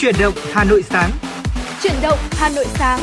Chuyển 0.00 0.14
động 0.20 0.34
Hà 0.52 0.64
Nội 0.64 0.82
sáng. 0.82 1.10
Chuyển 1.82 1.92
động 2.02 2.18
Hà 2.30 2.48
Nội 2.48 2.64
sáng. 2.64 3.00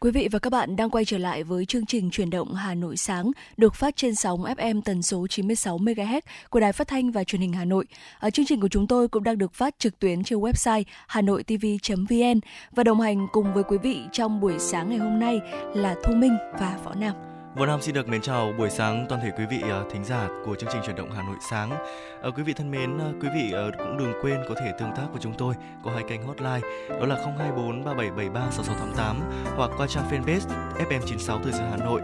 Quý 0.00 0.10
vị 0.10 0.28
và 0.32 0.38
các 0.38 0.50
bạn 0.50 0.76
đang 0.76 0.90
quay 0.90 1.04
trở 1.04 1.18
lại 1.18 1.44
với 1.44 1.66
chương 1.66 1.86
trình 1.86 2.10
Chuyển 2.10 2.30
động 2.30 2.54
Hà 2.54 2.74
Nội 2.74 2.96
sáng 2.96 3.30
được 3.56 3.74
phát 3.74 3.96
trên 3.96 4.14
sóng 4.14 4.42
FM 4.42 4.82
tần 4.84 5.02
số 5.02 5.26
96 5.26 5.78
MHz 5.78 6.20
của 6.50 6.60
Đài 6.60 6.72
Phát 6.72 6.88
thanh 6.88 7.10
và 7.10 7.24
Truyền 7.24 7.40
hình 7.40 7.52
Hà 7.52 7.64
Nội. 7.64 7.84
Ở 8.18 8.30
chương 8.30 8.46
trình 8.46 8.60
của 8.60 8.68
chúng 8.68 8.86
tôi 8.86 9.08
cũng 9.08 9.24
đang 9.24 9.38
được 9.38 9.54
phát 9.54 9.78
trực 9.78 9.98
tuyến 9.98 10.24
trên 10.24 10.38
website 10.38 10.82
hanoitv.vn 11.06 12.40
và 12.72 12.84
đồng 12.84 13.00
hành 13.00 13.26
cùng 13.32 13.54
với 13.54 13.62
quý 13.62 13.78
vị 13.82 14.00
trong 14.12 14.40
buổi 14.40 14.54
sáng 14.58 14.88
ngày 14.88 14.98
hôm 14.98 15.18
nay 15.18 15.40
là 15.74 15.94
Thu 16.04 16.14
Minh 16.14 16.36
và 16.60 16.78
Võ 16.84 16.94
Nam. 16.94 17.33
Vân 17.54 17.68
Nam 17.68 17.82
xin 17.82 17.94
được 17.94 18.08
mến 18.08 18.22
chào 18.22 18.52
buổi 18.58 18.70
sáng 18.70 19.06
toàn 19.08 19.20
thể 19.20 19.30
quý 19.38 19.44
vị 19.50 19.60
ờ, 19.62 19.84
thính 19.90 20.04
giả 20.04 20.28
của 20.44 20.54
chương 20.54 20.70
trình 20.72 20.82
chuyển 20.86 20.96
động 20.96 21.10
Hà 21.10 21.22
Nội 21.22 21.36
sáng. 21.50 21.70
Ờ, 22.22 22.30
quý 22.30 22.42
vị 22.42 22.52
thân 22.52 22.70
mến, 22.70 22.98
ờ, 22.98 23.12
quý 23.22 23.28
vị 23.34 23.54
cũng 23.78 23.98
đừng 23.98 24.12
quên 24.22 24.40
có 24.48 24.54
thể 24.54 24.72
tương 24.78 24.92
tác 24.96 25.06
với 25.12 25.20
chúng 25.20 25.34
tôi 25.38 25.54
qua 25.82 25.94
hai 25.94 26.04
kênh 26.08 26.22
hotline 26.22 26.60
đó 26.88 27.06
là 27.06 27.16
024 27.16 27.84
3773 27.84 28.50
6688 28.50 29.56
hoặc 29.56 29.70
qua 29.76 29.86
trang 29.86 30.04
fanpage 30.10 30.40
FM96 30.78 31.42
Thời 31.42 31.52
sự 31.52 31.62
Hà 31.70 31.76
Nội. 31.76 32.00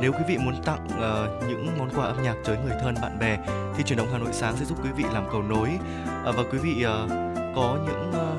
Nếu 0.00 0.12
quý 0.12 0.24
vị 0.28 0.38
muốn 0.38 0.62
tặng 0.64 0.86
uh, 0.86 1.48
những 1.48 1.78
món 1.78 1.90
quà 1.96 2.06
âm 2.06 2.22
nhạc 2.22 2.34
tới 2.44 2.56
người 2.64 2.76
thân 2.80 2.94
bạn 3.02 3.18
bè 3.18 3.38
thì 3.76 3.84
chuyển 3.84 3.98
động 3.98 4.08
Hà 4.12 4.18
Nội 4.18 4.32
sáng 4.32 4.56
sẽ 4.56 4.64
giúp 4.64 4.78
quý 4.84 4.90
vị 4.96 5.04
làm 5.12 5.24
cầu 5.32 5.42
nối 5.42 5.68
và 6.24 6.42
quý 6.52 6.58
vị 6.58 6.84
uh, 6.86 7.10
có 7.56 7.78
những 7.86 8.08
uh, 8.08 8.38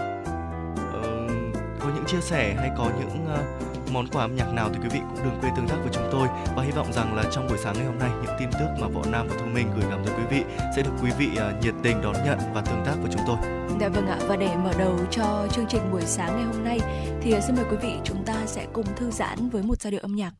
uh, 0.89 1.79
có 1.79 1.89
những 1.95 2.05
chia 2.07 2.21
sẻ 2.21 2.55
hay 2.59 2.71
có 2.77 2.89
những 2.99 3.25
uh, 3.33 3.74
món 3.93 4.07
quà 4.07 4.23
âm 4.23 4.35
nhạc 4.35 4.53
nào 4.53 4.69
thì 4.73 4.79
quý 4.83 4.89
vị 4.91 4.99
cũng 4.99 5.23
đừng 5.23 5.39
quên 5.41 5.53
tương 5.55 5.67
tác 5.67 5.75
với 5.83 5.89
chúng 5.93 6.09
tôi 6.11 6.27
và 6.55 6.63
hy 6.63 6.71
vọng 6.71 6.93
rằng 6.93 7.15
là 7.15 7.23
trong 7.31 7.47
buổi 7.47 7.57
sáng 7.57 7.75
ngày 7.77 7.85
hôm 7.85 7.99
nay 7.99 8.09
những 8.23 8.35
tin 8.39 8.49
tức 8.51 8.67
mà 8.81 8.87
võ 8.87 9.01
nam 9.11 9.27
và 9.29 9.35
thu 9.39 9.45
minh 9.45 9.67
gửi 9.75 9.89
gắm 9.89 9.99
tới 10.05 10.15
quý 10.17 10.23
vị 10.37 10.43
sẽ 10.75 10.81
được 10.81 10.91
quý 11.03 11.11
vị 11.17 11.29
uh, 11.33 11.63
nhiệt 11.63 11.73
tình 11.83 12.01
đón 12.01 12.15
nhận 12.25 12.39
và 12.53 12.61
tương 12.61 12.83
tác 12.85 12.95
với 13.01 13.11
chúng 13.13 13.21
tôi. 13.27 13.37
Dạ 13.81 13.89
vâng 13.89 14.07
ạ 14.07 14.19
và 14.27 14.35
để 14.35 14.55
mở 14.63 14.71
đầu 14.77 14.99
cho 15.11 15.47
chương 15.51 15.65
trình 15.69 15.81
buổi 15.91 16.01
sáng 16.01 16.35
ngày 16.35 16.45
hôm 16.45 16.63
nay 16.63 16.79
thì 17.21 17.35
xin 17.47 17.55
mời 17.55 17.65
quý 17.71 17.77
vị 17.81 17.93
chúng 18.03 18.25
ta 18.25 18.35
sẽ 18.45 18.67
cùng 18.73 18.85
thư 18.95 19.11
giãn 19.11 19.49
với 19.49 19.63
một 19.63 19.81
giai 19.81 19.91
điệu 19.91 20.01
âm 20.03 20.15
nhạc. 20.15 20.31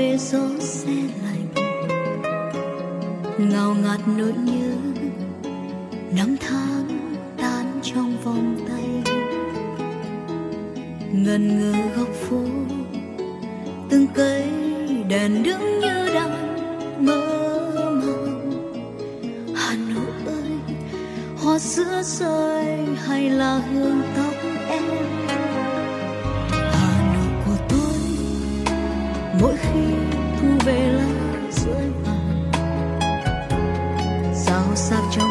về 0.00 0.16
gió 0.18 0.48
xe 0.60 0.92
lạnh. 1.24 1.46
Ngào 3.38 3.74
ngạt 3.82 4.00
nỗi 4.16 4.32
nhớ, 4.32 4.72
năm 6.16 6.36
tháng 6.40 7.16
tan 7.36 7.80
trong 7.82 8.16
vòng 8.24 8.56
tay. 8.68 9.14
Ngần 11.12 11.58
ngơ 11.58 11.72
góc 11.96 12.08
phố, 12.08 12.42
từng 13.90 14.06
cây 14.14 14.44
đèn 15.08 15.42
đứng 15.42 15.80
như 15.80 16.08
đang 16.14 16.56
mơ 17.06 17.22
màng. 17.90 18.50
Hà 19.54 19.76
nội 19.94 20.12
ơi, 20.26 20.76
hoa 21.38 21.58
sữa 21.58 22.02
rơi 22.04 22.66
hay 23.06 23.30
là 23.30 23.58
hương 23.72 24.02
tóc 24.16 24.34
em? 24.68 25.19
về 30.64 30.92
lá 30.92 31.06
rơi 31.50 31.90
vàng 32.04 32.50
sao 34.34 34.64
sắc 34.74 35.02
trong 35.10 35.29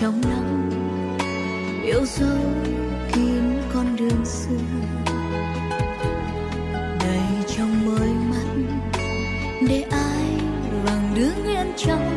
trong 0.00 0.20
nắng 0.20 0.70
yêu 1.84 2.04
dấu 2.04 2.38
kín 3.12 3.42
con 3.74 3.96
đường 3.96 4.24
xưa. 4.24 4.56
Đầy 7.00 7.44
trong 7.56 7.86
mới 7.86 8.08
mắt, 8.30 8.76
để 9.68 9.84
ai 9.90 10.40
bằng 10.86 11.14
đứng 11.14 11.46
yên 11.46 11.72
trong 11.76 12.15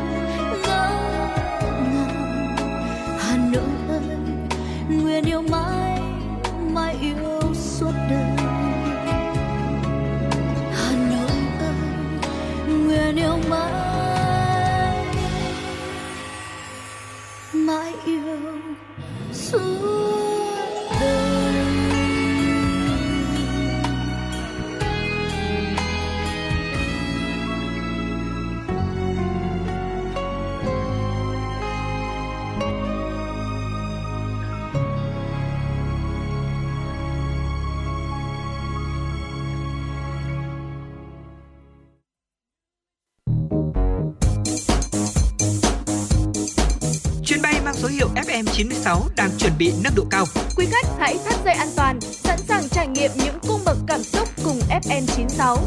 FM96 48.84 49.10
đang 49.16 49.30
chuẩn 49.38 49.54
bị 49.58 49.74
nâng 49.84 49.94
độ 49.96 50.06
cao. 50.10 50.26
Quý 50.56 50.66
khách 50.72 50.86
hãy 51.00 51.18
thắt 51.26 51.40
dây 51.46 51.54
an 51.54 51.68
toàn, 51.76 52.02
sẵn 52.02 52.40
sàng 52.48 52.70
trải 52.70 52.88
nghiệm 52.88 53.12
những 53.16 53.40
cung 53.48 53.62
bậc 53.66 53.78
cảm 53.88 54.04
xúc 54.04 54.30
cùng 54.44 54.60
FN96. 54.84 55.58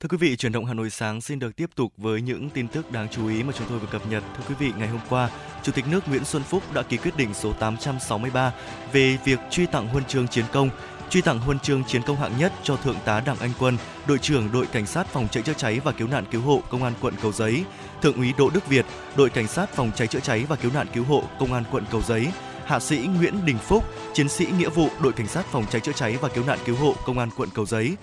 Thưa 0.00 0.08
quý 0.08 0.16
vị, 0.16 0.36
chuyển 0.36 0.52
động 0.52 0.64
Hà 0.64 0.74
Nội 0.74 0.90
sáng 0.90 1.20
xin 1.20 1.38
được 1.38 1.56
tiếp 1.56 1.70
tục 1.76 1.92
với 1.96 2.20
những 2.20 2.50
tin 2.50 2.68
tức 2.68 2.92
đáng 2.92 3.08
chú 3.10 3.28
ý 3.28 3.42
mà 3.42 3.52
chúng 3.58 3.66
tôi 3.68 3.78
vừa 3.78 3.86
cập 3.86 4.06
nhật. 4.10 4.22
Thưa 4.36 4.44
quý 4.48 4.54
vị, 4.58 4.72
ngày 4.78 4.88
hôm 4.88 5.00
qua, 5.08 5.30
Chủ 5.62 5.72
tịch 5.72 5.84
nước 5.90 6.08
Nguyễn 6.08 6.24
Xuân 6.24 6.42
Phúc 6.42 6.62
đã 6.74 6.82
ký 6.82 6.96
quyết 6.96 7.16
định 7.16 7.34
số 7.34 7.52
863 7.52 8.52
về 8.92 9.18
việc 9.24 9.38
truy 9.50 9.66
tặng 9.66 9.88
huân 9.88 10.04
chương 10.04 10.28
chiến 10.28 10.44
công, 10.52 10.70
truy 11.12 11.20
tặng 11.20 11.38
huân 11.38 11.58
chương 11.58 11.84
chiến 11.84 12.02
công 12.02 12.16
hạng 12.16 12.38
nhất 12.38 12.52
cho 12.62 12.76
Thượng 12.76 12.96
tá 13.04 13.20
Đặng 13.20 13.36
Anh 13.40 13.50
Quân, 13.58 13.76
đội 14.06 14.18
trưởng 14.18 14.52
đội 14.52 14.66
cảnh 14.66 14.86
sát 14.86 15.06
phòng 15.06 15.28
cháy 15.30 15.42
chữa 15.42 15.52
cháy 15.52 15.80
và 15.84 15.92
cứu 15.92 16.08
nạn 16.08 16.24
cứu 16.30 16.40
hộ 16.40 16.62
Công 16.70 16.84
an 16.84 16.92
quận 17.00 17.14
Cầu 17.22 17.32
Giấy, 17.32 17.64
Thượng 18.02 18.16
úy 18.16 18.32
Đỗ 18.38 18.50
Đức 18.50 18.68
Việt, 18.68 18.86
đội 19.16 19.30
cảnh 19.30 19.48
sát 19.48 19.74
phòng 19.74 19.90
cháy 19.96 20.06
chữa 20.06 20.20
cháy 20.20 20.44
và 20.48 20.56
cứu 20.56 20.70
nạn 20.74 20.86
cứu 20.94 21.04
hộ 21.04 21.22
Công 21.38 21.52
an 21.52 21.64
quận 21.70 21.84
Cầu 21.90 22.02
Giấy, 22.02 22.26
Hạ 22.64 22.80
sĩ 22.80 22.96
Nguyễn 22.96 23.46
Đình 23.46 23.58
Phúc, 23.58 23.84
chiến 24.14 24.28
sĩ 24.28 24.46
nghĩa 24.58 24.68
vụ 24.68 24.88
đội 25.02 25.12
cảnh 25.12 25.26
sát 25.26 25.46
phòng 25.46 25.64
cháy 25.70 25.80
chữa 25.80 25.92
cháy 25.92 26.18
và 26.20 26.28
cứu 26.28 26.44
nạn 26.46 26.58
cứu 26.64 26.76
hộ 26.76 26.94
Công 27.06 27.18
an 27.18 27.30
quận 27.36 27.48
Cầu 27.54 27.66
Giấy. 27.66 27.96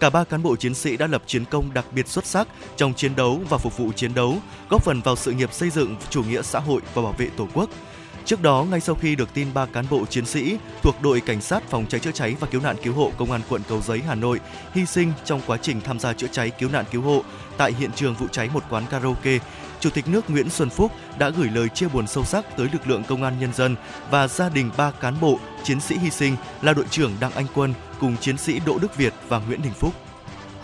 Cả 0.00 0.10
ba 0.10 0.24
cán 0.24 0.42
bộ 0.42 0.56
chiến 0.56 0.74
sĩ 0.74 0.96
đã 0.96 1.06
lập 1.06 1.22
chiến 1.26 1.44
công 1.44 1.74
đặc 1.74 1.84
biệt 1.92 2.08
xuất 2.08 2.26
sắc 2.26 2.48
trong 2.76 2.94
chiến 2.94 3.16
đấu 3.16 3.40
và 3.48 3.58
phục 3.58 3.76
vụ 3.76 3.92
chiến 3.92 4.14
đấu, 4.14 4.36
góp 4.70 4.84
phần 4.84 5.00
vào 5.00 5.16
sự 5.16 5.32
nghiệp 5.32 5.52
xây 5.52 5.70
dựng 5.70 5.96
chủ 6.10 6.22
nghĩa 6.22 6.42
xã 6.42 6.58
hội 6.58 6.80
và 6.94 7.02
bảo 7.02 7.14
vệ 7.18 7.28
Tổ 7.36 7.48
quốc. 7.54 7.70
Trước 8.26 8.42
đó, 8.42 8.66
ngay 8.70 8.80
sau 8.80 8.94
khi 8.94 9.16
được 9.16 9.34
tin 9.34 9.48
ba 9.54 9.66
cán 9.66 9.84
bộ 9.90 10.06
chiến 10.06 10.26
sĩ 10.26 10.58
thuộc 10.82 11.02
đội 11.02 11.20
cảnh 11.20 11.40
sát 11.40 11.62
phòng 11.70 11.86
cháy 11.88 12.00
chữa 12.00 12.12
cháy 12.12 12.36
và 12.40 12.48
cứu 12.50 12.60
nạn 12.60 12.76
cứu 12.82 12.94
hộ 12.94 13.12
công 13.16 13.32
an 13.32 13.40
quận 13.48 13.62
Cầu 13.68 13.80
Giấy 13.80 14.02
Hà 14.06 14.14
Nội 14.14 14.40
hy 14.74 14.86
sinh 14.86 15.12
trong 15.24 15.40
quá 15.46 15.56
trình 15.62 15.80
tham 15.80 15.98
gia 15.98 16.12
chữa 16.12 16.26
cháy 16.32 16.50
cứu 16.50 16.68
nạn 16.72 16.84
cứu 16.92 17.02
hộ 17.02 17.22
tại 17.56 17.72
hiện 17.72 17.90
trường 17.92 18.14
vụ 18.14 18.26
cháy 18.32 18.50
một 18.54 18.62
quán 18.70 18.84
karaoke, 18.90 19.38
Chủ 19.80 19.90
tịch 19.90 20.08
nước 20.08 20.30
Nguyễn 20.30 20.50
Xuân 20.50 20.70
Phúc 20.70 20.92
đã 21.18 21.30
gửi 21.30 21.48
lời 21.54 21.68
chia 21.68 21.88
buồn 21.88 22.06
sâu 22.06 22.24
sắc 22.24 22.56
tới 22.56 22.68
lực 22.72 22.88
lượng 22.88 23.04
công 23.04 23.22
an 23.22 23.36
nhân 23.40 23.52
dân 23.52 23.76
và 24.10 24.28
gia 24.28 24.48
đình 24.48 24.70
ba 24.76 24.90
cán 24.90 25.14
bộ 25.20 25.38
chiến 25.64 25.80
sĩ 25.80 25.98
hy 25.98 26.10
sinh 26.10 26.36
là 26.62 26.72
đội 26.72 26.84
trưởng 26.90 27.12
Đặng 27.20 27.32
Anh 27.32 27.46
Quân 27.54 27.74
cùng 28.00 28.16
chiến 28.16 28.38
sĩ 28.38 28.60
Đỗ 28.66 28.78
Đức 28.78 28.96
Việt 28.96 29.14
và 29.28 29.38
Nguyễn 29.38 29.62
Đình 29.62 29.72
Phúc. 29.72 30.05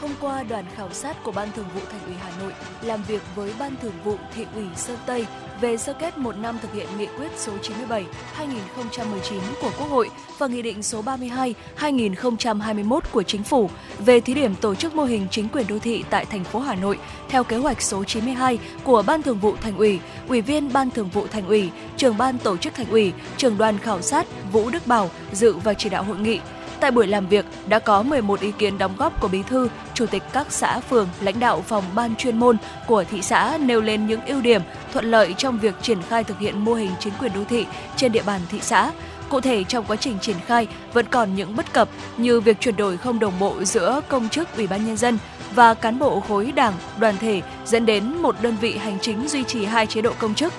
Hôm 0.03 0.11
qua, 0.21 0.43
đoàn 0.43 0.65
khảo 0.75 0.91
sát 0.93 1.17
của 1.23 1.33
Ban 1.33 1.53
Thường 1.53 1.67
vụ 1.75 1.81
Thành 1.91 2.01
ủy 2.07 2.15
Hà 2.15 2.31
Nội 2.43 2.53
làm 2.83 3.03
việc 3.09 3.23
với 3.35 3.53
Ban 3.59 3.73
Thường 3.83 3.93
vụ 4.05 4.17
Thị 4.35 4.47
ủy 4.55 4.65
Sơn 4.77 4.97
Tây 5.07 5.27
về 5.61 5.77
sơ 5.77 5.93
kết 5.93 6.19
một 6.19 6.37
năm 6.37 6.59
thực 6.63 6.73
hiện 6.73 6.87
nghị 6.99 7.07
quyết 7.07 7.29
số 7.37 7.53
97 7.63 8.05
2019 8.33 9.39
của 9.63 9.71
Quốc 9.79 9.87
hội 9.91 10.11
và 10.39 10.47
nghị 10.47 10.63
định 10.63 10.83
số 10.83 11.03
32 11.03 11.55
2021 11.77 13.05
của 13.13 13.23
Chính 13.23 13.43
phủ 13.43 13.71
về 13.99 14.21
thí 14.21 14.35
điểm 14.35 14.55
tổ 14.55 14.75
chức 14.75 14.95
mô 14.95 15.05
hình 15.05 15.27
chính 15.31 15.49
quyền 15.49 15.67
đô 15.69 15.79
thị 15.79 16.05
tại 16.11 16.25
thành 16.25 16.45
phố 16.45 16.59
Hà 16.59 16.75
Nội 16.75 16.99
theo 17.29 17.45
kế 17.45 17.57
hoạch 17.57 17.83
số 17.83 18.05
92 18.05 18.59
của 18.85 19.03
Ban 19.07 19.23
Thường 19.23 19.39
vụ 19.39 19.57
Thành 19.61 19.77
ủy, 19.77 20.01
Ủy 20.29 20.41
viên 20.41 20.73
Ban 20.73 20.91
Thường 20.91 21.09
vụ 21.09 21.27
Thành 21.27 21.47
ủy, 21.47 21.71
Trưởng 21.97 22.19
ban 22.19 22.39
Tổ 22.39 22.57
chức 22.57 22.75
Thành 22.75 22.91
ủy, 22.91 23.13
Trưởng 23.37 23.59
đoàn 23.59 23.79
khảo 23.79 24.03
sát 24.03 24.27
Vũ 24.53 24.71
Đức 24.71 24.87
Bảo 24.87 25.11
dự 25.33 25.53
và 25.53 25.75
chỉ 25.75 25.89
đạo 25.89 26.03
hội 26.03 26.19
nghị. 26.19 26.41
Tại 26.83 26.91
buổi 26.91 27.07
làm 27.07 27.27
việc 27.27 27.45
đã 27.67 27.79
có 27.79 28.03
11 28.03 28.41
ý 28.41 28.53
kiến 28.59 28.79
đóng 28.79 28.95
góp 28.99 29.21
của 29.21 29.29
bí 29.29 29.43
thư, 29.43 29.69
chủ 29.95 30.07
tịch 30.07 30.23
các 30.33 30.53
xã 30.53 30.81
phường, 30.81 31.09
lãnh 31.21 31.41
đạo 31.41 31.63
phòng 31.67 31.85
ban 31.95 32.17
chuyên 32.17 32.39
môn 32.39 32.57
của 32.87 33.05
thị 33.05 33.23
xã 33.23 33.59
nêu 33.61 33.81
lên 33.81 34.07
những 34.07 34.21
ưu 34.27 34.41
điểm, 34.41 34.63
thuận 34.93 35.11
lợi 35.11 35.35
trong 35.37 35.59
việc 35.59 35.75
triển 35.83 36.03
khai 36.03 36.25
thực 36.25 36.39
hiện 36.39 36.65
mô 36.65 36.75
hình 36.75 36.91
chính 37.01 37.13
quyền 37.21 37.33
đô 37.35 37.45
thị 37.45 37.67
trên 37.97 38.13
địa 38.13 38.23
bàn 38.23 38.41
thị 38.51 38.59
xã. 38.63 38.93
Cụ 39.29 39.41
thể 39.41 39.65
trong 39.65 39.85
quá 39.85 39.97
trình 39.97 40.19
triển 40.21 40.37
khai 40.47 40.67
vẫn 40.93 41.07
còn 41.11 41.35
những 41.35 41.57
bất 41.57 41.73
cập 41.73 41.89
như 42.17 42.41
việc 42.41 42.61
chuyển 42.61 42.77
đổi 42.77 42.97
không 42.97 43.19
đồng 43.19 43.39
bộ 43.39 43.65
giữa 43.65 44.01
công 44.09 44.29
chức 44.29 44.57
Ủy 44.57 44.67
ban 44.67 44.87
nhân 44.87 44.97
dân 44.97 45.19
và 45.55 45.75
cán 45.75 45.99
bộ 45.99 46.21
khối 46.21 46.53
đảng, 46.53 46.75
đoàn 46.99 47.15
thể 47.21 47.43
dẫn 47.65 47.87
đến 47.87 48.17
một 48.17 48.37
đơn 48.43 48.57
vị 48.61 48.77
hành 48.77 48.99
chính 49.01 49.29
duy 49.29 49.45
trì 49.45 49.65
hai 49.65 49.87
chế 49.87 50.03
độ 50.03 50.13
công 50.19 50.35
chức. 50.35 50.53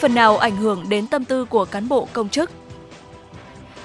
Phần 0.00 0.14
nào 0.14 0.38
ảnh 0.38 0.56
hưởng 0.56 0.84
đến 0.88 1.06
tâm 1.06 1.24
tư 1.24 1.44
của 1.44 1.64
cán 1.64 1.88
bộ 1.88 2.08
công 2.12 2.28
chức, 2.28 2.50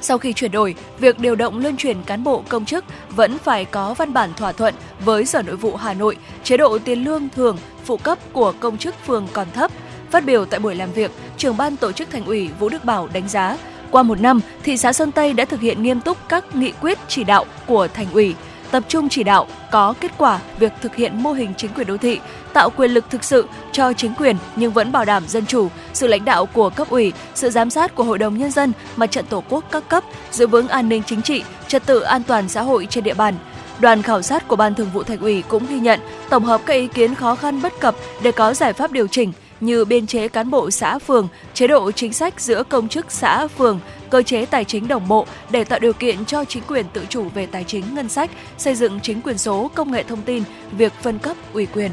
sau 0.01 0.17
khi 0.17 0.33
chuyển 0.33 0.51
đổi, 0.51 0.75
việc 0.99 1.19
điều 1.19 1.35
động 1.35 1.59
luân 1.59 1.77
chuyển 1.77 2.03
cán 2.03 2.23
bộ 2.23 2.43
công 2.49 2.65
chức 2.65 2.85
vẫn 3.09 3.37
phải 3.37 3.65
có 3.65 3.93
văn 3.93 4.13
bản 4.13 4.33
thỏa 4.33 4.51
thuận 4.51 4.73
với 5.05 5.25
Sở 5.25 5.41
Nội 5.41 5.55
vụ 5.55 5.75
Hà 5.75 5.93
Nội, 5.93 6.17
chế 6.43 6.57
độ 6.57 6.77
tiền 6.79 7.03
lương 7.03 7.29
thường 7.29 7.57
phụ 7.85 7.97
cấp 7.97 8.17
của 8.33 8.53
công 8.59 8.77
chức 8.77 8.95
phường 9.05 9.27
còn 9.33 9.47
thấp. 9.53 9.71
Phát 10.11 10.25
biểu 10.25 10.45
tại 10.45 10.59
buổi 10.59 10.75
làm 10.75 10.91
việc, 10.91 11.11
trưởng 11.37 11.57
ban 11.57 11.77
tổ 11.77 11.91
chức 11.91 12.09
thành 12.09 12.25
ủy 12.25 12.49
Vũ 12.59 12.69
Đức 12.69 12.85
Bảo 12.85 13.09
đánh 13.13 13.27
giá, 13.27 13.57
qua 13.91 14.03
một 14.03 14.21
năm, 14.21 14.39
thị 14.63 14.77
xã 14.77 14.93
Sơn 14.93 15.11
Tây 15.11 15.33
đã 15.33 15.45
thực 15.45 15.61
hiện 15.61 15.83
nghiêm 15.83 16.01
túc 16.01 16.17
các 16.29 16.55
nghị 16.55 16.71
quyết 16.81 16.97
chỉ 17.07 17.23
đạo 17.23 17.45
của 17.67 17.87
thành 17.87 18.07
ủy, 18.13 18.35
tập 18.71 18.83
trung 18.87 19.09
chỉ 19.09 19.23
đạo 19.23 19.47
có 19.71 19.93
kết 19.99 20.11
quả 20.17 20.39
việc 20.59 20.71
thực 20.81 20.95
hiện 20.95 21.23
mô 21.23 21.33
hình 21.33 21.53
chính 21.57 21.73
quyền 21.73 21.87
đô 21.87 21.97
thị, 21.97 22.19
tạo 22.53 22.69
quyền 22.69 22.91
lực 22.91 23.05
thực 23.09 23.23
sự 23.23 23.47
cho 23.71 23.93
chính 23.93 24.13
quyền 24.13 24.37
nhưng 24.55 24.73
vẫn 24.73 24.91
bảo 24.91 25.05
đảm 25.05 25.27
dân 25.27 25.45
chủ, 25.45 25.67
sự 25.93 26.07
lãnh 26.07 26.25
đạo 26.25 26.45
của 26.45 26.69
cấp 26.69 26.89
ủy, 26.89 27.13
sự 27.35 27.49
giám 27.49 27.69
sát 27.69 27.95
của 27.95 28.03
Hội 28.03 28.17
đồng 28.17 28.37
Nhân 28.37 28.51
dân, 28.51 28.73
Mặt 28.95 29.11
trận 29.11 29.25
Tổ 29.25 29.43
quốc 29.49 29.65
các 29.71 29.89
cấp, 29.89 30.03
giữ 30.31 30.47
vững 30.47 30.67
an 30.67 30.89
ninh 30.89 31.03
chính 31.05 31.21
trị, 31.21 31.43
trật 31.67 31.85
tự 31.85 31.99
an 31.99 32.23
toàn 32.23 32.49
xã 32.49 32.61
hội 32.61 32.87
trên 32.89 33.03
địa 33.03 33.13
bàn. 33.13 33.35
Đoàn 33.79 34.01
khảo 34.01 34.21
sát 34.21 34.47
của 34.47 34.55
Ban 34.55 34.75
Thường 34.75 34.89
vụ 34.93 35.03
Thành 35.03 35.19
ủy 35.19 35.43
cũng 35.47 35.65
ghi 35.69 35.79
nhận, 35.79 35.99
tổng 36.29 36.45
hợp 36.45 36.61
các 36.65 36.73
ý 36.73 36.87
kiến 36.87 37.15
khó 37.15 37.35
khăn 37.35 37.61
bất 37.61 37.79
cập 37.79 37.95
để 38.23 38.31
có 38.31 38.53
giải 38.53 38.73
pháp 38.73 38.91
điều 38.91 39.07
chỉnh 39.07 39.33
như 39.59 39.85
biên 39.85 40.07
chế 40.07 40.27
cán 40.27 40.49
bộ 40.49 40.71
xã 40.71 40.99
phường, 40.99 41.27
chế 41.53 41.67
độ 41.67 41.91
chính 41.91 42.13
sách 42.13 42.41
giữa 42.41 42.63
công 42.63 42.87
chức 42.87 43.11
xã 43.11 43.47
phường, 43.47 43.79
cơ 44.09 44.21
chế 44.21 44.45
tài 44.45 44.65
chính 44.65 44.87
đồng 44.87 45.07
bộ 45.07 45.25
để 45.49 45.63
tạo 45.63 45.79
điều 45.79 45.93
kiện 45.93 46.25
cho 46.25 46.45
chính 46.45 46.63
quyền 46.67 46.85
tự 46.93 47.05
chủ 47.09 47.29
về 47.33 47.45
tài 47.45 47.63
chính 47.63 47.95
ngân 47.95 48.09
sách, 48.09 48.31
xây 48.57 48.75
dựng 48.75 48.99
chính 48.99 49.21
quyền 49.21 49.37
số, 49.37 49.71
công 49.75 49.91
nghệ 49.91 50.03
thông 50.03 50.21
tin, 50.21 50.43
việc 50.71 50.93
phân 51.01 51.19
cấp 51.19 51.37
ủy 51.53 51.65
quyền. 51.65 51.91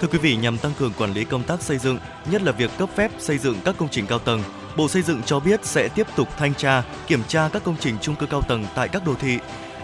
Thưa 0.00 0.08
quý 0.08 0.18
vị, 0.18 0.36
nhằm 0.36 0.58
tăng 0.58 0.72
cường 0.78 0.92
quản 0.98 1.12
lý 1.12 1.24
công 1.24 1.42
tác 1.42 1.62
xây 1.62 1.78
dựng, 1.78 1.98
nhất 2.30 2.42
là 2.42 2.52
việc 2.52 2.70
cấp 2.78 2.88
phép 2.96 3.10
xây 3.18 3.38
dựng 3.38 3.56
các 3.64 3.74
công 3.78 3.88
trình 3.88 4.06
cao 4.06 4.18
tầng, 4.18 4.42
Bộ 4.76 4.88
Xây 4.88 5.02
dựng 5.02 5.22
cho 5.22 5.40
biết 5.40 5.60
sẽ 5.64 5.88
tiếp 5.88 6.06
tục 6.16 6.28
thanh 6.38 6.54
tra, 6.54 6.82
kiểm 7.06 7.22
tra 7.28 7.48
các 7.52 7.64
công 7.64 7.76
trình 7.80 7.96
chung 8.00 8.16
cư 8.16 8.26
cao 8.26 8.42
tầng 8.42 8.66
tại 8.74 8.88
các 8.88 9.06
đô 9.06 9.14
thị. 9.14 9.38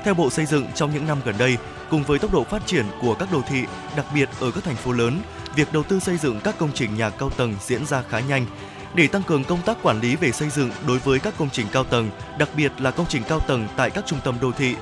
Theo 0.04 0.14
Bộ 0.14 0.30
Xây 0.30 0.46
dựng, 0.46 0.66
trong 0.75 0.94
những 0.94 1.06
năm 1.06 1.18
gần 1.25 1.35
đây, 1.38 1.56
cùng 1.90 2.02
với 2.02 2.18
tốc 2.18 2.32
độ 2.32 2.44
phát 2.44 2.66
triển 2.66 2.87
của 3.00 3.14
các 3.14 3.32
đô 3.32 3.42
thị, 3.49 3.64
đặc 3.96 4.06
biệt 4.14 4.28
ở 4.40 4.50
các 4.50 4.64
thành 4.64 4.76
phố 4.76 4.92
lớn, 4.92 5.20
việc 5.56 5.73
đầu 5.73 5.82
tư 5.82 6.00
xây 6.00 6.16
dựng 6.16 6.40
các 6.44 6.58
công 6.58 6.70
trình 6.75 6.96
nhà 6.96 7.11
cao 7.11 7.30
tầng 7.30 7.54
diễn 7.61 7.87
ra 7.87 8.02
khá 8.08 8.20
nhanh. 8.20 8.46
Để 8.94 9.06
tăng 9.06 9.23
cường 9.23 9.44
công 9.44 9.62
tác 9.62 9.76
quản 9.82 10.00
lý 10.00 10.16
về 10.16 10.32
xây 10.32 10.50
dựng 10.50 10.70
đối 10.87 10.99
với 10.99 11.18
các 11.18 11.35
công 11.38 11.50
trình 11.52 11.66
cao 11.73 11.85
tầng, 11.85 12.11
đặc 12.38 12.49
biệt 12.56 12.73
là 12.78 12.90
công 12.90 13.06
trình 13.08 13.23
cao 13.28 13.40
tầng 13.40 13.68
tại 13.76 13.90
các 13.90 14.06
trung 14.06 14.20
tâm 14.25 14.37
đô 14.40 14.52
thị, 14.52 14.75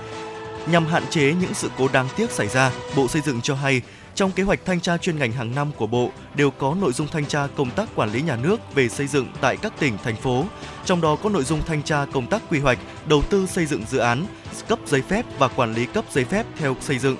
nhằm 0.66 0.86
hạn 0.86 1.02
chế 1.10 1.34
những 1.40 1.54
sự 1.54 1.70
cố 1.78 1.88
đáng 1.92 2.08
tiếc 2.16 2.30
xảy 2.30 2.48
ra, 2.48 2.72
Bộ 2.96 3.08
Xây 3.08 3.22
dựng 3.22 3.40
cho 3.40 3.54
hay 3.54 3.82
trong 4.14 4.32
kế 4.32 4.42
hoạch 4.42 4.60
thanh 4.64 4.80
tra 4.80 4.96
chuyên 4.96 5.18
ngành 5.18 5.32
hàng 5.32 5.54
năm 5.54 5.70
của 5.76 5.86
Bộ 5.86 6.10
đều 6.34 6.50
có 6.50 6.76
nội 6.80 6.92
dung 6.92 7.08
thanh 7.08 7.26
tra 7.26 7.46
công 7.56 7.70
tác 7.70 7.88
quản 7.94 8.12
lý 8.12 8.22
nhà 8.22 8.36
nước 8.36 8.74
về 8.74 8.88
xây 8.88 9.06
dựng 9.06 9.26
tại 9.40 9.56
các 9.56 9.72
tỉnh, 9.78 9.98
thành 10.04 10.16
phố. 10.16 10.44
Trong 10.84 11.00
đó 11.00 11.16
có 11.22 11.30
nội 11.30 11.44
dung 11.44 11.62
thanh 11.66 11.82
tra 11.82 12.06
công 12.12 12.26
tác 12.26 12.42
quy 12.50 12.58
hoạch, 12.58 12.78
đầu 13.06 13.22
tư 13.22 13.46
xây 13.46 13.66
dựng 13.66 13.84
dự 13.90 13.98
án, 13.98 14.26
cấp 14.68 14.78
giấy 14.86 15.02
phép 15.02 15.24
và 15.38 15.48
quản 15.48 15.74
lý 15.74 15.86
cấp 15.86 16.04
giấy 16.12 16.24
phép 16.24 16.46
theo 16.58 16.76
xây 16.80 16.98
dựng. 16.98 17.16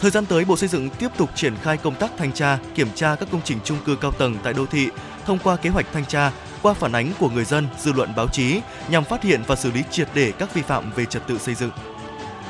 Thời 0.00 0.10
gian 0.10 0.26
tới, 0.26 0.44
Bộ 0.44 0.56
Xây 0.56 0.68
dựng 0.68 0.90
tiếp 0.90 1.08
tục 1.16 1.30
triển 1.34 1.54
khai 1.62 1.76
công 1.76 1.94
tác 1.94 2.10
thanh 2.18 2.32
tra, 2.32 2.58
kiểm 2.74 2.88
tra 2.94 3.14
các 3.14 3.28
công 3.32 3.40
trình 3.44 3.58
chung 3.64 3.78
cư 3.84 3.96
cao 3.96 4.12
tầng 4.12 4.36
tại 4.42 4.52
đô 4.52 4.66
thị 4.66 4.88
thông 5.26 5.38
qua 5.38 5.56
kế 5.56 5.70
hoạch 5.70 5.86
thanh 5.92 6.04
tra, 6.06 6.32
qua 6.62 6.74
phản 6.74 6.92
ánh 6.92 7.12
của 7.18 7.30
người 7.30 7.44
dân, 7.44 7.66
dư 7.78 7.92
luận 7.92 8.12
báo 8.16 8.28
chí 8.28 8.60
nhằm 8.88 9.04
phát 9.04 9.22
hiện 9.22 9.42
và 9.46 9.56
xử 9.56 9.70
lý 9.70 9.82
triệt 9.90 10.08
để 10.14 10.32
các 10.32 10.54
vi 10.54 10.62
phạm 10.62 10.92
về 10.96 11.04
trật 11.04 11.26
tự 11.26 11.38
xây 11.38 11.54
dựng. 11.54 11.70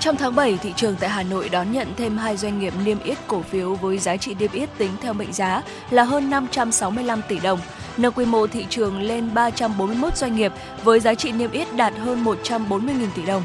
Trong 0.00 0.16
tháng 0.16 0.34
7, 0.34 0.58
thị 0.62 0.72
trường 0.76 0.96
tại 1.00 1.10
Hà 1.10 1.22
Nội 1.22 1.48
đón 1.48 1.72
nhận 1.72 1.88
thêm 1.96 2.16
hai 2.16 2.36
doanh 2.36 2.58
nghiệp 2.58 2.72
niêm 2.84 2.98
yết 3.04 3.18
cổ 3.26 3.42
phiếu 3.42 3.74
với 3.74 3.98
giá 3.98 4.16
trị 4.16 4.34
niêm 4.38 4.52
yết 4.52 4.78
tính 4.78 4.90
theo 5.00 5.12
mệnh 5.12 5.32
giá 5.32 5.62
là 5.90 6.02
hơn 6.02 6.30
565 6.30 7.20
tỷ 7.28 7.38
đồng, 7.38 7.58
nâng 7.96 8.12
quy 8.12 8.24
mô 8.24 8.46
thị 8.46 8.66
trường 8.70 9.02
lên 9.02 9.34
341 9.34 10.16
doanh 10.16 10.36
nghiệp 10.36 10.52
với 10.84 11.00
giá 11.00 11.14
trị 11.14 11.32
niêm 11.32 11.50
yết 11.50 11.76
đạt 11.76 11.94
hơn 11.98 12.24
140.000 12.24 13.06
tỷ 13.14 13.22
đồng. 13.22 13.42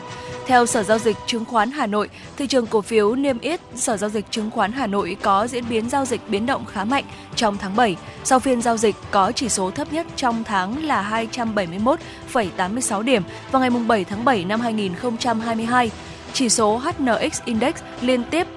Theo 0.48 0.66
Sở 0.66 0.84
Giao 0.84 0.98
dịch 0.98 1.18
Chứng 1.26 1.46
khoán 1.46 1.72
Hà 1.72 1.88
Nội, 1.88 2.10
thị 2.38 2.48
trường 2.48 2.66
cổ 2.66 2.82
phiếu 2.82 3.16
niêm 3.16 3.40
yết 3.40 3.60
Sở 3.76 3.98
Giao 3.98 4.10
dịch 4.10 4.26
Chứng 4.32 4.52
khoán 4.52 4.72
Hà 4.72 4.88
Nội 4.88 5.18
có 5.22 5.48
diễn 5.48 5.64
biến 5.70 5.90
giao 5.90 6.06
dịch 6.06 6.22
biến 6.30 6.46
động 6.46 6.66
khá 6.66 6.84
mạnh 6.84 7.04
trong 7.36 7.58
tháng 7.58 7.76
7. 7.76 7.96
Sau 8.24 8.40
phiên 8.40 8.62
giao 8.62 8.78
dịch 8.78 8.96
có 9.12 9.32
chỉ 9.32 9.50
số 9.50 9.72
thấp 9.72 9.94
nhất 9.94 10.08
trong 10.16 10.44
tháng 10.44 10.86
là 10.86 11.28
271,86 11.34 13.02
điểm 13.02 13.24
vào 13.52 13.60
ngày 13.62 13.70
7 13.88 14.04
tháng 14.04 14.26
7 14.26 14.46
năm 14.46 14.62
2022. 14.62 15.92
Chỉ 16.34 16.50
số 16.50 16.78
HNX 16.78 17.42
Index 17.46 17.76
liên 18.02 18.24
tiếp 18.24 18.48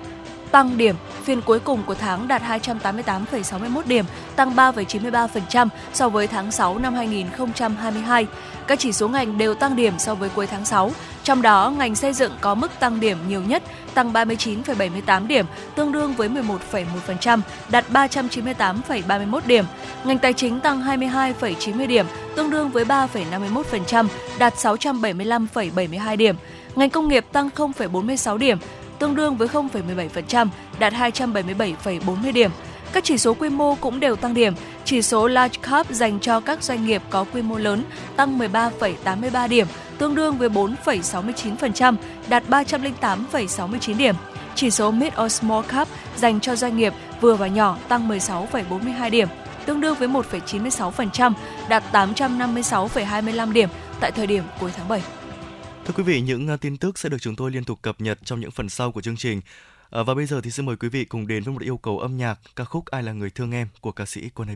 tăng 0.52 0.76
điểm, 0.76 0.96
phiên 1.24 1.40
cuối 1.40 1.58
cùng 1.58 1.82
của 1.86 1.94
tháng 1.94 2.28
đạt 2.28 2.42
288,61 2.42 3.82
điểm, 3.86 4.04
tăng 4.36 4.56
3,93% 4.56 5.68
so 5.92 6.08
với 6.08 6.26
tháng 6.26 6.52
6 6.52 6.78
năm 6.78 6.94
2022. 6.94 8.26
Các 8.66 8.78
chỉ 8.78 8.92
số 8.92 9.08
ngành 9.08 9.38
đều 9.38 9.54
tăng 9.54 9.76
điểm 9.76 9.98
so 9.98 10.14
với 10.14 10.28
cuối 10.28 10.46
tháng 10.46 10.64
6, 10.64 10.92
trong 11.24 11.42
đó 11.42 11.70
ngành 11.78 11.94
xây 11.94 12.12
dựng 12.12 12.32
có 12.40 12.54
mức 12.54 12.70
tăng 12.80 13.00
điểm 13.00 13.18
nhiều 13.28 13.42
nhất, 13.42 13.62
tăng 13.94 14.12
39,78 14.12 15.26
điểm, 15.26 15.46
tương 15.74 15.92
đương 15.92 16.12
với 16.12 16.28
11,1%, 16.28 17.40
đạt 17.70 17.84
398,31 17.92 19.40
điểm. 19.46 19.64
Ngành 20.04 20.18
tài 20.18 20.32
chính 20.32 20.60
tăng 20.60 20.82
22,90 20.82 21.86
điểm, 21.86 22.06
tương 22.36 22.50
đương 22.50 22.70
với 22.70 22.84
3,51%, 22.84 24.06
đạt 24.38 24.54
675,72 24.54 26.16
điểm. 26.16 26.36
Ngành 26.76 26.90
công 26.90 27.08
nghiệp 27.08 27.24
tăng 27.32 27.48
0,46 27.56 28.38
điểm, 28.38 28.58
tương 28.98 29.14
đương 29.14 29.36
với 29.36 29.48
0,17%, 29.48 30.48
đạt 30.78 30.92
277,40 30.92 32.32
điểm. 32.32 32.50
Các 32.92 33.04
chỉ 33.04 33.18
số 33.18 33.34
quy 33.34 33.48
mô 33.48 33.74
cũng 33.74 34.00
đều 34.00 34.16
tăng 34.16 34.34
điểm. 34.34 34.54
Chỉ 34.84 35.02
số 35.02 35.26
Large 35.26 35.58
Cap 35.62 35.90
dành 35.90 36.20
cho 36.20 36.40
các 36.40 36.62
doanh 36.62 36.86
nghiệp 36.86 37.02
có 37.10 37.24
quy 37.32 37.42
mô 37.42 37.58
lớn 37.58 37.84
tăng 38.16 38.38
13,83 38.38 39.48
điểm, 39.48 39.66
tương 39.98 40.14
đương 40.14 40.38
với 40.38 40.48
4,69%, 40.48 41.96
đạt 42.28 42.42
308,69 42.48 43.96
điểm. 43.96 44.14
Chỉ 44.54 44.70
số 44.70 44.90
Mid 44.90 45.12
or 45.24 45.32
Small 45.32 45.66
Cap 45.68 45.88
dành 46.16 46.40
cho 46.40 46.56
doanh 46.56 46.76
nghiệp 46.76 46.92
vừa 47.20 47.34
và 47.34 47.46
nhỏ 47.46 47.76
tăng 47.88 48.08
16,42 48.08 49.10
điểm, 49.10 49.28
tương 49.66 49.80
đương 49.80 49.96
với 49.98 50.08
1,96%, 50.08 51.32
đạt 51.68 51.82
856,25 51.92 53.52
điểm 53.52 53.68
tại 54.00 54.12
thời 54.12 54.26
điểm 54.26 54.42
cuối 54.60 54.70
tháng 54.76 54.88
7. 54.88 55.02
Thưa 55.84 55.94
quý 55.96 56.02
vị, 56.02 56.20
những 56.20 56.48
à, 56.48 56.56
tin 56.56 56.76
tức 56.76 56.98
sẽ 56.98 57.08
được 57.08 57.18
chúng 57.20 57.36
tôi 57.36 57.50
liên 57.50 57.64
tục 57.64 57.78
cập 57.82 58.00
nhật 58.00 58.18
trong 58.24 58.40
những 58.40 58.50
phần 58.50 58.68
sau 58.68 58.92
của 58.92 59.00
chương 59.00 59.16
trình. 59.16 59.40
À, 59.90 60.02
và 60.02 60.14
bây 60.14 60.26
giờ 60.26 60.40
thì 60.40 60.50
xin 60.50 60.66
mời 60.66 60.76
quý 60.76 60.88
vị 60.88 61.04
cùng 61.04 61.26
đến 61.26 61.42
với 61.42 61.52
một 61.54 61.62
yêu 61.62 61.76
cầu 61.76 61.98
âm 61.98 62.16
nhạc 62.16 62.40
ca 62.56 62.64
khúc 62.64 62.86
Ai 62.86 63.02
là 63.02 63.12
người 63.12 63.30
thương 63.30 63.52
em 63.52 63.68
của 63.80 63.92
ca 63.92 64.06
sĩ 64.06 64.28
Quân 64.34 64.48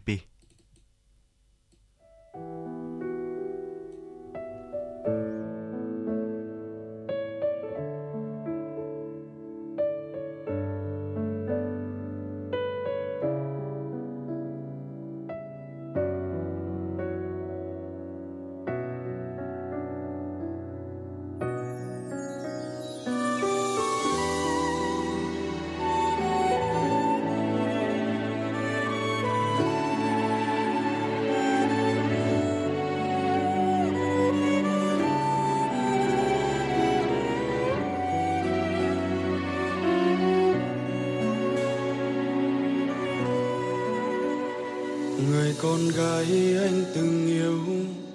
người 45.25 45.55
con 45.63 45.89
gái 45.97 46.57
anh 46.59 46.85
từng 46.95 47.27
yêu, 47.27 47.61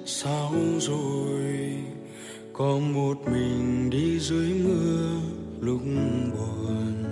sao 0.06 0.54
rồi? 0.80 1.74
Có 2.54 2.78
một 2.78 3.18
mình 3.32 3.90
đi 3.90 4.20
dưới 4.20 4.54
mưa 4.64 5.10
lúc 5.62 5.82
buồn. 6.34 7.04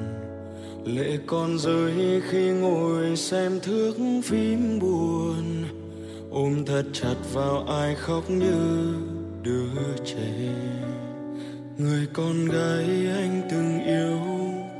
Lệ 0.86 1.17
con 1.25 1.58
rơi 1.60 2.22
khi 2.29 2.50
ngồi 2.50 3.15
xem 3.15 3.60
thước 3.60 3.93
phim 4.24 4.79
buồn. 4.79 5.63
Ôm 6.31 6.65
thật 6.65 6.84
chặt 6.93 7.15
vào 7.34 7.65
ai 7.67 7.96
khóc 7.96 8.29
như 8.29 8.93
đứa 9.43 9.98
trẻ. 10.05 10.53
Người 11.77 12.08
con 12.13 12.46
gái 12.46 12.86
anh 13.15 13.41
từng 13.51 13.86
yêu, 13.86 14.19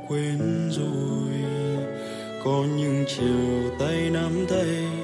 quên 0.08 0.70
rồi. 0.70 1.30
Có 2.44 2.64
những 2.76 3.04
chiều 3.08 3.70
tay 3.78 4.10
nắm 4.10 4.46
tay 4.48 4.99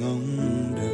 ngóng 0.00 0.36
đợi. 0.76 0.90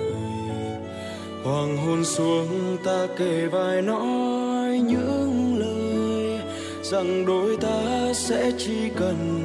Hoàng 1.45 1.77
hôn 1.77 2.05
xuống 2.05 2.77
ta 2.85 3.07
kề 3.19 3.47
vai 3.47 3.83
nói 3.83 4.79
những 4.79 5.57
lời 5.59 6.41
rằng 6.83 7.27
đôi 7.27 7.57
ta 7.57 8.13
sẽ 8.15 8.51
chỉ 8.59 8.91
cần 8.97 9.45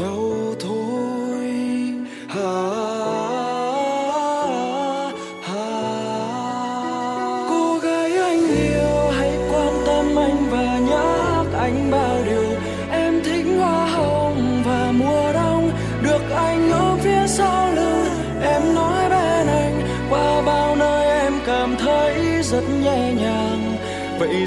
nhau 0.00 0.32
thôi. 0.60 1.44
Hà 2.28 2.93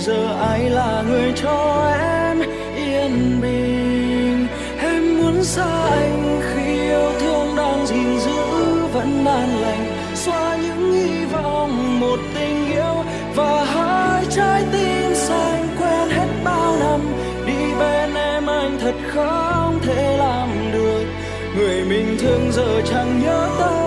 giờ 0.08 0.38
ai 0.42 0.70
là 0.70 1.04
người 1.08 1.34
cho 1.36 1.92
em 2.00 2.40
yên 2.76 3.42
bình? 3.42 4.48
Em 4.80 5.18
muốn 5.18 5.44
xa 5.44 5.88
anh 5.90 6.42
khi 6.42 6.82
yêu 6.82 7.12
thương 7.20 7.56
đang 7.56 7.86
gìn 7.88 8.20
giữ 8.20 8.42
vẫn 8.94 9.26
an 9.26 9.62
lành. 9.62 9.86
Xóa 10.16 10.58
những 10.62 10.94
hy 10.94 11.26
vọng, 11.26 12.00
một 12.00 12.20
tình 12.36 12.72
yêu 12.72 13.04
và 13.36 13.66
hai 13.66 14.26
trái 14.30 14.64
tim 14.72 15.16
xanh 15.16 15.68
quen 15.80 16.10
hết 16.10 16.28
bao 16.44 16.76
năm. 16.80 17.02
Đi 17.48 17.74
bên 17.80 18.16
em 18.16 18.46
anh 18.48 18.78
thật 18.82 18.96
không 19.08 19.80
thể 19.84 20.18
làm 20.18 20.50
được. 20.74 21.06
Người 21.58 21.86
mình 21.86 22.18
thương 22.20 22.52
giờ 22.52 22.82
chẳng 22.86 23.22
nhớ 23.24 23.50
tên 23.60 23.87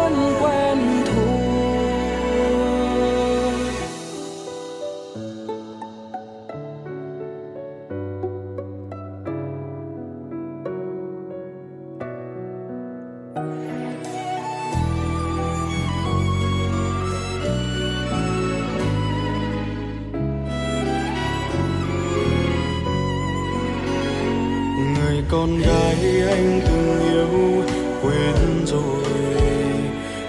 con 25.30 25.58
gái 25.58 26.22
anh 26.28 26.60
từng 26.66 27.00
yêu, 27.12 27.62
quên 28.02 28.66
rồi. 28.66 29.04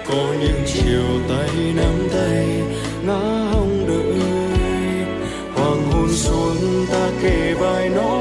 Có 0.08 0.34
những 0.42 0.64
chiều 0.66 1.04
tay 1.30 1.50
nắm 1.76 2.10
tay, 2.14 2.48
ngã 3.06 3.50
hồng 3.54 3.86
đợi. 3.88 4.22
Hoàng 5.56 5.92
hôn 5.92 6.10
xuống 6.10 6.86
ta 6.92 7.10
kề 7.24 7.54
vai 7.54 7.90
nói 7.90 8.21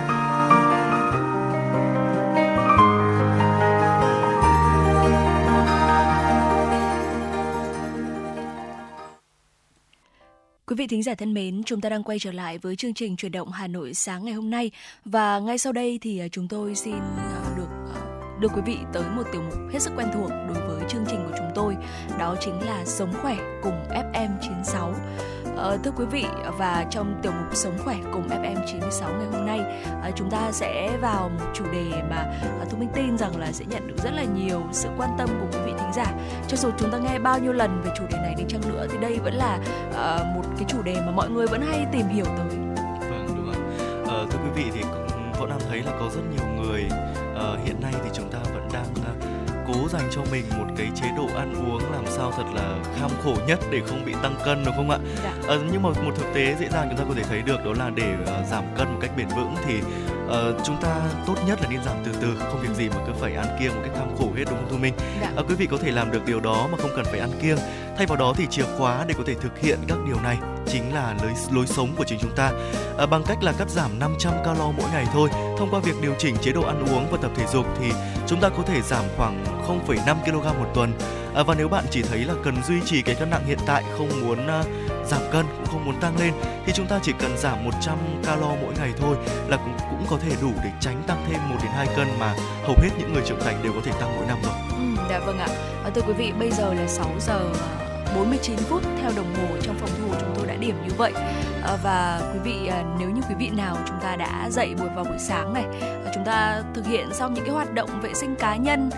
thính 11.01 11.05
giả 11.05 11.15
thân 11.15 11.33
mến, 11.33 11.63
chúng 11.65 11.81
ta 11.81 11.89
đang 11.89 12.03
quay 12.03 12.19
trở 12.19 12.31
lại 12.31 12.57
với 12.57 12.75
chương 12.75 12.93
trình 12.93 13.15
chuyển 13.15 13.31
động 13.31 13.51
Hà 13.51 13.67
Nội 13.67 13.93
sáng 13.93 14.25
ngày 14.25 14.33
hôm 14.33 14.49
nay 14.49 14.71
và 15.05 15.39
ngay 15.39 15.57
sau 15.57 15.73
đây 15.73 15.99
thì 16.01 16.19
à, 16.19 16.27
chúng 16.27 16.47
tôi 16.47 16.75
xin 16.75 16.93
à, 17.17 17.53
được 17.57 17.67
à, 17.95 18.01
đưa 18.39 18.47
quý 18.47 18.61
vị 18.65 18.77
tới 18.93 19.03
một 19.15 19.23
tiểu 19.31 19.41
mục 19.41 19.73
hết 19.73 19.79
sức 19.79 19.93
quen 19.97 20.07
thuộc 20.13 20.29
đối 20.29 20.67
với 20.67 20.83
chương 20.89 21.05
trình 21.09 21.19
của 21.29 21.35
chúng 21.37 21.51
tôi, 21.55 21.75
đó 22.19 22.35
chính 22.39 22.61
là 22.61 22.85
Sống 22.85 23.13
khỏe 23.21 23.37
cùng 23.63 23.83
FM 23.89 24.29
96. 24.41 24.93
Ờ, 25.55 25.77
thưa 25.83 25.91
quý 25.91 26.05
vị 26.05 26.25
và 26.57 26.85
trong 26.89 27.19
tiểu 27.21 27.31
mục 27.31 27.55
Sống 27.55 27.77
khỏe 27.83 27.95
cùng 28.13 28.27
FM 28.27 28.55
96 28.67 29.09
ngày 29.09 29.27
hôm 29.31 29.45
nay, 29.45 29.59
à, 30.03 30.11
chúng 30.15 30.29
ta 30.29 30.51
sẽ 30.51 30.97
vào 31.01 31.29
một 31.29 31.45
chủ 31.53 31.63
đề 31.71 31.85
mà 32.09 32.15
à, 32.41 32.65
Thu 32.69 32.77
Minh 32.77 32.89
tin 32.95 33.17
rằng 33.17 33.39
là 33.39 33.51
sẽ 33.51 33.65
nhận 33.65 33.87
được 33.87 33.95
rất 34.03 34.13
là 34.13 34.23
nhiều 34.23 34.61
sự 34.71 34.89
quan 34.97 35.09
tâm 35.17 35.29
của 35.29 35.47
quý 35.51 35.59
vị 35.65 35.71
thính 35.79 35.93
giả. 35.95 36.13
Cho 36.47 36.57
dù 36.57 36.69
chúng 36.77 36.91
ta 36.91 36.97
nghe 36.97 37.19
bao 37.19 37.39
nhiêu 37.39 37.53
lần 37.53 37.81
về 37.81 37.91
chủ 37.97 38.03
đề 38.11 38.17
này 38.17 38.35
đi 38.37 38.43
chăng 38.47 38.61
nữa 38.69 38.87
thì 38.91 38.97
đây 38.97 39.19
vẫn 39.23 39.33
là 39.33 39.59
à, 39.95 40.33
một 40.35 40.43
cái 40.57 40.65
chủ 40.67 40.81
đề 40.81 40.95
mà 41.05 41.11
mọi 41.11 41.29
người 41.29 41.47
vẫn 41.47 41.61
hay 41.61 41.85
tìm 41.91 42.07
hiểu 42.07 42.25
tới. 42.25 42.57
Vâng 43.09 43.27
đúng 43.35 43.51
ạ. 43.51 43.59
À, 44.07 44.17
thưa 44.31 44.39
quý 44.43 44.49
vị 44.55 44.71
thì 44.73 44.81
cũng 44.81 45.31
vẫn 45.39 45.49
đang 45.49 45.59
thấy 45.69 45.79
là 45.79 45.91
có 45.99 46.09
rất 46.15 46.21
nhiều 46.35 46.47
người 46.61 46.83
à, 47.35 47.55
hiện 47.65 47.75
nay 47.81 47.93
thì 48.03 48.09
chúng 48.13 48.29
ta 48.31 48.39
vẫn 48.53 48.67
đang 48.73 48.85
à, 49.05 49.10
cố 49.73 49.87
dành 49.89 50.09
cho 50.11 50.21
mình 50.31 50.45
một 50.57 50.65
cái 50.77 50.87
chế 50.95 51.07
độ 51.17 51.27
ăn 51.35 51.53
uống 51.67 51.91
làm 51.91 52.05
sao 52.07 52.31
thật 52.37 52.43
là 52.55 52.75
kham 52.99 53.09
khổ 53.23 53.35
nhất 53.47 53.59
để 53.71 53.81
không 53.87 54.05
bị 54.05 54.13
tăng 54.23 54.35
cân 54.45 54.65
đúng 54.65 54.75
không 54.75 54.89
ạ? 54.89 54.97
Dạ. 55.23 55.33
Ờ, 55.47 55.59
nhưng 55.71 55.81
mà 55.83 55.89
một 55.89 56.11
thực 56.17 56.33
tế 56.33 56.55
dễ 56.59 56.69
dàng 56.69 56.87
chúng 56.89 56.97
ta 56.97 57.03
có 57.09 57.13
thể 57.15 57.23
thấy 57.23 57.41
được 57.41 57.65
đó 57.65 57.73
là 57.77 57.89
để 57.95 58.13
ờ, 58.25 58.43
giảm 58.49 58.63
cân 58.77 58.87
một 58.87 58.97
cách 59.01 59.11
bền 59.17 59.27
vững 59.27 59.55
thì 59.65 59.79
ờ, 60.27 60.59
chúng 60.63 60.81
ta 60.81 61.01
tốt 61.27 61.35
nhất 61.47 61.61
là 61.61 61.67
nên 61.69 61.83
giảm 61.83 61.95
từ 62.05 62.11
từ 62.21 62.35
không 62.39 62.61
việc 62.61 62.75
gì 62.75 62.89
mà 62.89 62.95
cứ 63.07 63.13
phải 63.19 63.33
ăn 63.35 63.47
kiêng 63.59 63.75
một 63.75 63.81
cách 63.83 63.93
kham 63.95 64.17
khổ 64.17 64.27
hết 64.35 64.43
đúng 64.49 64.59
không 64.59 64.67
Thu 64.71 64.77
Minh? 64.77 64.93
Dạ. 65.21 65.31
Ờ, 65.35 65.43
quý 65.49 65.55
vị 65.55 65.65
có 65.71 65.77
thể 65.77 65.91
làm 65.91 66.11
được 66.11 66.25
điều 66.25 66.39
đó 66.39 66.67
mà 66.71 66.77
không 66.77 66.91
cần 66.95 67.05
phải 67.05 67.19
ăn 67.19 67.31
kiêng. 67.41 67.57
Thay 67.97 68.05
vào 68.05 68.17
đó 68.17 68.33
thì 68.37 68.47
chìa 68.47 68.65
khóa 68.77 69.05
để 69.07 69.13
có 69.17 69.23
thể 69.27 69.33
thực 69.33 69.59
hiện 69.59 69.79
các 69.87 69.97
điều 70.07 70.21
này 70.21 70.37
chính 70.71 70.93
là 70.93 71.15
lối 71.21 71.31
lối 71.51 71.67
sống 71.67 71.89
của 71.97 72.03
chính 72.03 72.19
chúng 72.21 72.35
ta. 72.35 72.51
à, 72.97 73.05
bằng 73.05 73.23
cách 73.27 73.43
là 73.43 73.51
cắt 73.51 73.69
giảm 73.69 73.99
500 73.99 74.33
calo 74.45 74.71
mỗi 74.71 74.89
ngày 74.91 75.05
thôi. 75.13 75.29
Thông 75.57 75.69
qua 75.71 75.79
việc 75.79 76.01
điều 76.01 76.13
chỉnh 76.17 76.35
chế 76.41 76.51
độ 76.51 76.61
ăn 76.61 76.85
uống 76.93 77.11
và 77.11 77.17
tập 77.21 77.31
thể 77.35 77.45
dục 77.53 77.65
thì 77.79 77.91
chúng 78.27 78.39
ta 78.41 78.49
có 78.49 78.63
thể 78.63 78.81
giảm 78.81 79.05
khoảng 79.17 79.45
0,5 79.67 80.15
kg 80.25 80.59
một 80.59 80.71
tuần. 80.73 80.93
À, 81.35 81.43
và 81.43 81.55
nếu 81.55 81.67
bạn 81.67 81.85
chỉ 81.91 82.01
thấy 82.01 82.19
là 82.19 82.33
cần 82.43 82.63
duy 82.63 82.81
trì 82.85 83.01
cái 83.01 83.15
cân 83.15 83.29
nặng 83.29 83.45
hiện 83.45 83.59
tại 83.65 83.83
không 83.97 84.09
muốn 84.21 84.47
à, 84.47 84.63
giảm 85.05 85.21
cân 85.31 85.45
cũng 85.57 85.65
không 85.65 85.85
muốn 85.85 85.99
tăng 86.01 86.19
lên 86.19 86.33
thì 86.65 86.73
chúng 86.75 86.87
ta 86.87 86.99
chỉ 87.03 87.13
cần 87.19 87.37
giảm 87.37 87.63
100 87.63 87.97
calo 88.23 88.55
mỗi 88.61 88.73
ngày 88.79 88.93
thôi 88.99 89.17
là 89.47 89.57
cũng 89.57 89.73
cũng 89.89 90.05
có 90.09 90.17
thể 90.17 90.35
đủ 90.41 90.51
để 90.63 90.69
tránh 90.81 91.03
tăng 91.07 91.25
thêm 91.29 91.49
1 91.49 91.55
đến 91.63 91.71
2 91.71 91.87
cân 91.95 92.07
mà 92.19 92.35
hầu 92.63 92.75
hết 92.81 92.89
những 92.99 93.13
người 93.13 93.23
trưởng 93.25 93.39
thành 93.39 93.63
đều 93.63 93.73
có 93.73 93.81
thể 93.83 93.91
tăng 93.99 94.15
mỗi 94.15 94.25
năm 94.27 94.37
rồi. 94.43 94.53
Ừ, 94.69 95.03
dạ 95.09 95.19
vâng 95.19 95.39
ạ. 95.39 95.47
À, 95.83 95.89
thưa 95.95 96.01
quý 96.01 96.13
vị, 96.13 96.31
bây 96.39 96.51
giờ 96.51 96.73
là 96.73 96.87
6 96.87 97.07
giờ 97.19 97.49
49 98.15 98.57
phút 98.57 98.83
theo 99.01 99.11
đồng 99.15 99.35
hồ 99.35 99.57
trong 99.61 99.75
phòng 99.79 99.89
thu 99.99 100.07
của 100.07 100.17
chúng 100.19 100.30
điểm 100.61 100.75
như 100.87 100.93
vậy. 100.97 101.13
Ờ, 101.63 101.77
và 101.83 102.21
quý 102.33 102.39
vị 102.43 102.67
ờ, 102.67 102.83
nếu 102.99 103.09
như 103.09 103.21
quý 103.29 103.35
vị 103.39 103.49
nào 103.49 103.77
chúng 103.87 103.99
ta 104.01 104.15
đã 104.15 104.49
dậy 104.49 104.75
buổi 104.79 104.89
vào 104.95 105.03
buổi 105.03 105.19
sáng 105.19 105.53
này, 105.53 105.65
ờ, 106.05 106.11
chúng 106.13 106.25
ta 106.25 106.61
thực 106.73 106.85
hiện 106.85 107.13
xong 107.13 107.33
những 107.33 107.45
cái 107.45 107.53
hoạt 107.53 107.73
động 107.73 107.89
vệ 108.01 108.13
sinh 108.13 108.35
cá 108.35 108.55
nhân 108.55 108.89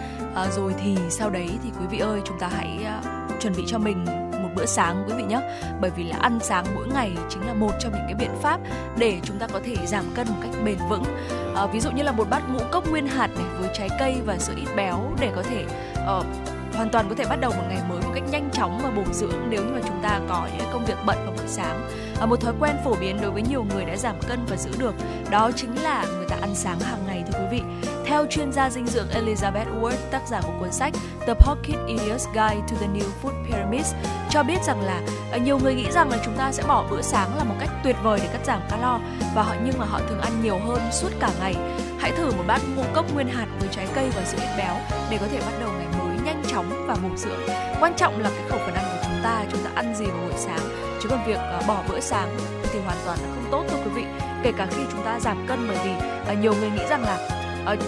rồi 0.52 0.74
thì 0.84 0.98
sau 1.10 1.30
đấy 1.30 1.50
thì 1.64 1.70
quý 1.80 1.86
vị 1.90 1.98
ơi 2.00 2.22
chúng 2.26 2.40
ta 2.40 2.48
hãy 2.48 2.86
chuẩn 3.40 3.54
bị 3.58 3.64
cho 3.68 3.78
mình 3.78 4.06
một 4.44 4.50
bữa 4.56 4.66
sáng 4.66 5.04
quý 5.08 5.14
vị 5.18 5.24
nhé 5.24 5.40
bởi 5.82 5.92
vì 5.96 6.04
là 6.04 6.18
ăn 6.22 6.40
sáng 6.42 6.66
mỗi 6.76 6.88
ngày 6.88 7.12
chính 7.30 7.48
là 7.48 7.54
một 7.54 7.72
trong 7.80 7.92
những 7.92 8.06
cái 8.06 8.16
biện 8.16 8.32
pháp 8.42 8.60
để 8.98 9.20
chúng 9.24 9.40
ta 9.40 9.48
có 9.48 9.60
thể 9.66 9.76
giảm 9.86 10.06
cân 10.16 10.28
một 10.28 10.36
cách 10.42 10.52
bền 10.66 10.78
vững 10.90 11.04
à, 11.56 11.66
ví 11.66 11.80
dụ 11.80 11.92
như 11.92 12.04
là 12.04 12.12
một 12.12 12.30
bát 12.30 12.42
ngũ 12.50 12.60
cốc 12.72 12.90
nguyên 12.90 13.08
hạt 13.08 13.30
này 13.36 13.46
với 13.60 13.70
trái 13.74 13.90
cây 14.00 14.16
và 14.26 14.38
sữa 14.38 14.54
ít 14.56 14.68
béo 14.76 15.12
để 15.20 15.32
có 15.36 15.44
thể 15.44 15.66
uh, 16.20 16.26
hoàn 16.76 16.90
toàn 16.90 17.10
có 17.10 17.16
thể 17.16 17.26
bắt 17.30 17.40
đầu 17.42 17.52
một 17.52 17.64
ngày 17.70 17.82
mới 17.90 18.02
một 18.02 18.12
cách 18.14 18.24
nhanh 18.32 18.50
chóng 18.54 18.80
và 18.84 18.92
bổ 18.92 19.04
dưỡng 19.14 19.50
nếu 19.50 19.64
như 19.64 19.72
mà 19.74 19.80
chúng 19.88 20.00
ta 20.04 20.20
có 20.30 20.48
những 20.58 20.68
công 20.74 20.86
việc 20.86 20.98
bận 21.06 21.18
vào 21.26 21.34
buổi 21.38 21.48
sáng. 21.48 21.90
À, 22.20 22.26
một 22.26 22.42
thói 22.42 22.54
quen 22.60 22.76
phổ 22.84 22.96
biến 22.96 23.22
đối 23.22 23.32
với 23.32 23.42
nhiều 23.42 23.66
người 23.74 23.86
đã 23.86 23.96
giảm 23.96 24.16
cân 24.28 24.40
và 24.50 24.58
giữ 24.58 24.72
được 24.80 24.94
đó 25.32 25.52
chính 25.56 25.84
là 25.84 26.06
người 26.18 26.26
ta 26.30 26.36
ăn 26.42 26.56
sáng 26.56 26.80
hàng 26.80 27.00
ngày 27.08 27.24
thưa 27.28 27.40
quý 27.40 27.46
vị. 27.58 27.62
Theo 28.06 28.26
chuyên 28.30 28.52
gia 28.52 28.70
dinh 28.70 28.88
dưỡng 28.88 29.08
Elizabeth 29.08 29.82
Ward, 29.82 29.98
tác 30.12 30.22
giả 30.28 30.42
của 30.42 30.54
cuốn 30.60 30.72
sách 30.72 30.94
The 31.28 31.34
Pocket 31.34 31.78
Idiot's 31.88 32.28
Guide 32.34 32.62
to 32.70 32.78
the 32.80 32.88
New 32.88 33.10
Food 33.22 33.46
Pyramid, 33.46 33.94
cho 34.30 34.44
biết 34.44 34.64
rằng 34.64 34.82
là 34.82 35.02
ờ, 35.32 35.38
nhiều 35.38 35.60
người 35.60 35.76
nghĩ 35.76 35.92
rằng 35.92 36.10
là 36.10 36.18
chúng 36.26 36.38
ta 36.38 36.52
sẽ 36.52 36.64
bỏ 36.68 36.86
bữa 36.90 37.02
sáng 37.02 37.38
là 37.38 37.44
một 37.44 37.56
cách 37.60 37.70
tuyệt 37.84 37.96
vời 38.04 38.20
để 38.24 38.30
cắt 38.34 38.46
giảm 38.46 38.62
calo 38.70 39.00
và 39.36 39.44
họ 39.44 39.56
nhưng 39.66 39.78
mà 39.78 39.86
họ 39.86 40.00
thường 40.10 40.22
ăn 40.22 40.44
nhiều 40.44 40.60
hơn 40.68 40.82
suốt 40.92 41.10
cả 41.20 41.32
ngày. 41.40 41.56
Hãy 42.00 42.12
thử 42.12 42.32
một 42.32 42.44
bát 42.48 42.62
ngũ 42.76 42.84
cốc 42.94 43.14
nguyên 43.14 43.28
hạt 43.28 43.48
với 43.60 43.70
trái 43.72 43.88
cây 43.96 44.10
và 44.16 44.24
sữa 44.26 44.38
ít 44.42 44.58
béo 44.58 44.76
để 45.10 45.18
có 45.18 45.28
thể 45.32 45.40
bắt 45.40 45.54
đầu 45.60 45.70
ngày 45.78 45.83
nhanh 46.44 46.52
chóng 46.52 46.86
và 46.88 46.96
bổ 47.04 47.16
dưỡng. 47.16 47.40
Quan 47.80 47.94
trọng 47.98 48.22
là 48.22 48.30
cái 48.30 48.50
khẩu 48.50 48.60
phần 48.60 48.74
ăn 48.76 48.86
của 48.86 49.00
chúng 49.04 49.24
ta, 49.24 49.44
chúng 49.52 49.64
ta 49.64 49.70
ăn 49.76 49.96
gì 49.96 50.06
vào 50.06 50.22
buổi 50.22 50.38
sáng. 50.38 50.60
Chứ 51.04 51.10
còn 51.10 51.26
việc 51.28 51.40
uh, 51.60 51.68
bỏ 51.68 51.84
bữa 51.90 52.00
sáng 52.00 52.38
thì 52.74 52.80
hoàn 52.80 52.98
toàn 53.06 53.18
là 53.22 53.28
không 53.36 53.52
tốt 53.52 53.64
thưa 53.70 53.78
quý 53.86 53.92
vị. 53.96 54.04
Kể 54.44 54.52
cả 54.58 54.68
khi 54.72 54.84
chúng 54.92 55.04
ta 55.04 55.20
giảm 55.20 55.48
cân 55.48 55.68
bởi 55.68 55.78
vì 55.84 55.92
uh, 56.32 56.40
nhiều 56.40 56.54
người 56.54 56.70
nghĩ 56.70 56.84
rằng 56.90 57.04
là 57.04 57.18
uh, 57.74 57.80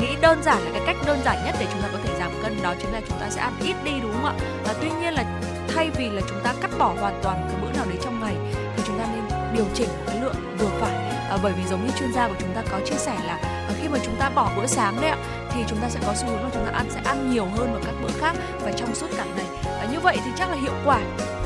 nghĩ 0.00 0.16
đơn 0.20 0.42
giản 0.42 0.62
là 0.62 0.70
cái 0.72 0.82
cách 0.86 0.96
đơn 1.06 1.18
giản 1.24 1.36
nhất 1.44 1.54
để 1.60 1.66
chúng 1.72 1.82
ta 1.82 1.88
có 1.92 1.98
thể 2.04 2.14
giảm 2.18 2.30
cân 2.42 2.62
đó 2.62 2.74
chính 2.80 2.92
là 2.92 3.00
chúng 3.08 3.18
ta 3.20 3.30
sẽ 3.30 3.40
ăn 3.40 3.52
ít 3.62 3.74
đi 3.84 3.92
đúng 4.02 4.12
không 4.12 4.24
ạ? 4.24 4.34
và 4.64 4.74
tuy 4.80 4.90
nhiên 4.90 5.14
là 5.14 5.24
thay 5.68 5.90
vì 5.96 6.10
là 6.10 6.22
chúng 6.28 6.40
ta 6.44 6.54
cắt 6.60 6.70
bỏ 6.78 6.94
hoàn 7.00 7.20
toàn 7.22 7.48
cái 7.48 7.60
bữa 7.62 7.72
nào 7.76 7.84
đấy 7.88 7.98
trong 8.02 8.20
ngày 8.20 8.34
thì 8.76 8.82
chúng 8.86 8.98
ta 8.98 9.06
nên 9.12 9.22
điều 9.54 9.64
chỉnh 9.74 9.88
cái 10.06 10.20
lượng 10.20 10.34
vừa 10.58 10.68
phải 10.80 10.94
à, 11.30 11.38
bởi 11.42 11.52
vì 11.52 11.62
giống 11.70 11.86
như 11.86 11.92
chuyên 11.98 12.12
gia 12.12 12.28
của 12.28 12.34
chúng 12.40 12.54
ta 12.54 12.62
có 12.70 12.80
chia 12.86 12.96
sẻ 12.96 13.16
là 13.26 13.59
khi 13.80 13.88
mà 13.88 13.98
chúng 14.04 14.16
ta 14.18 14.30
bỏ 14.30 14.50
bữa 14.56 14.66
sáng 14.66 14.96
đấy 15.00 15.10
ạ 15.10 15.16
thì 15.52 15.64
chúng 15.66 15.78
ta 15.78 15.88
sẽ 15.88 16.00
có 16.06 16.14
xu 16.14 16.26
hướng 16.26 16.42
là 16.42 16.50
chúng 16.54 16.64
ta 16.64 16.70
ăn 16.72 16.86
sẽ 16.90 17.00
ăn 17.04 17.30
nhiều 17.30 17.44
hơn 17.44 17.72
vào 17.72 17.82
các 17.84 17.94
bữa 18.02 18.12
khác 18.20 18.36
và 18.60 18.72
trong 18.72 18.94
suốt 18.94 19.06
cả 19.16 19.24
ngày. 19.36 19.46
À, 19.80 19.86
như 19.92 20.00
vậy 20.00 20.18
thì 20.24 20.30
chắc 20.38 20.50
là 20.50 20.56
hiệu 20.56 20.74
quả 20.84 21.00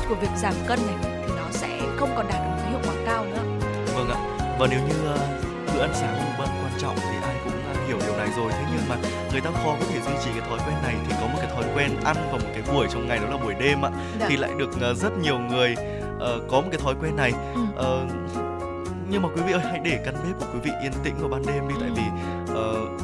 của 0.09 0.15
việc 0.15 0.29
giảm 0.37 0.53
cân 0.67 0.79
này 0.87 0.95
thì 1.01 1.33
nó 1.37 1.43
sẽ 1.51 1.79
không 1.97 2.09
còn 2.15 2.27
đạt 2.27 2.41
được 2.41 2.49
một 2.49 2.57
cái 2.61 2.69
hiệu 2.69 2.79
quả 2.83 2.93
cao 3.05 3.25
nữa. 3.25 3.43
Vâng 3.95 4.09
ạ. 4.09 4.19
Và 4.59 4.67
nếu 4.69 4.79
như 4.79 5.13
uh, 5.13 5.19
bữa 5.73 5.81
ăn 5.81 5.91
sáng 5.93 6.13
là 6.13 6.35
bữa 6.39 6.45
quan 6.45 6.71
trọng 6.79 6.95
thì 6.95 7.17
ai 7.23 7.35
cũng 7.43 7.53
uh, 7.71 7.87
hiểu 7.87 7.97
điều 8.05 8.17
này 8.17 8.27
rồi. 8.37 8.51
Thế 8.51 8.65
nhưng 8.71 8.89
mà 8.89 8.95
người 9.31 9.41
ta 9.41 9.49
khó 9.51 9.75
có 9.79 9.85
thể 9.89 10.01
duy 10.01 10.13
trì 10.23 10.29
cái 10.39 10.49
thói 10.49 10.59
quen 10.67 10.77
này 10.83 10.95
thì 11.07 11.15
có 11.21 11.27
một 11.27 11.37
cái 11.37 11.49
thói 11.55 11.63
quen 11.75 11.91
ăn 12.03 12.15
vào 12.15 12.39
một 12.43 12.49
cái 12.53 12.63
buổi 12.73 12.87
trong 12.93 13.07
ngày 13.07 13.17
đó 13.17 13.25
là 13.29 13.37
buổi 13.37 13.53
đêm 13.53 13.85
ạ 13.85 13.91
dạ. 14.19 14.25
thì 14.29 14.37
lại 14.37 14.51
được 14.57 14.69
uh, 14.91 14.97
rất 14.97 15.17
nhiều 15.21 15.39
người 15.39 15.75
uh, 16.15 16.21
có 16.51 16.61
một 16.61 16.67
cái 16.71 16.79
thói 16.83 16.95
quen 17.01 17.15
này. 17.15 17.33
Ừ. 17.55 17.61
uh, 17.61 18.11
nhưng 19.09 19.21
mà 19.21 19.29
quý 19.35 19.41
vị 19.47 19.53
ơi 19.53 19.61
hãy 19.63 19.79
để 19.83 19.99
căn 20.05 20.13
bếp 20.13 20.39
của 20.39 20.45
quý 20.53 20.59
vị 20.63 20.71
yên 20.81 20.91
tĩnh 21.03 21.15
vào 21.19 21.29
ban 21.29 21.41
đêm 21.45 21.67
đi 21.67 21.75
tại 21.81 21.89
vì 21.95 22.03
uh, 22.55 23.01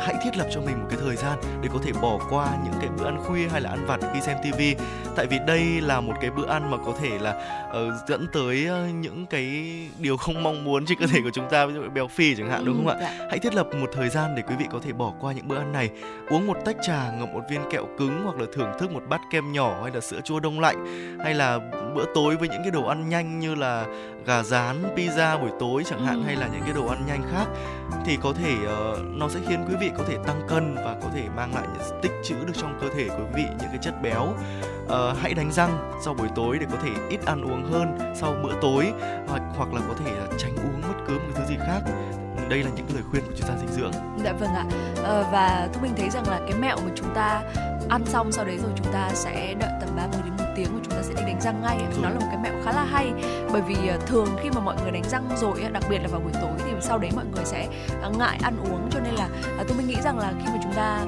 hãy 0.00 0.14
thiết 0.22 0.36
lập 0.36 0.46
cho 0.50 0.60
mình 0.60 0.80
một 0.80 0.86
cái 0.90 0.98
thời 1.02 1.16
gian 1.16 1.38
để 1.62 1.68
có 1.72 1.78
thể 1.84 1.92
bỏ 2.02 2.18
qua 2.30 2.48
những 2.64 2.74
cái 2.80 2.88
bữa 2.98 3.04
ăn 3.04 3.18
khuya 3.24 3.48
hay 3.48 3.60
là 3.60 3.70
ăn 3.70 3.86
vặt 3.86 4.00
khi 4.14 4.20
xem 4.20 4.36
tivi 4.42 4.74
tại 5.16 5.26
vì 5.26 5.38
đây 5.46 5.80
là 5.80 6.00
một 6.00 6.14
cái 6.20 6.30
bữa 6.30 6.46
ăn 6.46 6.70
mà 6.70 6.76
có 6.76 6.94
thể 7.00 7.18
là 7.18 7.30
uh, 7.70 8.08
dẫn 8.08 8.26
tới 8.32 8.68
uh, 8.70 8.94
những 8.94 9.26
cái 9.26 9.46
điều 9.98 10.16
không 10.16 10.42
mong 10.42 10.64
muốn 10.64 10.86
trên 10.86 10.98
cơ 10.98 11.06
thể 11.06 11.20
của 11.24 11.30
chúng 11.34 11.48
ta 11.50 11.66
ví 11.66 11.74
dụ 11.74 11.80
béo 11.94 12.08
phì 12.08 12.34
chẳng 12.34 12.50
hạn 12.50 12.64
đúng 12.64 12.76
không 12.76 12.88
ạ? 12.88 12.96
Dạ. 13.00 13.26
hãy 13.30 13.38
thiết 13.38 13.54
lập 13.54 13.66
một 13.80 13.90
thời 13.92 14.08
gian 14.08 14.34
để 14.36 14.42
quý 14.48 14.54
vị 14.58 14.64
có 14.72 14.78
thể 14.82 14.92
bỏ 14.92 15.12
qua 15.20 15.32
những 15.32 15.48
bữa 15.48 15.56
ăn 15.56 15.72
này. 15.72 15.90
Uống 16.28 16.46
một 16.46 16.56
tách 16.64 16.76
trà 16.82 17.12
ngậm 17.18 17.32
một 17.32 17.42
viên 17.50 17.60
kẹo 17.70 17.86
cứng 17.98 18.20
hoặc 18.24 18.36
là 18.38 18.46
thưởng 18.52 18.72
thức 18.80 18.92
một 18.92 19.02
bát 19.08 19.20
kem 19.30 19.52
nhỏ 19.52 19.82
hay 19.82 19.92
là 19.94 20.00
sữa 20.00 20.20
chua 20.24 20.40
đông 20.40 20.60
lạnh 20.60 20.86
hay 21.24 21.34
là 21.34 21.58
bữa 21.94 22.04
tối 22.14 22.36
với 22.36 22.48
những 22.48 22.62
cái 22.62 22.70
đồ 22.70 22.86
ăn 22.86 23.08
nhanh 23.08 23.38
như 23.38 23.54
là 23.54 23.86
gà 24.26 24.42
rán, 24.42 24.94
pizza 24.96 25.40
buổi 25.40 25.50
tối 25.60 25.84
chẳng 25.86 26.06
hạn 26.06 26.16
ừ. 26.16 26.22
hay 26.26 26.36
là 26.36 26.48
những 26.52 26.62
cái 26.64 26.72
đồ 26.72 26.86
ăn 26.86 27.06
nhanh 27.06 27.22
khác 27.32 27.46
thì 28.04 28.18
có 28.22 28.32
thể 28.32 28.54
uh, 28.54 28.98
nó 29.04 29.28
sẽ 29.28 29.40
khiến 29.48 29.64
quý 29.68 29.74
vị 29.80 29.90
có 29.98 30.04
thể 30.08 30.16
tăng 30.26 30.42
cân 30.48 30.74
và 30.74 30.96
có 31.02 31.08
thể 31.14 31.22
mang 31.36 31.54
lại 31.54 31.66
những 31.72 32.00
tích 32.02 32.12
trữ 32.24 32.34
được 32.34 32.52
trong 32.56 32.78
cơ 32.80 32.88
thể 32.96 33.08
của 33.08 33.24
quý 33.24 33.32
vị 33.34 33.44
những 33.48 33.68
cái 33.68 33.78
chất 33.82 34.02
béo. 34.02 34.22
Uh, 34.84 35.18
hãy 35.18 35.34
đánh 35.34 35.52
răng 35.52 36.00
sau 36.04 36.14
buổi 36.14 36.28
tối 36.34 36.58
để 36.58 36.66
có 36.70 36.76
thể 36.82 36.90
ít 37.10 37.20
ăn 37.24 37.42
uống 37.42 37.64
hơn 37.72 37.98
sau 38.16 38.34
bữa 38.42 38.54
tối 38.60 38.92
hoặc 39.28 39.42
hoặc 39.56 39.72
là 39.72 39.80
có 39.88 39.94
thể 40.04 40.12
uh, 40.24 40.38
tránh 40.38 40.56
uống 40.56 40.82
bất 40.82 41.04
cứ 41.08 41.14
một 41.14 41.24
cái 41.34 41.34
thứ 41.36 41.44
gì 41.48 41.56
khác 41.66 41.80
đây 42.52 42.62
là 42.62 42.70
những 42.76 42.86
lời 42.94 43.02
khuyên 43.10 43.22
của 43.26 43.32
chuyên 43.36 43.48
gia 43.48 43.56
dinh 43.56 43.72
dưỡng. 43.72 43.92
Dạ 44.24 44.32
vâng 44.32 44.54
ạ. 44.54 44.64
À, 45.04 45.22
và 45.32 45.68
thu 45.72 45.80
mình 45.82 45.92
thấy 45.96 46.10
rằng 46.10 46.28
là 46.28 46.40
cái 46.50 46.58
mẹo 46.60 46.76
mà 46.76 46.90
chúng 46.94 47.14
ta 47.14 47.42
ăn 47.88 48.06
xong 48.06 48.32
sau 48.32 48.44
đấy 48.44 48.58
rồi 48.62 48.70
chúng 48.76 48.92
ta 48.92 49.10
sẽ 49.14 49.54
đợi 49.60 49.70
tầm 49.80 49.88
30 49.96 50.20
đến 50.24 50.32
một 50.38 50.52
tiếng 50.56 50.68
và 50.74 50.80
chúng 50.82 50.92
ta 50.92 51.02
sẽ 51.02 51.14
đi 51.14 51.22
đánh 51.22 51.40
răng 51.40 51.62
ngay 51.62 51.78
nó 52.02 52.08
là 52.08 52.18
một 52.20 52.26
cái 52.30 52.38
mẹo 52.42 52.52
khá 52.64 52.72
là 52.72 52.84
hay 52.84 53.12
bởi 53.52 53.62
vì 53.62 53.88
ờ, 53.88 53.98
thường 54.06 54.28
khi 54.42 54.50
mà 54.50 54.60
mọi 54.60 54.76
người 54.82 54.90
đánh 54.90 55.02
răng 55.10 55.28
rồi 55.36 55.64
đặc 55.72 55.82
biệt 55.90 55.98
là 55.98 56.08
vào 56.08 56.20
buổi 56.20 56.32
tối 56.32 56.50
thì 56.58 56.72
sau 56.80 56.98
đấy 56.98 57.10
mọi 57.16 57.24
người 57.34 57.44
sẽ 57.44 57.68
ờ, 58.02 58.10
ngại 58.18 58.38
ăn 58.42 58.56
uống 58.70 58.88
cho 58.90 59.00
nên 59.00 59.14
là 59.14 59.28
ờ, 59.58 59.64
tôi 59.68 59.76
mình 59.76 59.86
nghĩ 59.86 59.96
rằng 60.04 60.18
là 60.18 60.32
khi 60.40 60.46
mà 60.46 60.58
chúng 60.62 60.72
ta 60.72 61.04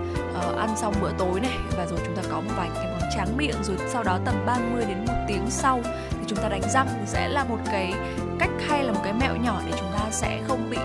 ăn 0.59 0.77
xong 0.77 0.95
bữa 1.01 1.11
tối 1.19 1.41
này 1.41 1.59
và 1.77 1.87
rồi 1.87 1.99
chúng 2.07 2.17
ta 2.17 2.23
có 2.31 2.41
một 2.41 2.53
vài 2.57 2.71
cái 2.75 2.87
món 2.87 3.11
tráng 3.15 3.37
miệng 3.37 3.63
rồi 3.63 3.77
sau 3.89 4.03
đó 4.03 4.19
tầm 4.25 4.35
30 4.47 4.85
đến 4.89 5.05
một 5.07 5.25
tiếng 5.29 5.45
sau 5.49 5.81
thì 6.11 6.25
chúng 6.27 6.39
ta 6.39 6.49
đánh 6.49 6.63
răng 6.73 6.87
thì 6.91 7.07
sẽ 7.07 7.29
là 7.29 7.45
một 7.45 7.59
cái 7.65 7.93
cách 8.39 8.51
hay 8.69 8.85
là 8.85 8.93
một 8.93 9.01
cái 9.05 9.13
mẹo 9.13 9.37
nhỏ 9.37 9.61
để 9.67 9.73
chúng 9.79 9.93
ta 9.93 10.11
sẽ 10.11 10.43
không 10.49 10.71
bị 10.71 10.79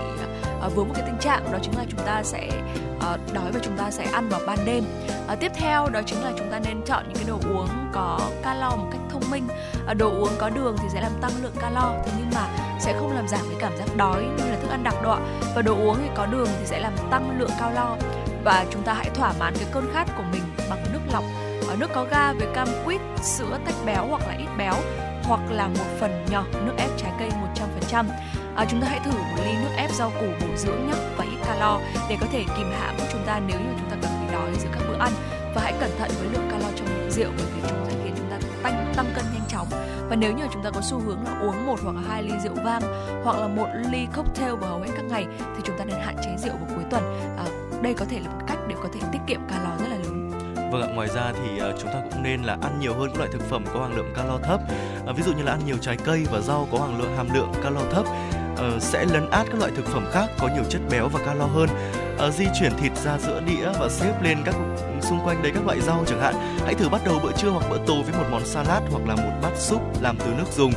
uh, 0.66 0.74
vướng 0.74 0.88
một 0.88 0.94
cái 0.96 1.04
tình 1.06 1.18
trạng 1.20 1.52
đó 1.52 1.58
chính 1.62 1.76
là 1.76 1.84
chúng 1.90 2.00
ta 2.06 2.22
sẽ 2.22 2.48
uh, 2.96 3.34
đói 3.34 3.52
và 3.52 3.60
chúng 3.62 3.76
ta 3.76 3.90
sẽ 3.90 4.04
ăn 4.12 4.28
vào 4.28 4.40
ban 4.46 4.58
đêm. 4.64 4.84
Uh, 5.32 5.40
tiếp 5.40 5.52
theo 5.54 5.88
đó 5.88 6.00
chính 6.06 6.22
là 6.22 6.32
chúng 6.36 6.50
ta 6.50 6.58
nên 6.58 6.82
chọn 6.86 7.04
những 7.08 7.16
cái 7.16 7.24
đồ 7.28 7.38
uống 7.54 7.68
có 7.92 8.20
calo 8.42 8.76
một 8.76 8.88
cách 8.92 9.00
thông 9.10 9.30
minh. 9.30 9.48
Uh, 9.90 9.96
đồ 9.96 10.10
uống 10.10 10.32
có 10.38 10.50
đường 10.50 10.76
thì 10.78 10.88
sẽ 10.92 11.00
làm 11.00 11.12
tăng 11.20 11.32
lượng 11.42 11.54
calo 11.60 11.94
thế 12.04 12.12
nhưng 12.18 12.30
mà 12.34 12.48
sẽ 12.80 12.94
không 12.98 13.16
làm 13.16 13.28
giảm 13.28 13.40
cái 13.40 13.56
cảm 13.60 13.76
giác 13.76 13.96
đói 13.96 14.22
như 14.22 14.50
là 14.50 14.56
thức 14.62 14.70
ăn 14.70 14.82
đặc 14.82 14.94
đọa 15.02 15.18
và 15.54 15.62
đồ 15.62 15.74
uống 15.74 15.96
thì 16.02 16.08
có 16.14 16.26
đường 16.26 16.48
thì 16.58 16.66
sẽ 16.66 16.80
làm 16.80 16.92
tăng 17.10 17.38
lượng 17.38 17.50
calo. 17.60 17.96
Và 18.44 18.66
chúng 18.70 18.82
ta 18.82 18.94
hãy 18.94 19.10
thỏa 19.14 19.32
mãn 19.40 19.54
cái 19.54 19.68
cơn 19.72 19.90
khát 19.92 20.04
của 20.16 20.22
mình 20.32 20.42
bằng 20.70 20.84
nước 20.92 21.00
lọc. 21.12 21.24
Ở 21.68 21.76
nước 21.76 21.90
có 21.94 22.06
ga 22.10 22.32
với 22.32 22.48
cam 22.54 22.68
quýt 22.84 23.00
sữa 23.22 23.58
tách 23.64 23.74
béo 23.86 24.06
hoặc 24.06 24.22
là 24.28 24.34
ít 24.38 24.48
béo 24.58 24.74
hoặc 25.24 25.40
là 25.50 25.68
một 25.68 25.86
phần 26.00 26.24
nhỏ 26.30 26.44
nước 26.52 26.74
ép 26.78 26.90
trái 26.96 27.12
cây 27.18 27.28
100% 27.90 28.04
à, 28.56 28.66
chúng 28.70 28.80
ta 28.80 28.86
hãy 28.88 29.00
thử 29.04 29.10
một 29.10 29.42
ly 29.44 29.52
nước 29.52 29.70
ép 29.76 29.90
rau 29.90 30.12
củ 30.20 30.26
bổ 30.40 30.56
dưỡng 30.56 30.86
nhé 30.86 30.94
và 31.16 31.24
ít 31.24 31.36
calo 31.46 31.80
để 32.08 32.16
có 32.20 32.26
thể 32.32 32.44
kìm 32.56 32.70
hãm 32.80 32.94
chúng 33.12 33.22
ta 33.26 33.40
nếu 33.46 33.60
như 33.60 33.72
chúng 33.78 33.90
ta 33.90 33.96
cảm 34.02 34.12
thấy 34.18 34.32
đói 34.32 34.50
giữa 34.62 34.68
các 34.72 34.82
bữa 34.88 34.98
ăn. 34.98 35.12
Và 35.54 35.62
hãy 35.62 35.74
cẩn 35.80 35.90
thận 35.98 36.10
với 36.18 36.28
lượng 36.32 36.48
calo 36.50 36.66
trong 36.76 37.10
rượu 37.10 37.30
bởi 37.36 37.46
vì 37.54 37.68
chúng 37.68 37.86
sẽ 37.86 37.94
khiến 38.04 38.14
chúng 38.16 38.30
ta 38.30 38.38
tăng 38.62 38.92
tăng 38.96 39.06
cân 39.14 39.24
nhanh 39.34 39.48
chóng. 39.48 39.66
Và 40.08 40.16
nếu 40.16 40.32
như 40.32 40.44
chúng 40.52 40.62
ta 40.62 40.70
có 40.70 40.80
xu 40.80 40.98
hướng 40.98 41.24
là 41.24 41.38
uống 41.40 41.66
một 41.66 41.80
hoặc 41.82 41.96
là 41.96 42.02
hai 42.08 42.22
ly 42.22 42.32
rượu 42.44 42.54
vang 42.64 42.82
hoặc 43.24 43.38
là 43.38 43.48
một 43.48 43.66
ly 43.90 44.06
cocktail 44.16 44.54
vào 44.54 44.70
hầu 44.70 44.80
hết 44.80 44.90
các 44.96 45.04
ngày 45.04 45.26
thì 45.40 45.62
chúng 45.64 45.78
ta 45.78 45.84
nên 45.84 45.96
hạn 46.00 46.16
chế 46.24 46.36
rượu 46.38 46.56
vào 46.56 46.68
cuối 46.74 46.84
tuần. 46.90 47.02
À, 47.38 47.44
đây 47.82 47.94
có 47.94 48.04
thể 48.04 48.20
là 48.20 48.30
một 48.30 48.44
cách 48.46 48.58
để 48.68 48.74
có 48.82 48.88
thể 48.92 49.00
tiết 49.12 49.18
kiệm 49.26 49.40
calo 49.48 49.76
rất 49.80 49.88
là 49.88 49.96
Vâng 50.70 50.82
ạ, 50.82 50.88
ngoài 50.94 51.08
ra 51.08 51.32
thì 51.32 51.62
uh, 51.62 51.74
chúng 51.80 51.92
ta 51.92 52.00
cũng 52.10 52.22
nên 52.22 52.42
là 52.42 52.56
ăn 52.62 52.80
nhiều 52.80 52.94
hơn 52.94 53.08
các 53.10 53.18
loại 53.18 53.30
thực 53.32 53.42
phẩm 53.50 53.64
có 53.74 53.80
hàm 53.80 53.96
lượng 53.96 54.12
calo 54.16 54.38
thấp. 54.42 54.60
Uh, 55.10 55.16
ví 55.16 55.22
dụ 55.22 55.32
như 55.32 55.42
là 55.42 55.52
ăn 55.52 55.60
nhiều 55.66 55.76
trái 55.80 55.96
cây 56.04 56.26
và 56.30 56.40
rau 56.40 56.68
có 56.72 56.78
hàm 56.78 56.98
lượng 56.98 57.16
hàm 57.16 57.34
lượng 57.34 57.52
calo 57.62 57.80
thấp 57.90 58.04
uh, 58.52 58.82
sẽ 58.82 59.04
lấn 59.04 59.30
át 59.30 59.46
các 59.46 59.58
loại 59.58 59.72
thực 59.76 59.86
phẩm 59.86 60.04
khác 60.12 60.26
có 60.38 60.48
nhiều 60.54 60.64
chất 60.68 60.80
béo 60.90 61.08
và 61.08 61.20
calo 61.24 61.44
hơn. 61.44 61.68
Uh, 62.28 62.34
di 62.34 62.44
chuyển 62.60 62.72
thịt 62.76 62.96
ra 62.96 63.18
giữa 63.18 63.40
đĩa 63.46 63.68
và 63.80 63.88
xếp 63.88 64.22
lên 64.22 64.38
các 64.44 64.54
xung 65.00 65.20
quanh 65.24 65.42
đấy 65.42 65.52
các 65.54 65.66
loại 65.66 65.80
rau 65.80 66.04
chẳng 66.06 66.20
hạn. 66.20 66.34
Hãy 66.64 66.74
thử 66.74 66.88
bắt 66.88 67.00
đầu 67.04 67.20
bữa 67.22 67.32
trưa 67.32 67.50
hoặc 67.50 67.64
bữa 67.70 67.78
tối 67.86 68.02
với 68.02 68.20
một 68.20 68.28
món 68.30 68.46
salad 68.46 68.82
hoặc 68.90 69.02
là 69.06 69.16
một 69.16 69.32
bát 69.42 69.56
súp 69.56 70.02
làm 70.02 70.16
từ 70.18 70.26
nước 70.38 70.52
dùng. 70.56 70.72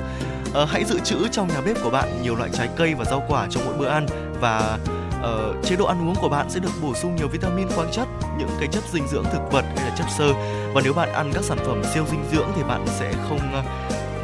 Uh, 0.64 0.70
hãy 0.70 0.84
dự 0.84 1.00
trữ 1.00 1.28
trong 1.32 1.48
nhà 1.48 1.62
bếp 1.66 1.78
của 1.84 1.90
bạn 1.90 2.10
nhiều 2.24 2.36
loại 2.36 2.50
trái 2.54 2.70
cây 2.76 2.94
và 2.94 3.06
rau 3.06 3.24
quả 3.28 3.48
trong 3.50 3.66
mỗi 3.66 3.78
bữa 3.78 3.88
ăn 3.88 4.06
và 4.42 4.78
uh, 5.24 5.66
chế 5.66 5.76
độ 5.76 5.86
ăn 5.86 6.10
uống 6.10 6.16
của 6.16 6.30
bạn 6.30 6.50
sẽ 6.50 6.60
được 6.60 6.72
bổ 6.82 6.94
sung 6.94 7.16
nhiều 7.16 7.28
vitamin 7.28 7.68
khoáng 7.76 7.92
chất 7.92 8.08
những 8.38 8.50
cái 8.60 8.68
chất 8.72 8.84
dinh 8.92 9.08
dưỡng 9.08 9.26
thực 9.34 9.52
vật 9.52 9.66
hay 9.76 9.90
là 9.90 9.96
chất 9.98 10.06
xơ. 10.18 10.34
Và 10.74 10.82
nếu 10.84 10.94
bạn 10.94 11.14
ăn 11.14 11.32
các 11.34 11.44
sản 11.44 11.58
phẩm 11.66 11.84
siêu 11.94 12.06
dinh 12.12 12.24
dưỡng 12.32 12.48
thì 12.56 12.64
bạn 12.64 12.86
sẽ 12.88 13.14
không 13.30 13.40
uh, 13.60 13.66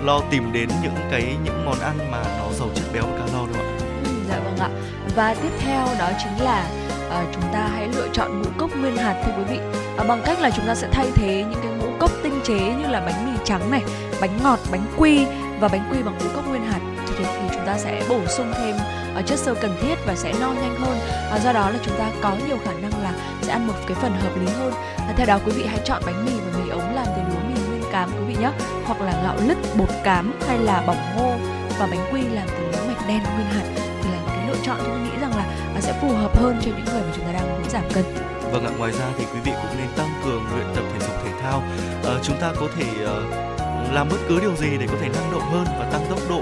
lo 0.05 0.21
tìm 0.31 0.53
đến 0.53 0.69
những 0.83 0.95
cái 1.12 1.35
những 1.43 1.65
món 1.65 1.79
ăn 1.79 1.97
mà 2.12 2.23
nó 2.38 2.53
giàu 2.59 2.67
chất 2.75 2.85
béo 2.93 3.03
và 3.03 3.17
calo 3.17 3.45
đâu 3.45 3.63
ạ. 3.63 3.67
Ừ, 4.03 4.09
dạ 4.29 4.39
vâng 4.39 4.57
ạ. 4.57 4.69
Và 5.15 5.35
tiếp 5.41 5.51
theo 5.59 5.88
đó 5.99 6.09
chính 6.23 6.45
là 6.45 6.69
uh, 7.07 7.27
chúng 7.33 7.53
ta 7.53 7.69
hãy 7.73 7.88
lựa 7.88 8.07
chọn 8.13 8.41
ngũ 8.41 8.49
cốc 8.57 8.69
nguyên 8.75 8.97
hạt 8.97 9.23
thưa 9.25 9.31
quý 9.38 9.43
vị. 9.43 9.59
Uh, 10.01 10.07
bằng 10.07 10.21
cách 10.25 10.39
là 10.39 10.49
chúng 10.55 10.67
ta 10.67 10.75
sẽ 10.75 10.88
thay 10.91 11.12
thế 11.15 11.45
những 11.49 11.59
cái 11.63 11.71
ngũ 11.71 11.97
cốc 11.99 12.12
tinh 12.23 12.39
chế 12.43 12.59
như 12.59 12.88
là 12.88 13.01
bánh 13.05 13.25
mì 13.25 13.39
trắng 13.45 13.71
này 13.71 13.83
bánh 14.21 14.39
ngọt 14.43 14.59
bánh 14.71 14.85
quy. 14.97 15.25
Và 15.59 15.67
bánh 15.67 15.89
quy 15.91 16.03
bằng 16.03 16.17
ngũ 16.17 16.29
cốc 16.35 16.47
nguyên 16.47 16.65
hạt. 16.65 16.79
Thì, 17.07 17.25
thì 17.25 17.47
chúng 17.53 17.65
ta 17.65 17.77
sẽ 17.77 18.03
bổ 18.09 18.19
sung 18.27 18.51
thêm 18.57 18.75
chất 19.21 19.39
xơ 19.39 19.55
cần 19.62 19.75
thiết 19.82 19.95
và 20.05 20.15
sẽ 20.15 20.34
no 20.39 20.51
nhanh 20.51 20.75
hơn. 20.75 20.99
À, 21.32 21.39
do 21.43 21.53
đó 21.53 21.69
là 21.69 21.79
chúng 21.86 21.97
ta 21.97 22.12
có 22.21 22.32
nhiều 22.47 22.58
khả 22.65 22.71
năng 22.71 23.03
là 23.03 23.13
sẽ 23.41 23.51
ăn 23.51 23.67
một 23.67 23.73
cái 23.88 23.97
phần 24.01 24.12
hợp 24.12 24.32
lý 24.41 24.47
hơn. 24.47 24.73
À, 24.97 25.13
theo 25.17 25.25
đó 25.25 25.39
quý 25.45 25.51
vị 25.51 25.65
hãy 25.65 25.79
chọn 25.84 26.01
bánh 26.05 26.25
mì 26.25 26.32
và 26.32 26.60
mì 26.60 26.69
ống 26.69 26.95
làm 26.95 27.05
từ 27.05 27.21
lúa 27.29 27.39
mì 27.49 27.69
nguyên 27.69 27.84
cám 27.91 28.10
quý 28.10 28.34
vị 28.34 28.36
nhé. 28.41 28.51
Hoặc 28.86 29.01
là 29.01 29.12
gạo 29.23 29.36
lứt 29.47 29.58
bột 29.77 29.89
cám 30.03 30.34
hay 30.47 30.58
là 30.58 30.84
bỏng 30.88 31.15
ngô 31.15 31.34
và 31.79 31.88
bánh 31.91 32.13
quy 32.13 32.21
làm 32.21 32.47
từ 32.47 32.63
lúa 32.71 32.88
mạch 32.88 33.08
đen 33.08 33.19
nguyên 33.36 33.47
hạt 33.47 33.63
thì 33.75 34.10
là 34.12 34.17
những 34.17 34.27
cái 34.27 34.47
lựa 34.47 34.58
chọn 34.65 34.77
tôi 34.84 34.99
nghĩ 34.99 35.21
rằng 35.21 35.38
là 35.38 35.43
à, 35.75 35.82
sẽ 35.82 35.93
phù 36.01 36.10
hợp 36.10 36.38
hơn 36.38 36.60
cho 36.62 36.71
những 36.77 36.86
người 36.86 37.01
mà 37.01 37.13
chúng 37.15 37.25
ta 37.25 37.32
đang 37.32 37.49
muốn 37.49 37.69
giảm 37.69 37.84
cân. 37.93 38.03
Vâng 38.51 38.65
ạ, 38.65 38.71
ngoài 38.77 38.91
ra 38.91 39.05
thì 39.17 39.25
quý 39.34 39.39
vị 39.45 39.51
cũng 39.51 39.77
nên 39.77 39.88
tăng 39.97 40.21
cường 40.25 40.43
luyện 40.55 40.67
tập 40.75 40.84
thể 40.93 40.99
dục 40.99 41.15
thể 41.23 41.32
thao. 41.41 41.63
À, 42.03 42.13
chúng 42.23 42.38
ta 42.41 42.51
có 42.60 42.67
thể 42.77 42.86
uh, 43.03 43.93
làm 43.93 44.10
bất 44.10 44.17
cứ 44.29 44.39
điều 44.39 44.55
gì 44.55 44.77
để 44.79 44.88
có 44.88 44.97
thể 45.01 45.10
năng 45.10 45.32
động 45.32 45.51
hơn 45.51 45.65
và 45.79 45.89
tăng 45.91 46.05
tốc 46.10 46.19
độ 46.29 46.41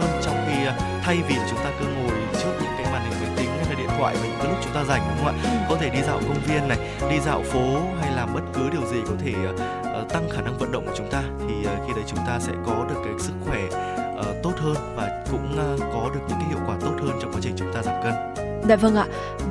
hơn 0.00 0.20
trong 0.22 0.45
thay 1.02 1.16
vì 1.28 1.34
chúng 1.50 1.58
ta 1.58 1.70
cứ 1.80 1.86
ngồi 1.86 2.12
trước 2.42 2.52
những 2.62 2.72
cái 2.76 2.92
màn 2.92 3.10
hình 3.10 3.20
máy 3.22 3.30
tính 3.36 3.48
hay 3.48 3.64
là 3.68 3.74
điện 3.78 3.88
thoại 3.98 4.16
những 4.22 4.32
cái 4.38 4.46
lúc 4.46 4.58
chúng 4.64 4.72
ta 4.72 4.84
rảnh 4.84 5.02
đúng 5.08 5.24
không 5.24 5.26
ạ 5.26 5.34
ừ. 5.42 5.50
có 5.68 5.76
thể 5.80 5.90
đi 5.90 6.02
dạo 6.02 6.20
công 6.28 6.40
viên 6.46 6.68
này 6.68 6.78
đi 7.10 7.20
dạo 7.20 7.42
phố 7.42 7.80
hay 8.00 8.12
làm 8.12 8.34
bất 8.34 8.42
cứ 8.54 8.70
điều 8.70 8.86
gì 8.86 8.96
có 9.06 9.12
thể 9.24 9.34
uh, 9.50 10.12
tăng 10.12 10.28
khả 10.30 10.40
năng 10.42 10.58
vận 10.58 10.72
động 10.72 10.86
của 10.86 10.94
chúng 10.96 11.10
ta 11.10 11.22
thì 11.40 11.54
uh, 11.60 11.86
khi 11.86 11.92
đấy 11.94 12.04
chúng 12.06 12.20
ta 12.26 12.38
sẽ 12.40 12.52
có 12.66 12.86
được 12.88 13.00
cái 13.04 13.12
sức 13.18 13.34
khỏe 13.46 13.62
uh, 14.20 14.42
tốt 14.42 14.52
hơn 14.56 14.76
và 14.96 15.24
cũng 15.30 15.58
uh, 15.74 15.80
có 15.80 16.10
được 16.14 16.20
những 16.28 16.38
cái 16.40 16.48
hiệu 16.48 16.58
quả 16.66 16.76
tốt 16.80 16.94
hơn 17.02 17.18
trong 17.22 17.32
quá 17.32 17.40
trình 17.42 17.54
chúng 17.58 17.72
ta 17.72 17.82
giảm 17.82 18.02
cân 18.02 18.46
Dạ 18.68 18.76
vâng 18.76 18.96
ạ. 18.96 19.06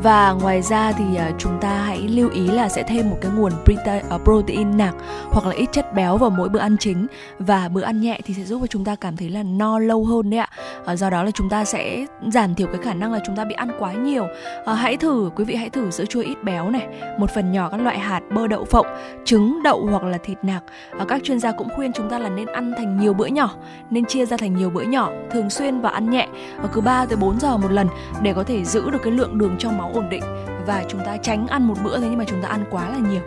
Và 0.06 0.32
ngoài 0.32 0.62
ra 0.62 0.92
thì 0.92 1.16
à, 1.16 1.32
chúng 1.38 1.60
ta 1.62 1.70
hãy 1.70 2.08
lưu 2.08 2.30
ý 2.30 2.48
là 2.48 2.70
sẽ 2.70 2.84
thêm 2.84 3.10
một 3.10 3.18
cái 3.22 3.32
nguồn 3.36 3.52
à, 3.86 4.18
protein 4.24 4.78
nạc 4.78 4.96
hoặc 5.32 5.46
là 5.46 5.54
ít 5.54 5.66
chất 5.72 5.94
béo 5.94 6.18
vào 6.18 6.30
mỗi 6.30 6.50
bữa 6.50 6.60
ăn 6.60 6.78
chính 6.78 7.08
và 7.40 7.70
bữa 7.70 7.82
ăn 7.82 8.02
nhẹ 8.02 8.20
thì 8.26 8.34
sẽ 8.34 8.44
giúp 8.44 8.62
cho 8.62 8.68
chúng 8.68 8.86
ta 8.86 8.96
cảm 8.96 9.18
thấy 9.18 9.30
là 9.30 9.44
no 9.44 9.80
lâu 9.80 10.06
hơn 10.06 10.30
đấy 10.30 10.40
ạ. 10.40 10.50
Uh, 10.92 11.00
do 11.00 11.10
đó 11.10 11.24
là 11.24 11.32
chúng 11.32 11.50
ta 11.50 11.66
sẽ 11.66 12.06
giảm 12.34 12.56
thiểu 12.56 12.68
cái 12.68 12.78
khả 12.84 12.94
năng 12.94 13.14
là 13.14 13.20
chúng 13.26 13.36
ta 13.36 13.46
bị 13.46 13.56
ăn 13.56 13.72
quá 13.80 13.94
nhiều. 13.94 14.28
Hãy 14.66 14.98
thử 14.98 15.30
quý 15.36 15.44
vị 15.44 15.56
hãy 15.56 15.70
thử 15.70 15.92
sữa 15.92 16.06
chua 16.06 16.22
ít 16.22 16.44
béo 16.44 16.70
này, 16.70 16.88
một 17.20 17.30
phần 17.36 17.52
nhỏ 17.52 17.70
các 17.70 17.82
loại 17.82 18.00
hạt 18.00 18.22
bơ 18.36 18.48
đậu 18.48 18.66
phộng, 18.66 18.88
trứng 19.26 19.64
đậu 19.64 19.86
hoặc 19.86 20.04
là 20.04 20.18
thịt 20.18 20.38
nạc. 20.44 20.64
Các 21.08 21.24
chuyên 21.24 21.40
gia 21.40 21.52
cũng 21.52 21.70
khuyên 21.76 21.94
chúng 21.94 22.10
ta 22.10 22.20
là 22.20 22.30
nên 22.30 22.48
ăn 22.48 22.74
thành 22.78 22.98
nhiều 23.00 23.14
bữa 23.14 23.26
nhỏ, 23.26 23.56
nên 23.90 24.06
chia 24.06 24.26
ra 24.26 24.38
thành 24.38 24.56
nhiều 24.56 24.70
bữa 24.70 24.84
nhỏ, 24.84 25.12
thường 25.32 25.50
xuyên 25.50 25.82
và 25.82 25.90
ăn 25.90 26.10
nhẹ, 26.10 26.28
uh, 26.64 26.72
cứ 26.74 26.82
3 26.82 27.06
tới 27.06 27.18
4 27.18 27.40
giờ 27.40 27.58
một 27.58 27.72
lần 27.72 27.88
để 28.22 28.34
có 28.34 28.44
thể 28.44 28.64
giữ 28.64 28.90
được 28.90 29.00
cái 29.04 29.14
lượng 29.14 29.38
đường 29.38 29.56
trong 29.60 29.78
máu 29.78 29.92
ổn 29.96 30.10
định 30.10 30.24
và 30.68 30.84
chúng 30.88 31.02
ta 31.06 31.18
tránh 31.18 31.48
ăn 31.48 31.68
một 31.68 31.76
bữa 31.84 32.00
thế 32.00 32.08
nhưng 32.10 32.18
mà 32.18 32.26
chúng 32.28 32.42
ta 32.42 32.50
ăn 32.50 32.64
quá 32.72 32.90
là 32.90 32.98
nhiều. 32.98 33.22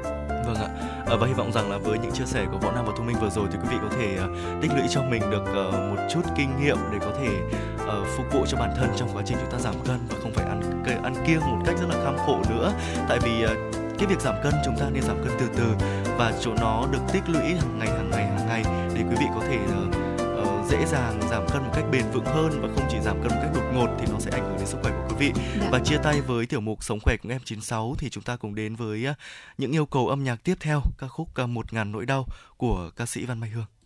Vâng 0.46 0.56
ạ. 0.56 0.68
Ờ, 1.06 1.16
và 1.16 1.26
hy 1.26 1.32
vọng 1.32 1.52
rằng 1.52 1.70
là 1.70 1.78
với 1.78 1.98
những 1.98 2.12
chia 2.12 2.24
sẻ 2.24 2.46
của 2.52 2.58
võ 2.58 2.72
nam 2.72 2.84
và 2.86 2.92
thu 2.96 3.04
minh 3.04 3.16
vừa 3.20 3.30
rồi 3.30 3.48
thì 3.52 3.58
quý 3.62 3.68
vị 3.70 3.76
có 3.82 3.96
thể 3.96 4.16
ờ, 4.16 4.28
tích 4.60 4.70
lũy 4.76 4.82
cho 4.90 5.02
mình 5.02 5.22
được 5.30 5.44
ờ, 5.54 5.70
một 5.70 6.02
chút 6.10 6.20
kinh 6.36 6.50
nghiệm 6.60 6.76
để 6.92 6.98
có 7.00 7.12
thể 7.20 7.28
phục 8.16 8.26
vụ 8.32 8.46
cho 8.46 8.58
bản 8.58 8.74
thân 8.76 8.90
trong 8.96 9.08
quá 9.14 9.22
trình 9.26 9.38
chúng 9.40 9.50
ta 9.50 9.58
giảm 9.58 9.74
cân 9.86 9.98
và 10.08 10.16
không 10.22 10.32
phải 10.32 10.46
ăn 10.46 10.84
ăn 11.02 11.14
kiêng 11.26 11.40
một 11.40 11.58
cách 11.66 11.76
rất 11.80 11.86
là 11.88 12.04
kham 12.04 12.16
khổ 12.26 12.42
nữa. 12.50 12.72
Tại 13.08 13.18
vì 13.22 13.46
cái 13.98 14.06
việc 14.06 14.20
giảm 14.20 14.34
cân 14.42 14.52
chúng 14.64 14.76
ta 14.76 14.90
nên 14.92 15.02
giảm 15.02 15.16
cân 15.24 15.32
từ 15.38 15.46
từ 15.56 15.86
và 16.18 16.32
chỗ 16.40 16.54
nó 16.60 16.86
được 16.92 17.00
tích 17.12 17.22
lũy 17.28 17.42
hàng 17.42 17.78
ngày 17.78 17.88
hàng 17.88 18.10
ngày 18.10 18.26
hàng 18.26 18.46
ngày 18.46 18.62
để 18.94 19.02
quý 19.10 19.16
vị 19.20 19.26
có 19.34 19.40
thể 19.40 19.58
uh, 19.58 20.07
dễ 20.68 20.86
dàng 20.86 21.20
giảm 21.30 21.46
cân 21.52 21.62
một 21.62 21.70
cách 21.74 21.84
bền 21.92 22.10
vững 22.12 22.24
hơn 22.24 22.60
và 22.62 22.68
không 22.74 22.88
chỉ 22.90 23.00
giảm 23.00 23.22
cân 23.22 23.28
một 23.28 23.38
cách 23.42 23.50
đột 23.54 23.70
ngột 23.72 23.88
thì 23.98 24.06
nó 24.12 24.18
sẽ 24.18 24.30
ảnh 24.30 24.44
hưởng 24.44 24.56
đến 24.56 24.66
sức 24.66 24.78
khỏe 24.82 24.92
của 24.92 25.08
quý 25.08 25.14
vị. 25.18 25.32
Dạ. 25.60 25.68
Và 25.72 25.80
chia 25.84 25.98
tay 26.02 26.20
với 26.20 26.46
tiểu 26.46 26.60
mục 26.60 26.84
sống 26.84 26.98
khỏe 27.00 27.16
của 27.22 27.28
em 27.28 27.40
96 27.44 27.94
thì 27.98 28.10
chúng 28.10 28.24
ta 28.24 28.36
cùng 28.36 28.54
đến 28.54 28.76
với 28.76 29.06
những 29.58 29.72
yêu 29.72 29.86
cầu 29.86 30.08
âm 30.08 30.24
nhạc 30.24 30.44
tiếp 30.44 30.54
theo 30.60 30.82
ca 30.98 31.08
khúc 31.08 31.28
một 31.48 31.72
ngàn 31.72 31.92
nỗi 31.92 32.06
đau 32.06 32.26
của 32.56 32.90
ca 32.96 33.06
sĩ 33.06 33.24
Văn 33.24 33.40
Mai 33.40 33.50
Hương. 33.50 33.77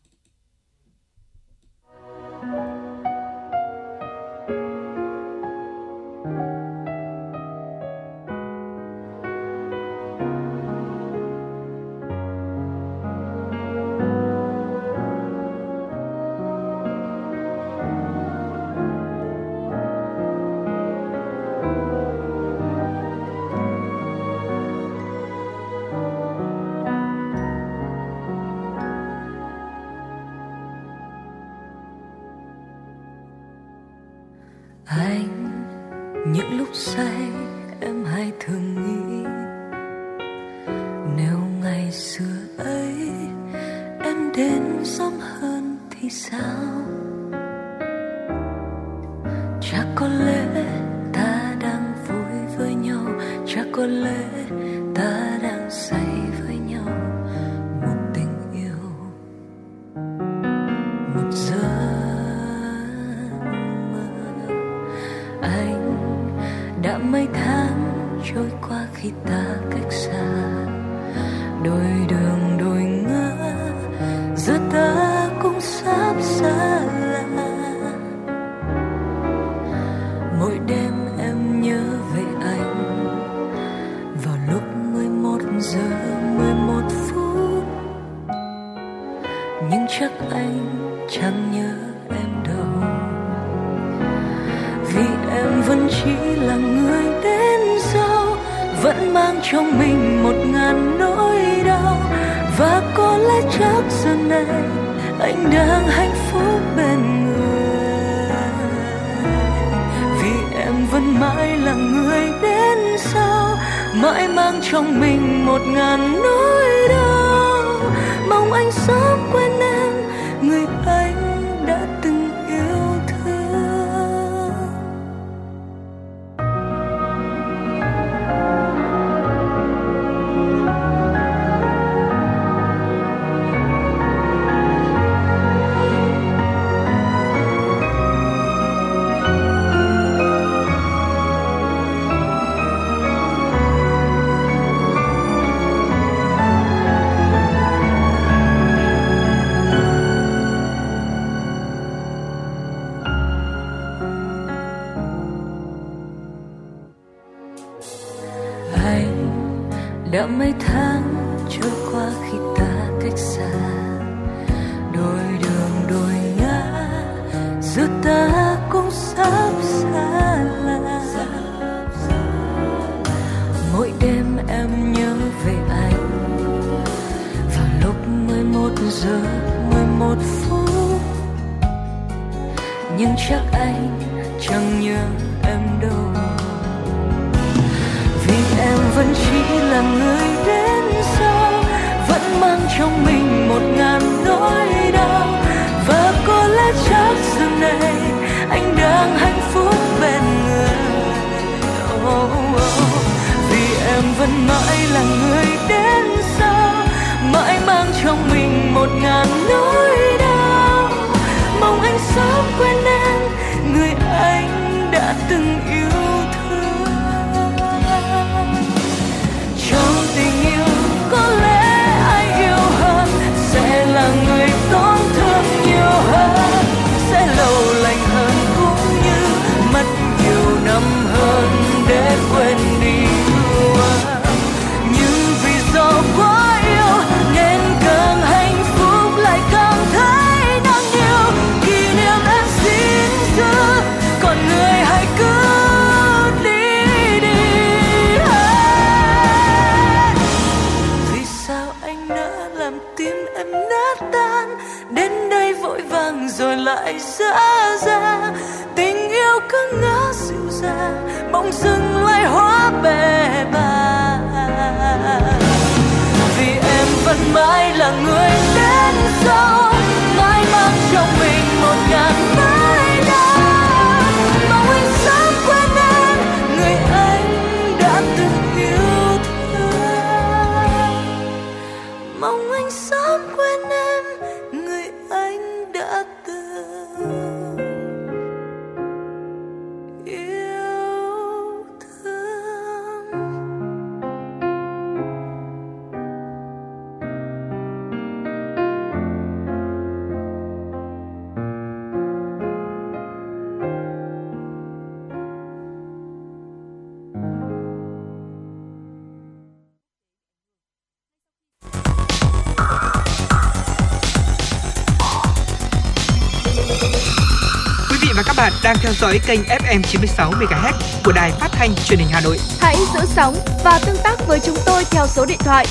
Dõi 319.02 319.20
kênh 319.26 319.40
FM 319.42 319.82
96 319.82 320.30
MHz 320.30 320.72
của 321.04 321.12
đài 321.12 321.32
phát 321.32 321.48
thanh 321.52 321.74
truyền 321.74 321.98
hình 321.98 322.08
Hà 322.12 322.20
Nội. 322.20 322.38
Hãy 322.60 322.76
giữ 322.94 323.00
sóng 323.06 323.34
và 323.64 323.80
tương 323.86 323.96
tác 324.04 324.26
với 324.26 324.40
chúng 324.40 324.56
tôi 324.66 324.84
theo 324.90 325.06
số 325.06 325.26
điện 325.26 325.38
thoại 325.38 325.66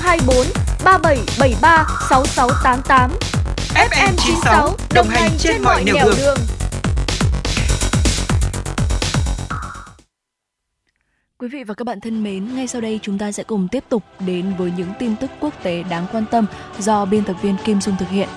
024 0.00 0.36
3773 0.84 1.86
6688. 2.08 3.10
FM 3.74 4.12
96 4.16 4.76
đồng 4.94 5.08
hành 5.08 5.30
trên 5.38 5.62
mọi 5.62 5.84
nẻo 5.84 6.06
đường. 6.16 6.36
Quý 11.38 11.48
vị 11.48 11.64
và 11.64 11.74
các 11.74 11.86
bạn 11.86 12.00
thân 12.00 12.22
mến, 12.22 12.56
ngay 12.56 12.66
sau 12.66 12.80
đây 12.80 13.00
chúng 13.02 13.18
ta 13.18 13.32
sẽ 13.32 13.42
cùng 13.42 13.68
tiếp 13.68 13.84
tục 13.88 14.02
đến 14.20 14.54
với 14.58 14.72
những 14.76 14.92
tin 14.98 15.16
tức 15.16 15.30
quốc 15.40 15.54
tế 15.62 15.82
đáng 15.82 16.06
quan 16.12 16.24
tâm 16.30 16.46
do 16.78 17.04
biên 17.04 17.24
tập 17.24 17.36
viên 17.42 17.56
Kim 17.64 17.80
Dung 17.80 17.96
thực 17.96 18.08
hiện. 18.08 18.28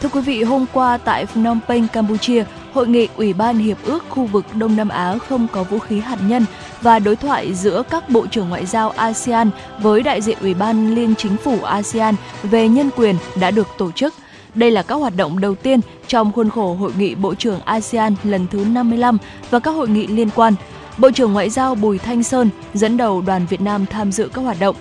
Thưa 0.00 0.08
quý 0.08 0.20
vị, 0.20 0.42
hôm 0.42 0.66
qua 0.72 0.98
tại 0.98 1.26
Phnom 1.26 1.60
Penh, 1.68 1.88
Campuchia, 1.88 2.44
Hội 2.72 2.88
nghị 2.88 3.08
Ủy 3.16 3.32
ban 3.32 3.58
Hiệp 3.58 3.76
ước 3.84 4.04
khu 4.08 4.24
vực 4.26 4.44
Đông 4.54 4.76
Nam 4.76 4.88
Á 4.88 5.18
không 5.28 5.46
có 5.52 5.62
vũ 5.62 5.78
khí 5.78 6.00
hạt 6.00 6.18
nhân 6.28 6.44
và 6.82 6.98
đối 6.98 7.16
thoại 7.16 7.54
giữa 7.54 7.82
các 7.90 8.10
bộ 8.10 8.26
trưởng 8.26 8.48
ngoại 8.48 8.66
giao 8.66 8.90
ASEAN 8.90 9.50
với 9.78 10.02
đại 10.02 10.20
diện 10.20 10.38
Ủy 10.40 10.54
ban 10.54 10.94
Liên 10.94 11.14
Chính 11.18 11.36
phủ 11.36 11.62
ASEAN 11.62 12.14
về 12.42 12.68
nhân 12.68 12.90
quyền 12.96 13.16
đã 13.40 13.50
được 13.50 13.66
tổ 13.78 13.92
chức. 13.92 14.14
Đây 14.54 14.70
là 14.70 14.82
các 14.82 14.94
hoạt 14.94 15.16
động 15.16 15.40
đầu 15.40 15.54
tiên 15.54 15.80
trong 16.06 16.32
khuôn 16.32 16.50
khổ 16.50 16.74
Hội 16.74 16.92
nghị 16.98 17.14
Bộ 17.14 17.34
trưởng 17.34 17.60
ASEAN 17.60 18.14
lần 18.24 18.46
thứ 18.50 18.64
55 18.64 19.18
và 19.50 19.58
các 19.58 19.70
hội 19.70 19.88
nghị 19.88 20.06
liên 20.06 20.28
quan. 20.34 20.54
Bộ 20.98 21.10
trưởng 21.10 21.32
Ngoại 21.32 21.50
giao 21.50 21.74
Bùi 21.74 21.98
Thanh 21.98 22.22
Sơn 22.22 22.50
dẫn 22.74 22.96
đầu 22.96 23.22
đoàn 23.22 23.46
Việt 23.46 23.60
Nam 23.60 23.86
tham 23.86 24.12
dự 24.12 24.28
các 24.34 24.42
hoạt 24.42 24.60
động. 24.60 24.76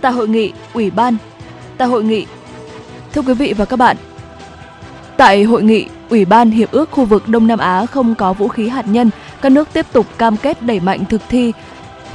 Tại 0.00 0.12
hội 0.12 0.28
nghị, 0.28 0.52
Ủy 0.72 0.90
ban 0.90 1.16
Tại 1.76 1.88
hội 1.88 2.04
nghị 2.04 2.26
Thưa 3.12 3.22
quý 3.22 3.34
vị 3.34 3.54
và 3.56 3.64
các 3.64 3.76
bạn, 3.76 3.96
Tại 5.20 5.42
hội 5.42 5.62
nghị, 5.62 5.86
Ủy 6.08 6.24
ban 6.24 6.50
Hiệp 6.50 6.70
ước 6.70 6.90
khu 6.90 7.04
vực 7.04 7.28
Đông 7.28 7.46
Nam 7.46 7.58
Á 7.58 7.86
không 7.86 8.14
có 8.14 8.32
vũ 8.32 8.48
khí 8.48 8.68
hạt 8.68 8.84
nhân, 8.88 9.10
các 9.42 9.52
nước 9.52 9.68
tiếp 9.72 9.86
tục 9.92 10.06
cam 10.18 10.36
kết 10.36 10.62
đẩy 10.62 10.80
mạnh 10.80 11.04
thực 11.08 11.20
thi. 11.28 11.52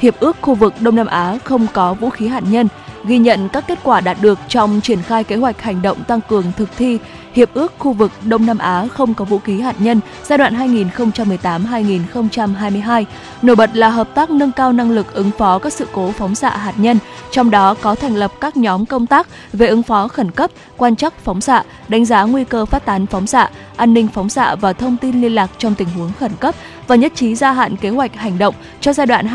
Hiệp 0.00 0.20
ước 0.20 0.36
khu 0.40 0.54
vực 0.54 0.74
Đông 0.80 0.96
Nam 0.96 1.06
Á 1.06 1.38
không 1.44 1.66
có 1.72 1.94
vũ 1.94 2.10
khí 2.10 2.28
hạt 2.28 2.42
nhân, 2.50 2.68
ghi 3.04 3.18
nhận 3.18 3.48
các 3.48 3.64
kết 3.68 3.78
quả 3.82 4.00
đạt 4.00 4.16
được 4.20 4.38
trong 4.48 4.80
triển 4.80 5.02
khai 5.02 5.24
kế 5.24 5.36
hoạch 5.36 5.62
hành 5.62 5.82
động 5.82 6.04
tăng 6.04 6.20
cường 6.28 6.44
thực 6.56 6.68
thi 6.76 6.98
Hiệp 7.36 7.54
ước 7.54 7.72
khu 7.78 7.92
vực 7.92 8.12
Đông 8.24 8.46
Nam 8.46 8.58
Á 8.58 8.86
không 8.92 9.14
có 9.14 9.24
vũ 9.24 9.38
khí 9.38 9.60
hạt 9.60 9.74
nhân 9.78 10.00
giai 10.24 10.38
đoạn 10.38 10.54
2018-2022. 10.54 13.04
Nổi 13.42 13.56
bật 13.56 13.76
là 13.76 13.88
hợp 13.88 14.08
tác 14.14 14.30
nâng 14.30 14.52
cao 14.52 14.72
năng 14.72 14.90
lực 14.90 15.14
ứng 15.14 15.30
phó 15.38 15.58
các 15.58 15.72
sự 15.72 15.86
cố 15.92 16.12
phóng 16.12 16.34
xạ 16.34 16.56
hạt 16.56 16.72
nhân, 16.76 16.98
trong 17.30 17.50
đó 17.50 17.74
có 17.74 17.94
thành 17.94 18.16
lập 18.16 18.32
các 18.40 18.56
nhóm 18.56 18.86
công 18.86 19.06
tác 19.06 19.26
về 19.52 19.66
ứng 19.66 19.82
phó 19.82 20.08
khẩn 20.08 20.30
cấp, 20.30 20.50
quan 20.76 20.96
trắc 20.96 21.24
phóng 21.24 21.40
xạ, 21.40 21.62
đánh 21.88 22.04
giá 22.04 22.22
nguy 22.22 22.44
cơ 22.44 22.66
phát 22.66 22.84
tán 22.84 23.06
phóng 23.06 23.26
xạ, 23.26 23.50
an 23.76 23.94
ninh 23.94 24.08
phóng 24.08 24.28
xạ 24.28 24.54
và 24.54 24.72
thông 24.72 24.96
tin 24.96 25.22
liên 25.22 25.34
lạc 25.34 25.50
trong 25.58 25.74
tình 25.74 25.88
huống 25.88 26.12
khẩn 26.20 26.32
cấp 26.40 26.54
và 26.86 26.96
nhất 26.96 27.12
trí 27.14 27.34
gia 27.34 27.52
hạn 27.52 27.76
kế 27.76 27.90
hoạch 27.90 28.16
hành 28.16 28.38
động 28.38 28.54
cho 28.80 28.92
giai 28.92 29.06
đoạn 29.06 29.26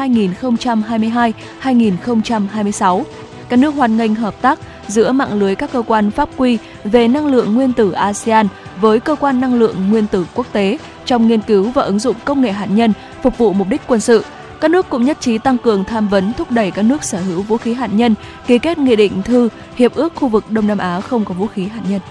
2022-2026. 1.64 3.04
Các 3.52 3.60
nước 3.60 3.76
hoan 3.76 3.98
nghênh 3.98 4.16
hợp 4.16 4.42
tác 4.42 4.60
giữa 4.88 5.12
mạng 5.12 5.40
lưới 5.40 5.56
các 5.56 5.72
cơ 5.74 5.82
quan 5.88 6.12
pháp 6.12 6.30
quy 6.38 6.58
về 6.84 7.08
năng 7.08 7.26
lượng 7.26 7.54
nguyên 7.54 7.74
tử 7.74 7.92
ASEAN 7.92 8.48
với 8.82 9.00
cơ 9.00 9.16
quan 9.16 9.42
năng 9.42 9.54
lượng 9.54 9.90
nguyên 9.90 10.08
tử 10.08 10.26
quốc 10.34 10.48
tế 10.52 10.78
trong 11.06 11.28
nghiên 11.28 11.42
cứu 11.42 11.70
và 11.70 11.84
ứng 11.84 12.00
dụng 12.00 12.16
công 12.26 12.42
nghệ 12.42 12.52
hạt 12.52 12.66
nhân 12.66 12.94
phục 13.24 13.38
vụ 13.38 13.54
mục 13.54 13.68
đích 13.70 13.82
quân 13.88 14.00
sự. 14.00 14.26
Các 14.62 14.72
nước 14.72 14.90
cũng 14.90 15.06
nhất 15.06 15.18
trí 15.22 15.38
tăng 15.38 15.58
cường 15.58 15.84
tham 15.84 16.08
vấn 16.08 16.34
thúc 16.34 16.52
đẩy 16.52 16.72
các 16.72 16.82
nước 16.82 17.04
sở 17.04 17.20
hữu 17.20 17.42
vũ 17.42 17.58
khí 17.58 17.74
hạt 17.74 17.90
nhân 17.94 18.16
ký 18.48 18.60
kết 18.60 18.78
nghị 18.78 18.96
định 18.96 19.24
thư 19.24 19.50
Hiệp 19.76 19.96
ước 19.96 20.16
khu 20.16 20.28
vực 20.28 20.52
Đông 20.52 20.68
Nam 20.68 20.78
Á 20.78 21.02
không 21.02 21.26
có 21.26 21.34
vũ 21.34 21.48
khí 21.48 21.68
hạt 21.68 21.82
nhân. 21.90 22.02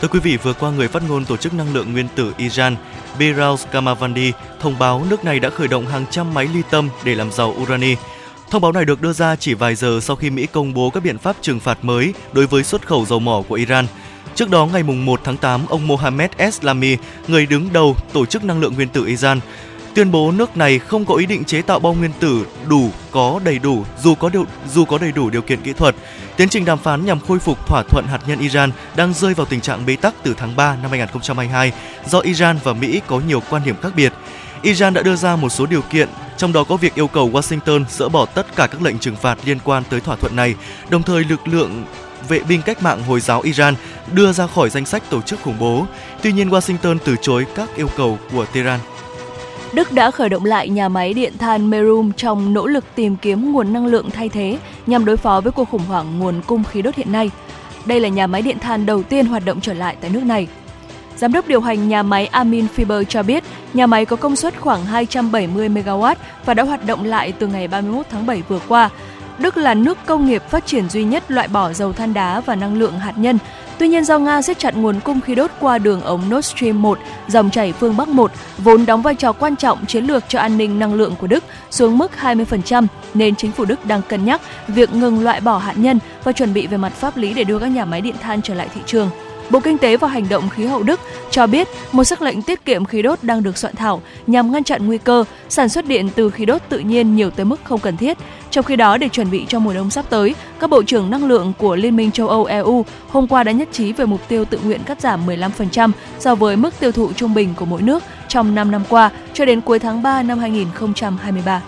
Thưa 0.00 0.08
quý 0.08 0.20
vị, 0.20 0.36
vừa 0.36 0.52
qua 0.52 0.70
người 0.70 0.88
phát 0.88 1.02
ngôn 1.08 1.24
Tổ 1.24 1.36
chức 1.36 1.54
Năng 1.54 1.74
lượng 1.74 1.92
Nguyên 1.92 2.08
tử 2.14 2.32
Iran, 2.36 2.76
Behrouz 3.18 3.56
Kamavandi, 3.70 4.32
thông 4.60 4.78
báo 4.78 5.04
nước 5.10 5.24
này 5.24 5.40
đã 5.40 5.50
khởi 5.50 5.68
động 5.68 5.86
hàng 5.86 6.04
trăm 6.10 6.34
máy 6.34 6.48
ly 6.54 6.62
tâm 6.70 6.88
để 7.04 7.14
làm 7.14 7.32
giàu 7.32 7.54
urani. 7.62 7.96
Thông 8.50 8.62
báo 8.62 8.72
này 8.72 8.84
được 8.84 9.02
đưa 9.02 9.12
ra 9.12 9.36
chỉ 9.36 9.54
vài 9.54 9.74
giờ 9.74 9.98
sau 10.02 10.16
khi 10.16 10.30
Mỹ 10.30 10.46
công 10.52 10.74
bố 10.74 10.90
các 10.90 11.02
biện 11.02 11.18
pháp 11.18 11.36
trừng 11.40 11.60
phạt 11.60 11.78
mới 11.82 12.14
đối 12.32 12.46
với 12.46 12.64
xuất 12.64 12.86
khẩu 12.86 13.06
dầu 13.06 13.18
mỏ 13.18 13.42
của 13.48 13.54
Iran. 13.54 13.86
Trước 14.34 14.50
đó, 14.50 14.66
ngày 14.66 14.82
1 14.82 15.20
tháng 15.24 15.36
8, 15.36 15.66
ông 15.68 15.86
Mohammed 15.86 16.30
Eslami, 16.36 16.96
người 17.28 17.46
đứng 17.46 17.72
đầu 17.72 17.96
Tổ 18.12 18.26
chức 18.26 18.44
Năng 18.44 18.60
lượng 18.60 18.74
Nguyên 18.74 18.88
tử 18.88 19.06
Iran, 19.06 19.40
tuyên 19.94 20.10
bố 20.10 20.32
nước 20.32 20.56
này 20.56 20.78
không 20.78 21.04
có 21.04 21.14
ý 21.14 21.26
định 21.26 21.44
chế 21.44 21.62
tạo 21.62 21.78
bom 21.80 21.98
nguyên 21.98 22.12
tử 22.20 22.46
đủ 22.68 22.90
có 23.10 23.40
đầy 23.44 23.58
đủ 23.58 23.84
dù 24.02 24.14
có 24.14 24.28
điều, 24.28 24.44
dù 24.74 24.84
có 24.84 24.98
đầy 24.98 25.12
đủ 25.12 25.30
điều 25.30 25.42
kiện 25.42 25.62
kỹ 25.62 25.72
thuật. 25.72 25.94
Tiến 26.36 26.48
trình 26.48 26.64
đàm 26.64 26.78
phán 26.78 27.06
nhằm 27.06 27.20
khôi 27.20 27.38
phục 27.38 27.66
thỏa 27.66 27.82
thuận 27.82 28.06
hạt 28.06 28.18
nhân 28.26 28.38
Iran 28.38 28.70
đang 28.96 29.14
rơi 29.14 29.34
vào 29.34 29.46
tình 29.46 29.60
trạng 29.60 29.86
bế 29.86 29.96
tắc 29.96 30.14
từ 30.22 30.34
tháng 30.36 30.56
3 30.56 30.76
năm 30.82 30.90
2022 30.90 31.72
do 32.06 32.18
Iran 32.18 32.58
và 32.64 32.72
Mỹ 32.72 33.00
có 33.06 33.20
nhiều 33.28 33.42
quan 33.50 33.62
điểm 33.64 33.76
khác 33.82 33.92
biệt. 33.96 34.12
Iran 34.62 34.94
đã 34.94 35.02
đưa 35.02 35.16
ra 35.16 35.36
một 35.36 35.48
số 35.48 35.66
điều 35.66 35.82
kiện, 35.82 36.08
trong 36.36 36.52
đó 36.52 36.64
có 36.64 36.76
việc 36.76 36.94
yêu 36.94 37.06
cầu 37.06 37.30
Washington 37.30 37.84
dỡ 37.88 38.08
bỏ 38.08 38.26
tất 38.26 38.56
cả 38.56 38.66
các 38.66 38.82
lệnh 38.82 38.98
trừng 38.98 39.16
phạt 39.16 39.38
liên 39.44 39.58
quan 39.64 39.82
tới 39.90 40.00
thỏa 40.00 40.16
thuận 40.16 40.36
này, 40.36 40.54
đồng 40.90 41.02
thời 41.02 41.24
lực 41.24 41.48
lượng 41.48 41.84
vệ 42.28 42.38
binh 42.38 42.62
cách 42.62 42.82
mạng 42.82 43.02
Hồi 43.02 43.20
giáo 43.20 43.40
Iran 43.40 43.74
đưa 44.12 44.32
ra 44.32 44.46
khỏi 44.46 44.70
danh 44.70 44.86
sách 44.86 45.02
tổ 45.10 45.22
chức 45.22 45.42
khủng 45.42 45.56
bố. 45.58 45.86
Tuy 46.22 46.32
nhiên, 46.32 46.50
Washington 46.50 46.98
từ 47.04 47.16
chối 47.22 47.46
các 47.54 47.76
yêu 47.76 47.88
cầu 47.96 48.18
của 48.32 48.44
Tehran. 48.44 48.80
Đức 49.72 49.92
đã 49.92 50.10
khởi 50.10 50.28
động 50.28 50.44
lại 50.44 50.68
nhà 50.68 50.88
máy 50.88 51.14
điện 51.14 51.38
than 51.38 51.70
Merum 51.70 52.12
trong 52.12 52.52
nỗ 52.54 52.66
lực 52.66 52.84
tìm 52.94 53.16
kiếm 53.16 53.52
nguồn 53.52 53.72
năng 53.72 53.86
lượng 53.86 54.10
thay 54.10 54.28
thế 54.28 54.58
nhằm 54.86 55.04
đối 55.04 55.16
phó 55.16 55.40
với 55.40 55.52
cuộc 55.52 55.68
khủng 55.70 55.84
hoảng 55.88 56.18
nguồn 56.18 56.42
cung 56.46 56.64
khí 56.64 56.82
đốt 56.82 56.94
hiện 56.94 57.12
nay. 57.12 57.30
Đây 57.86 58.00
là 58.00 58.08
nhà 58.08 58.26
máy 58.26 58.42
điện 58.42 58.58
than 58.58 58.86
đầu 58.86 59.02
tiên 59.02 59.26
hoạt 59.26 59.44
động 59.44 59.60
trở 59.60 59.72
lại 59.72 59.96
tại 60.00 60.10
nước 60.10 60.22
này. 60.22 60.48
Giám 61.16 61.32
đốc 61.32 61.48
điều 61.48 61.60
hành 61.60 61.88
nhà 61.88 62.02
máy 62.02 62.26
Amin 62.26 62.66
Fiber 62.76 63.04
cho 63.04 63.22
biết, 63.22 63.44
nhà 63.74 63.86
máy 63.86 64.04
có 64.04 64.16
công 64.16 64.36
suất 64.36 64.60
khoảng 64.60 64.84
270 64.84 65.68
MW 65.68 66.14
và 66.44 66.54
đã 66.54 66.62
hoạt 66.62 66.86
động 66.86 67.04
lại 67.04 67.32
từ 67.32 67.46
ngày 67.46 67.68
31 67.68 68.06
tháng 68.10 68.26
7 68.26 68.42
vừa 68.48 68.60
qua. 68.68 68.90
Đức 69.38 69.56
là 69.56 69.74
nước 69.74 69.98
công 70.06 70.26
nghiệp 70.26 70.42
phát 70.50 70.66
triển 70.66 70.88
duy 70.88 71.04
nhất 71.04 71.30
loại 71.30 71.48
bỏ 71.48 71.72
dầu 71.72 71.92
than 71.92 72.14
đá 72.14 72.40
và 72.40 72.54
năng 72.54 72.78
lượng 72.78 72.98
hạt 72.98 73.12
nhân. 73.16 73.38
Tuy 73.78 73.88
nhiên 73.88 74.04
do 74.04 74.18
Nga 74.18 74.42
siết 74.42 74.58
chặt 74.58 74.76
nguồn 74.76 75.00
cung 75.00 75.20
khí 75.20 75.34
đốt 75.34 75.50
qua 75.60 75.78
đường 75.78 76.00
ống 76.00 76.22
Nord 76.30 76.46
Stream 76.46 76.82
1, 76.82 76.98
dòng 77.28 77.50
chảy 77.50 77.72
phương 77.72 77.96
Bắc 77.96 78.08
1, 78.08 78.32
vốn 78.58 78.86
đóng 78.86 79.02
vai 79.02 79.14
trò 79.14 79.32
quan 79.32 79.56
trọng 79.56 79.86
chiến 79.86 80.04
lược 80.04 80.24
cho 80.28 80.38
an 80.38 80.58
ninh 80.58 80.78
năng 80.78 80.94
lượng 80.94 81.14
của 81.16 81.26
Đức 81.26 81.44
xuống 81.70 81.98
mức 81.98 82.12
20%, 82.20 82.86
nên 83.14 83.36
chính 83.36 83.52
phủ 83.52 83.64
Đức 83.64 83.86
đang 83.86 84.02
cân 84.02 84.24
nhắc 84.24 84.40
việc 84.68 84.94
ngừng 84.94 85.24
loại 85.24 85.40
bỏ 85.40 85.58
hạt 85.58 85.74
nhân 85.76 85.98
và 86.24 86.32
chuẩn 86.32 86.54
bị 86.54 86.66
về 86.66 86.76
mặt 86.76 86.92
pháp 86.92 87.16
lý 87.16 87.34
để 87.34 87.44
đưa 87.44 87.58
các 87.58 87.66
nhà 87.66 87.84
máy 87.84 88.00
điện 88.00 88.14
than 88.20 88.42
trở 88.42 88.54
lại 88.54 88.68
thị 88.74 88.80
trường. 88.86 89.10
Bộ 89.50 89.60
Kinh 89.60 89.78
tế 89.78 89.96
và 89.96 90.08
Hành 90.08 90.28
động 90.28 90.48
khí 90.48 90.64
hậu 90.64 90.82
Đức 90.82 91.00
cho 91.30 91.46
biết 91.46 91.68
một 91.92 92.04
sắc 92.04 92.22
lệnh 92.22 92.42
tiết 92.42 92.64
kiệm 92.64 92.84
khí 92.84 93.02
đốt 93.02 93.18
đang 93.22 93.42
được 93.42 93.58
soạn 93.58 93.74
thảo 93.76 94.02
nhằm 94.26 94.52
ngăn 94.52 94.64
chặn 94.64 94.86
nguy 94.86 94.98
cơ 94.98 95.24
sản 95.48 95.68
xuất 95.68 95.86
điện 95.86 96.08
từ 96.14 96.30
khí 96.30 96.44
đốt 96.44 96.62
tự 96.68 96.78
nhiên 96.78 97.16
nhiều 97.16 97.30
tới 97.30 97.44
mức 97.44 97.60
không 97.64 97.80
cần 97.80 97.96
thiết. 97.96 98.18
Trong 98.50 98.64
khi 98.64 98.76
đó, 98.76 98.96
để 98.96 99.08
chuẩn 99.08 99.30
bị 99.30 99.44
cho 99.48 99.58
mùa 99.58 99.74
đông 99.74 99.90
sắp 99.90 100.04
tới, 100.10 100.34
các 100.60 100.70
bộ 100.70 100.82
trưởng 100.82 101.10
năng 101.10 101.24
lượng 101.24 101.52
của 101.58 101.76
Liên 101.76 101.96
minh 101.96 102.10
châu 102.10 102.28
Âu 102.28 102.44
EU 102.44 102.84
hôm 103.08 103.26
qua 103.26 103.44
đã 103.44 103.52
nhất 103.52 103.68
trí 103.72 103.92
về 103.92 104.04
mục 104.04 104.20
tiêu 104.28 104.44
tự 104.44 104.58
nguyện 104.64 104.80
cắt 104.86 105.00
giảm 105.00 105.26
15% 105.26 105.90
so 106.18 106.34
với 106.34 106.56
mức 106.56 106.80
tiêu 106.80 106.92
thụ 106.92 107.12
trung 107.12 107.34
bình 107.34 107.54
của 107.56 107.64
mỗi 107.64 107.82
nước 107.82 108.02
trong 108.28 108.54
5 108.54 108.70
năm 108.70 108.82
qua 108.88 109.10
cho 109.32 109.44
đến 109.44 109.60
cuối 109.60 109.78
tháng 109.78 110.02
3 110.02 110.22
năm 110.22 110.38
2023. 110.38 111.62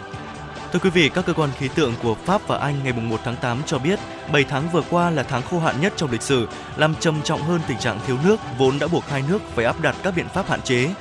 Thưa 0.72 0.78
quý 0.78 0.90
vị, 0.90 1.08
các 1.08 1.26
cơ 1.26 1.32
quan 1.32 1.50
khí 1.58 1.68
tượng 1.74 1.94
của 2.02 2.14
Pháp 2.14 2.48
và 2.48 2.58
Anh 2.58 2.74
ngày 2.84 2.92
1 2.92 3.20
tháng 3.24 3.36
8 3.36 3.62
cho 3.66 3.78
biết 3.78 3.98
7 4.32 4.44
tháng 4.44 4.68
vừa 4.72 4.82
qua 4.90 5.10
là 5.10 5.22
tháng 5.22 5.42
khô 5.42 5.58
hạn 5.58 5.80
nhất 5.80 5.92
trong 5.96 6.10
lịch 6.10 6.22
sử, 6.22 6.48
làm 6.76 6.94
trầm 7.00 7.22
trọng 7.24 7.42
hơn 7.42 7.60
tình 7.68 7.78
trạng 7.78 8.00
thiếu 8.06 8.16
nước 8.24 8.36
vốn 8.58 8.78
đã 8.78 8.86
buộc 8.86 9.08
hai 9.08 9.22
nước 9.28 9.38
phải 9.54 9.64
áp 9.64 9.80
đặt 9.80 9.96
các 10.02 10.14
biện 10.16 10.28
pháp 10.34 10.48
hạn 10.48 10.60
chế. 10.62 10.94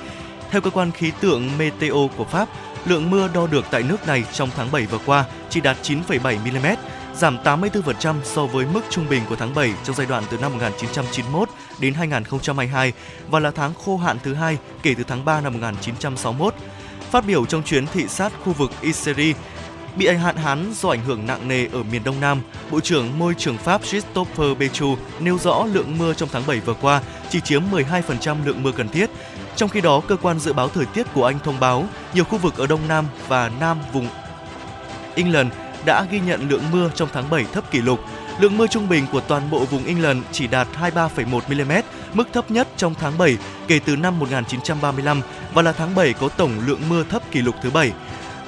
Theo 0.50 0.60
cơ 0.60 0.70
quan 0.70 0.90
khí 0.90 1.12
tượng 1.20 1.58
Meteo 1.58 2.10
của 2.16 2.24
Pháp, 2.24 2.48
lượng 2.86 3.10
mưa 3.10 3.28
đo 3.34 3.46
được 3.46 3.64
tại 3.70 3.82
nước 3.82 4.06
này 4.06 4.24
trong 4.32 4.50
tháng 4.56 4.72
7 4.72 4.86
vừa 4.86 4.98
qua 5.06 5.24
chỉ 5.50 5.60
đạt 5.60 5.76
9,7 5.82 6.38
mm, 6.38 6.66
giảm 7.14 7.38
84% 7.44 8.14
so 8.24 8.46
với 8.46 8.66
mức 8.66 8.80
trung 8.90 9.08
bình 9.08 9.22
của 9.28 9.36
tháng 9.36 9.54
7 9.54 9.72
trong 9.84 9.96
giai 9.96 10.06
đoạn 10.06 10.24
từ 10.30 10.38
năm 10.38 10.52
1991 10.52 11.48
đến 11.80 11.94
2022 11.94 12.92
và 13.28 13.40
là 13.40 13.50
tháng 13.50 13.74
khô 13.84 13.96
hạn 13.96 14.18
thứ 14.22 14.34
hai 14.34 14.58
kể 14.82 14.94
từ 14.98 15.04
tháng 15.04 15.24
3 15.24 15.40
năm 15.40 15.52
1961. 15.52 16.54
Phát 17.10 17.26
biểu 17.26 17.46
trong 17.46 17.62
chuyến 17.62 17.86
thị 17.86 18.08
sát 18.08 18.32
khu 18.44 18.52
vực 18.52 18.70
Iseri, 18.80 19.34
bị 19.98 20.06
hạn 20.06 20.36
hán 20.36 20.72
do 20.74 20.88
ảnh 20.88 21.04
hưởng 21.06 21.26
nặng 21.26 21.48
nề 21.48 21.66
ở 21.72 21.82
miền 21.82 22.04
Đông 22.04 22.20
Nam, 22.20 22.40
Bộ 22.70 22.80
trưởng 22.80 23.18
Môi 23.18 23.34
trường 23.34 23.58
Pháp 23.58 23.82
Christopher 23.84 24.58
Bechu 24.58 24.96
nêu 25.20 25.38
rõ 25.38 25.64
lượng 25.72 25.98
mưa 25.98 26.14
trong 26.14 26.28
tháng 26.32 26.42
7 26.46 26.60
vừa 26.60 26.74
qua 26.74 27.02
chỉ 27.30 27.40
chiếm 27.40 27.62
12% 27.72 28.36
lượng 28.44 28.62
mưa 28.62 28.72
cần 28.72 28.88
thiết. 28.88 29.10
Trong 29.56 29.68
khi 29.68 29.80
đó, 29.80 30.00
cơ 30.08 30.16
quan 30.16 30.38
dự 30.38 30.52
báo 30.52 30.68
thời 30.68 30.86
tiết 30.86 31.06
của 31.14 31.24
Anh 31.24 31.38
thông 31.44 31.60
báo 31.60 31.84
nhiều 32.14 32.24
khu 32.24 32.38
vực 32.38 32.56
ở 32.56 32.66
Đông 32.66 32.88
Nam 32.88 33.06
và 33.28 33.50
Nam 33.60 33.78
vùng 33.92 34.08
England 35.14 35.52
đã 35.86 36.06
ghi 36.10 36.20
nhận 36.20 36.48
lượng 36.48 36.62
mưa 36.72 36.90
trong 36.94 37.08
tháng 37.12 37.30
7 37.30 37.44
thấp 37.52 37.70
kỷ 37.70 37.80
lục. 37.80 38.00
Lượng 38.40 38.56
mưa 38.56 38.66
trung 38.66 38.88
bình 38.88 39.04
của 39.12 39.20
toàn 39.20 39.50
bộ 39.50 39.64
vùng 39.64 39.86
England 39.86 40.22
chỉ 40.32 40.46
đạt 40.46 40.68
23,1 40.80 41.40
mm, 41.48 41.72
mức 42.14 42.28
thấp 42.32 42.50
nhất 42.50 42.68
trong 42.76 42.94
tháng 42.94 43.18
7 43.18 43.36
kể 43.68 43.80
từ 43.84 43.96
năm 43.96 44.18
1935 44.18 45.20
và 45.54 45.62
là 45.62 45.72
tháng 45.72 45.94
7 45.94 46.12
có 46.12 46.28
tổng 46.28 46.52
lượng 46.66 46.80
mưa 46.88 47.04
thấp 47.04 47.22
kỷ 47.30 47.42
lục 47.42 47.54
thứ 47.62 47.70
7. 47.70 47.92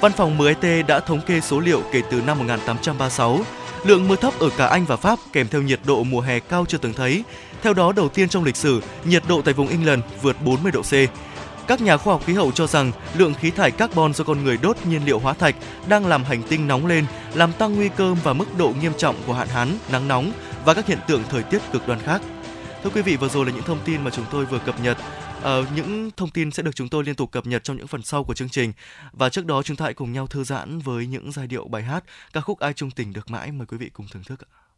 Văn 0.00 0.12
phòng 0.12 0.38
MIT 0.38 0.86
đã 0.86 1.00
thống 1.00 1.20
kê 1.20 1.40
số 1.40 1.60
liệu 1.60 1.82
kể 1.92 2.02
từ 2.10 2.22
năm 2.26 2.38
1836. 2.38 3.40
Lượng 3.84 4.08
mưa 4.08 4.16
thấp 4.16 4.34
ở 4.38 4.50
cả 4.56 4.66
Anh 4.66 4.84
và 4.84 4.96
Pháp 4.96 5.18
kèm 5.32 5.48
theo 5.48 5.62
nhiệt 5.62 5.80
độ 5.84 6.04
mùa 6.04 6.20
hè 6.20 6.40
cao 6.40 6.64
chưa 6.68 6.78
từng 6.78 6.92
thấy. 6.92 7.24
Theo 7.62 7.74
đó, 7.74 7.92
đầu 7.92 8.08
tiên 8.08 8.28
trong 8.28 8.44
lịch 8.44 8.56
sử, 8.56 8.82
nhiệt 9.04 9.22
độ 9.28 9.42
tại 9.42 9.54
vùng 9.54 9.68
England 9.68 10.02
vượt 10.22 10.36
40 10.42 10.72
độ 10.72 10.82
C. 10.82 10.92
Các 11.66 11.80
nhà 11.80 11.96
khoa 11.96 12.14
học 12.14 12.22
khí 12.26 12.32
hậu 12.32 12.52
cho 12.52 12.66
rằng 12.66 12.92
lượng 13.16 13.34
khí 13.34 13.50
thải 13.50 13.70
carbon 13.70 14.14
do 14.14 14.24
con 14.24 14.44
người 14.44 14.58
đốt 14.62 14.76
nhiên 14.84 15.02
liệu 15.04 15.18
hóa 15.18 15.32
thạch 15.32 15.54
đang 15.88 16.06
làm 16.06 16.24
hành 16.24 16.42
tinh 16.42 16.68
nóng 16.68 16.86
lên, 16.86 17.06
làm 17.34 17.52
tăng 17.52 17.74
nguy 17.76 17.88
cơ 17.88 18.14
và 18.14 18.32
mức 18.32 18.58
độ 18.58 18.72
nghiêm 18.80 18.92
trọng 18.96 19.16
của 19.26 19.32
hạn 19.32 19.48
hán, 19.48 19.68
nắng 19.92 20.08
nóng 20.08 20.32
và 20.64 20.74
các 20.74 20.86
hiện 20.86 20.98
tượng 21.06 21.22
thời 21.30 21.42
tiết 21.42 21.58
cực 21.72 21.88
đoan 21.88 21.98
khác. 22.00 22.22
Thưa 22.84 22.90
quý 22.90 23.02
vị, 23.02 23.16
vừa 23.16 23.28
rồi 23.28 23.46
là 23.46 23.52
những 23.52 23.62
thông 23.62 23.78
tin 23.84 24.04
mà 24.04 24.10
chúng 24.10 24.24
tôi 24.30 24.44
vừa 24.44 24.58
cập 24.58 24.80
nhật. 24.80 24.96
Uh, 25.40 25.66
những 25.76 26.10
thông 26.16 26.30
tin 26.30 26.50
sẽ 26.50 26.62
được 26.62 26.74
chúng 26.74 26.88
tôi 26.88 27.04
liên 27.04 27.14
tục 27.14 27.30
cập 27.30 27.46
nhật 27.46 27.64
trong 27.64 27.76
những 27.76 27.86
phần 27.86 28.02
sau 28.02 28.24
của 28.24 28.34
chương 28.34 28.48
trình. 28.48 28.72
Và 29.12 29.28
trước 29.28 29.46
đó 29.46 29.62
chúng 29.62 29.76
ta 29.76 29.84
hãy 29.84 29.94
cùng 29.94 30.12
nhau 30.12 30.26
thư 30.26 30.44
giãn 30.44 30.78
với 30.78 31.06
những 31.06 31.32
giai 31.32 31.46
điệu 31.46 31.68
bài 31.68 31.82
hát 31.82 32.04
ca 32.32 32.40
khúc 32.40 32.58
Ai 32.58 32.72
chung 32.72 32.90
tình 32.90 33.12
được 33.12 33.30
mãi 33.30 33.52
mời 33.52 33.66
quý 33.66 33.76
vị 33.76 33.90
cùng 33.92 34.06
thưởng 34.12 34.22
thức 34.22 34.40
ạ. 34.40 34.69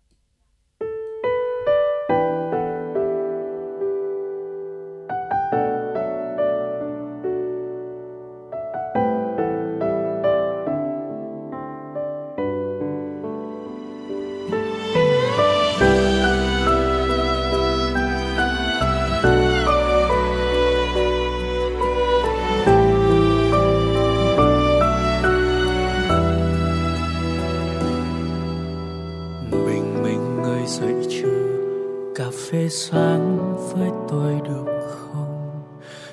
sáng 32.74 33.56
với 33.72 33.90
tôi 34.08 34.40
được 34.44 34.66
không? 34.88 35.62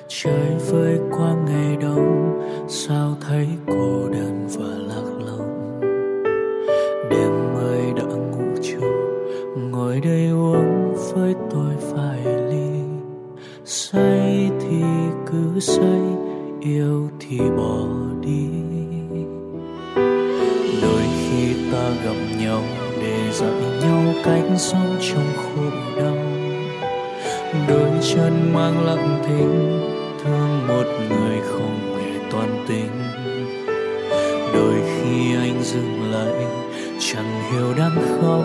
Trời 0.07 0.55
với 0.71 0.99
qua 1.11 1.35
ngày 1.47 1.77
đông, 1.81 2.39
sao 2.67 3.17
thấy 3.27 3.47
cô 3.67 4.09
đơn 4.09 4.47
và 4.57 4.65
lạc 4.65 5.25
lõng? 5.25 5.79
Đêm 7.09 7.53
mai 7.53 7.93
đã 7.95 8.03
ngủ 8.03 8.59
chưa? 8.61 9.09
ngồi 9.71 9.99
đây 9.99 10.29
uống 10.29 10.95
với 11.13 11.35
tôi 11.51 11.75
vài 11.91 12.19
ly. 12.49 12.81
Say 13.65 14.49
thì 14.59 14.83
cứ 15.31 15.59
say, 15.59 16.01
yêu 16.61 17.09
thì 17.19 17.39
bỏ 17.57 17.85
đi. 18.21 18.47
Đôi 20.81 21.03
khi 21.03 21.53
ta 21.71 21.89
gặp 22.03 22.15
nhau 22.39 22.61
để 23.01 23.31
dạy 23.31 23.61
nhau 23.81 24.13
cách 24.23 24.43
sống 24.57 24.97
trong 25.01 25.27
khổ 25.35 25.63
đau 25.97 26.18
đôi 27.69 27.89
chân 28.13 28.53
mang 28.53 28.85
lặng 28.85 29.23
thinh, 29.27 29.81
thương 30.23 30.67
một 30.67 30.85
người 31.09 31.39
không 31.41 31.97
hề 31.97 32.29
toàn 32.31 32.65
tình 32.67 33.09
đôi 34.53 34.73
khi 34.73 35.35
anh 35.35 35.63
dừng 35.63 36.11
lại, 36.11 36.45
chẳng 36.99 37.41
hiểu 37.51 37.73
đang 37.77 37.95
khóc, 37.95 38.43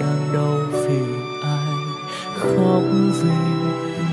đang 0.00 0.28
đau 0.34 0.58
vì 0.72 1.00
ai. 1.42 1.74
Khóc 2.36 2.82
vì 3.22 3.30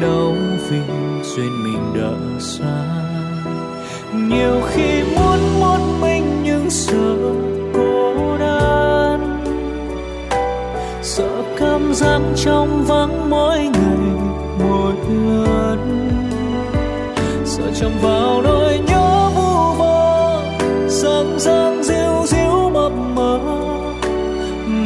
đau 0.01 0.35
vì 0.69 0.79
duyên 1.23 1.63
mình 1.63 1.93
đã 1.95 2.39
xa. 2.39 2.83
Nhiều 4.13 4.61
khi 4.69 5.03
muốn 5.15 5.59
một 5.59 5.79
mình 6.01 6.23
nhưng 6.43 6.69
sợ 6.69 7.15
cô 7.73 8.37
đơn. 8.39 9.43
Sợ 11.01 11.43
cảm 11.57 11.93
giác 11.93 12.21
trong 12.35 12.85
vắng 12.87 13.29
mỗi 13.29 13.59
người 13.59 13.80
phượt 15.11 15.77
sợ 17.45 17.63
chồng 17.79 17.91
vào 18.01 18.41
nỗi 18.41 18.79
nhớ 18.87 19.29
vu 19.35 19.73
vơ 19.77 20.41
dâng 20.87 21.39
dâng 21.39 21.83
díu 21.83 22.25
díu 22.25 22.69
mập 22.69 22.91
mờ. 23.15 23.39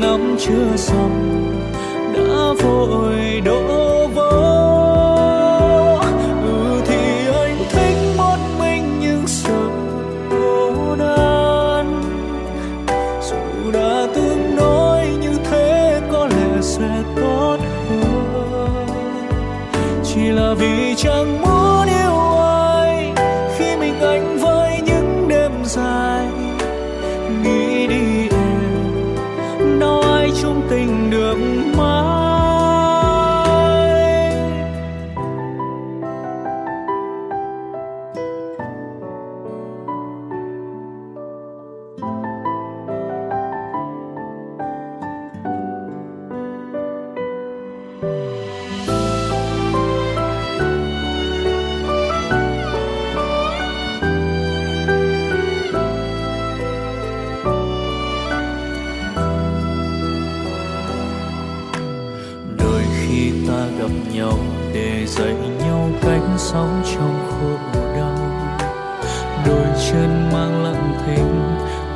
Năm 0.01 0.35
chưa 0.39 0.75
xong 0.75 1.44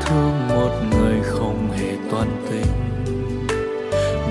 thương 0.09 0.47
một 0.47 0.71
người 0.91 1.21
không 1.23 1.71
hề 1.71 1.97
toàn 2.11 2.45
tình. 2.49 2.71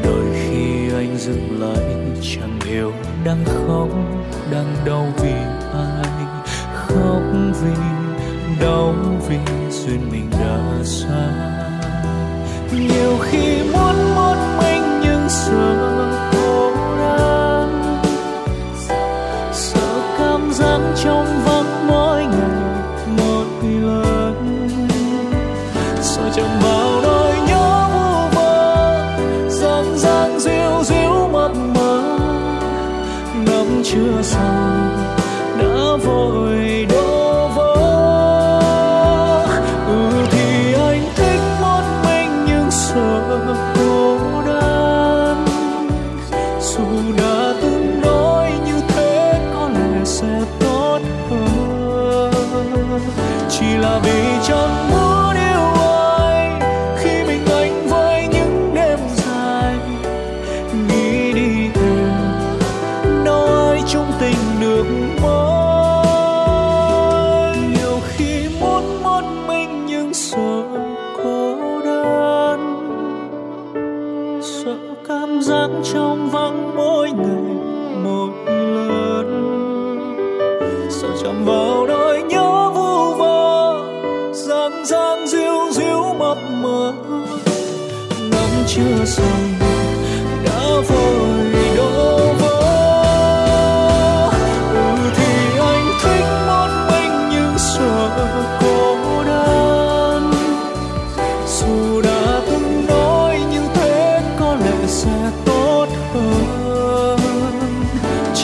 đôi 0.05 0.25
khi 0.35 0.93
anh 0.95 1.19
dừng 1.19 1.61
lại, 1.61 1.95
chẳng 2.23 2.59
hiểu 2.65 2.93
đang 3.25 3.45
khóc, 3.45 3.89
đang 4.51 4.75
đau 4.87 5.13
vì 5.23 5.33
ai 5.73 6.09
khóc 6.75 7.23
vì 7.63 7.75
đau 8.61 8.95
vì 9.29 9.39
duyên 9.71 10.11
mình 10.11 10.31
đã 10.31 10.85
xa 10.85 11.31
nhiều 12.73 13.19
khi 13.23 13.63
muốn 13.73 14.15
một 14.15 14.37
mình 14.59 14.83
nhưng 15.03 15.29
sợ 15.29 15.78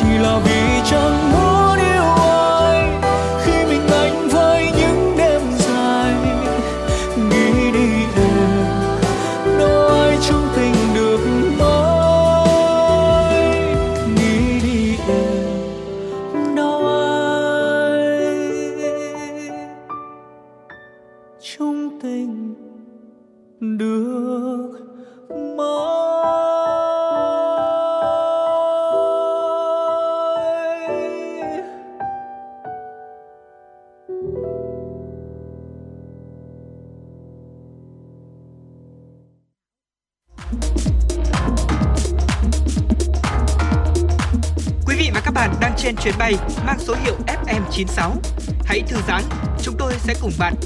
chỉ 0.05 0.19
là 0.19 0.39
vì 0.39 0.91
chẳng 0.91 1.04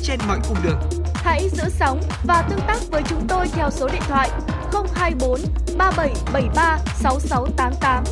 trên 0.08 0.18
mọi 0.28 0.38
cung 0.48 0.56
đường. 0.64 0.78
Hãy 1.14 1.48
giữ 1.48 1.62
sóng 1.68 2.00
và 2.24 2.42
tương 2.50 2.60
tác 2.66 2.78
với 2.90 3.02
chúng 3.08 3.26
tôi 3.28 3.46
theo 3.48 3.70
số 3.70 3.88
điện 3.92 4.02
thoại 4.08 4.30
024 4.94 5.40
3773 5.78 6.78
6688. 6.94 8.04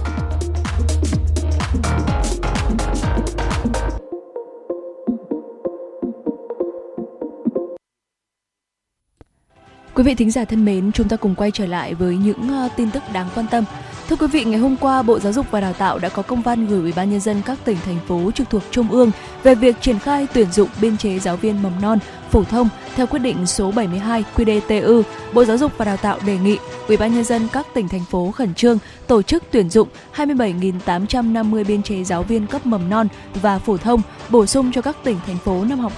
Quý 9.95 10.03
vị 10.03 10.15
thính 10.15 10.31
giả 10.31 10.45
thân 10.45 10.65
mến, 10.65 10.93
chúng 10.93 11.09
ta 11.09 11.17
cùng 11.17 11.35
quay 11.35 11.51
trở 11.51 11.67
lại 11.67 11.95
với 11.95 12.17
những 12.17 12.49
ờ, 12.49 12.69
tin 12.77 12.91
tức 12.91 13.03
đáng 13.13 13.29
quan 13.35 13.47
tâm. 13.51 13.65
Thưa 14.09 14.17
quý 14.17 14.27
vị, 14.27 14.45
ngày 14.45 14.61
hôm 14.61 14.77
qua 14.77 15.03
Bộ 15.03 15.19
Giáo 15.19 15.33
dục 15.33 15.47
và 15.51 15.61
Đào 15.61 15.73
tạo 15.73 15.99
đã 15.99 16.09
có 16.09 16.23
công 16.23 16.43
văn 16.43 16.67
gửi 16.67 16.81
Ủy 16.81 16.93
ban 16.97 17.11
nhân 17.11 17.21
dân 17.21 17.43
các 17.47 17.59
tỉnh 17.65 17.77
thành 17.85 17.99
phố 18.09 18.31
trực 18.35 18.51
thuộc 18.51 18.63
Trung 18.71 18.91
ương 18.91 19.11
về 19.43 19.55
việc 19.55 19.77
triển 19.81 19.99
khai 19.99 20.27
tuyển 20.35 20.53
dụng 20.53 20.69
biên 20.81 20.97
chế 20.97 21.19
giáo 21.19 21.37
viên 21.37 21.63
mầm 21.63 21.73
non, 21.83 21.99
phổ 22.31 22.45
thông 22.45 22.69
theo 22.97 23.07
quyết 23.07 23.19
định 23.19 23.47
số 23.47 23.71
72 23.71 24.25
QĐ-TU. 24.37 25.03
Bộ 25.33 25.45
Giáo 25.45 25.59
dục 25.59 25.73
và 25.77 25.85
Đào 25.85 25.97
tạo 25.97 26.19
đề 26.27 26.39
nghị 26.39 26.59
Ủy 26.89 26.97
ban 26.97 27.15
nhân 27.15 27.25
dân 27.25 27.49
các 27.53 27.67
tỉnh 27.75 27.89
thành 27.89 28.05
phố 28.11 28.31
khẩn 28.31 28.55
trương 28.55 28.79
tổ 29.07 29.23
chức 29.23 29.43
tuyển 29.51 29.71
dụng 29.71 29.89
27.850 30.15 31.65
biên 31.65 31.83
chế 31.83 32.05
giáo 32.05 32.23
viên 32.23 32.47
cấp 32.47 32.67
mầm 32.67 32.91
non 32.91 33.09
và 33.43 33.59
phổ 33.59 33.77
thông 33.77 34.03
bổ 34.31 34.47
sung 34.47 34.73
cho 34.73 34.83
các 34.83 34.97
tỉnh 35.05 35.17
thành 35.27 35.39
phố 35.39 35.65
năm 35.65 35.79
học 35.79 35.93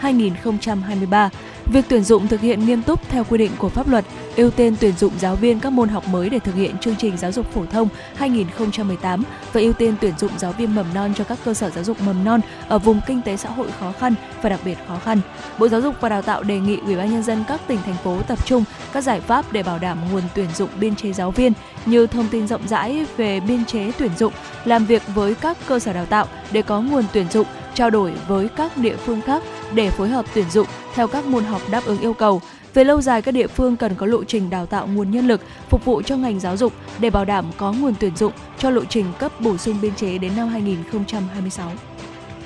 2022-2023. 0.00 1.28
Việc 1.66 1.84
tuyển 1.88 2.04
dụng 2.04 2.28
thực 2.28 2.40
hiện 2.40 2.66
nghiêm 2.66 2.82
túc 2.82 3.08
theo 3.08 3.24
quy 3.24 3.38
định 3.38 3.50
của 3.58 3.68
pháp 3.68 3.88
luật, 3.88 4.04
ưu 4.36 4.50
tiên 4.50 4.76
tuyển 4.80 4.92
dụng 4.92 5.12
giáo 5.18 5.36
viên 5.36 5.60
các 5.60 5.72
môn 5.72 5.88
học 5.88 6.08
mới 6.08 6.30
để 6.30 6.38
thực 6.38 6.54
hiện 6.54 6.78
chương 6.78 6.96
trình 6.98 7.16
giáo 7.16 7.32
dục 7.32 7.52
phổ 7.52 7.66
thông 7.66 7.88
2018 8.14 9.22
và 9.52 9.60
ưu 9.60 9.72
tiên 9.72 9.94
tuyển 10.00 10.14
dụng 10.18 10.30
giáo 10.38 10.52
viên 10.52 10.74
mầm 10.74 10.86
non 10.94 11.14
cho 11.16 11.24
các 11.24 11.38
cơ 11.44 11.54
sở 11.54 11.70
giáo 11.70 11.84
dục 11.84 11.96
mầm 12.00 12.24
non 12.24 12.40
ở 12.68 12.78
vùng 12.78 13.00
kinh 13.06 13.22
tế 13.22 13.36
xã 13.36 13.50
hội 13.50 13.68
khó 13.80 13.92
khăn 13.92 14.14
và 14.42 14.48
đặc 14.48 14.60
biệt 14.64 14.78
khó 14.88 14.98
khăn. 15.04 15.20
Bộ 15.58 15.68
Giáo 15.68 15.80
dục 15.80 15.94
và 16.00 16.08
Đào 16.08 16.22
tạo 16.22 16.42
đề 16.42 16.58
nghị 16.58 16.76
Ủy 16.76 16.96
ban 16.96 17.10
nhân 17.10 17.22
dân 17.22 17.44
các 17.48 17.60
tỉnh 17.66 17.78
thành 17.84 17.96
phố 18.04 18.22
tập 18.22 18.46
trung 18.46 18.64
các 18.92 19.00
giải 19.00 19.20
pháp 19.20 19.52
để 19.52 19.62
bảo 19.62 19.78
đảm 19.78 19.98
nguồn 20.12 20.22
tuyển 20.34 20.48
dụng 20.54 20.70
biên 20.80 20.96
chế 20.96 21.12
giáo 21.12 21.30
viên 21.30 21.52
như 21.86 22.06
thông 22.06 22.28
tin 22.28 22.48
rộng 22.48 22.68
rãi 22.68 23.06
về 23.16 23.40
biên 23.40 23.64
chế 23.64 23.92
tuyển 23.98 24.10
dụng, 24.18 24.32
làm 24.64 24.86
việc 24.86 25.02
với 25.14 25.34
các 25.34 25.56
cơ 25.66 25.78
sở 25.78 25.92
đào 25.92 26.06
tạo 26.06 26.26
để 26.52 26.62
có 26.62 26.80
nguồn 26.80 27.04
tuyển 27.12 27.26
dụng, 27.30 27.46
trao 27.74 27.90
đổi 27.90 28.12
với 28.28 28.48
các 28.48 28.76
địa 28.76 28.96
phương 28.96 29.20
khác 29.20 29.42
để 29.74 29.90
phối 29.90 30.08
hợp 30.08 30.24
tuyển 30.34 30.50
dụng 30.50 30.66
theo 30.94 31.08
các 31.08 31.24
môn 31.26 31.44
học 31.44 31.62
đáp 31.70 31.84
ứng 31.84 32.00
yêu 32.00 32.14
cầu. 32.14 32.40
Về 32.74 32.84
lâu 32.84 33.00
dài, 33.00 33.22
các 33.22 33.32
địa 33.32 33.46
phương 33.46 33.76
cần 33.76 33.94
có 33.94 34.06
lộ 34.06 34.24
trình 34.24 34.50
đào 34.50 34.66
tạo 34.66 34.86
nguồn 34.86 35.10
nhân 35.10 35.28
lực 35.28 35.40
phục 35.68 35.84
vụ 35.84 36.02
cho 36.02 36.16
ngành 36.16 36.40
giáo 36.40 36.56
dục 36.56 36.72
để 36.98 37.10
bảo 37.10 37.24
đảm 37.24 37.44
có 37.56 37.72
nguồn 37.72 37.94
tuyển 38.00 38.16
dụng 38.16 38.32
cho 38.58 38.70
lộ 38.70 38.84
trình 38.84 39.06
cấp 39.18 39.40
bổ 39.40 39.56
sung 39.56 39.78
biên 39.82 39.94
chế 39.94 40.18
đến 40.18 40.32
năm 40.36 40.48
2026. 40.48 41.72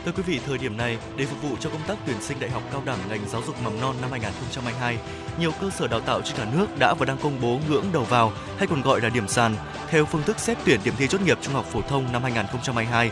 Thưa 0.07 0.13
quý 0.17 0.23
vị, 0.23 0.41
thời 0.47 0.59
điểm 0.59 0.77
này, 0.77 0.99
để 1.17 1.25
phục 1.25 1.43
vụ 1.43 1.57
cho 1.61 1.71
công 1.71 1.81
tác 1.87 1.99
tuyển 2.07 2.17
sinh 2.21 2.41
đại 2.41 2.51
học 2.51 2.63
cao 2.73 2.83
đẳng 2.85 2.99
ngành 3.09 3.21
giáo 3.29 3.43
dục 3.47 3.57
mầm 3.65 3.81
non 3.81 3.95
năm 4.01 4.11
2022, 4.11 4.99
nhiều 5.41 5.51
cơ 5.61 5.71
sở 5.71 5.89
đào 5.89 6.01
tạo 6.01 6.21
trên 6.23 6.37
cả 6.37 6.47
nước 6.53 6.67
đã 6.79 6.95
và 6.95 7.07
đang 7.07 7.17
công 7.23 7.41
bố 7.43 7.59
ngưỡng 7.69 7.85
đầu 7.93 8.05
vào 8.05 8.33
hay 8.59 8.67
còn 8.67 8.83
gọi 8.83 9.01
là 9.01 9.09
điểm 9.09 9.29
sàn 9.29 9.55
theo 9.89 10.05
phương 10.05 10.23
thức 10.23 10.39
xét 10.39 10.59
tuyển 10.65 10.81
điểm 10.85 10.95
thi 10.99 11.07
tốt 11.07 11.19
nghiệp 11.25 11.39
trung 11.43 11.55
học 11.55 11.65
phổ 11.73 11.81
thông 11.81 12.13
năm 12.13 12.23
2022. 12.23 13.11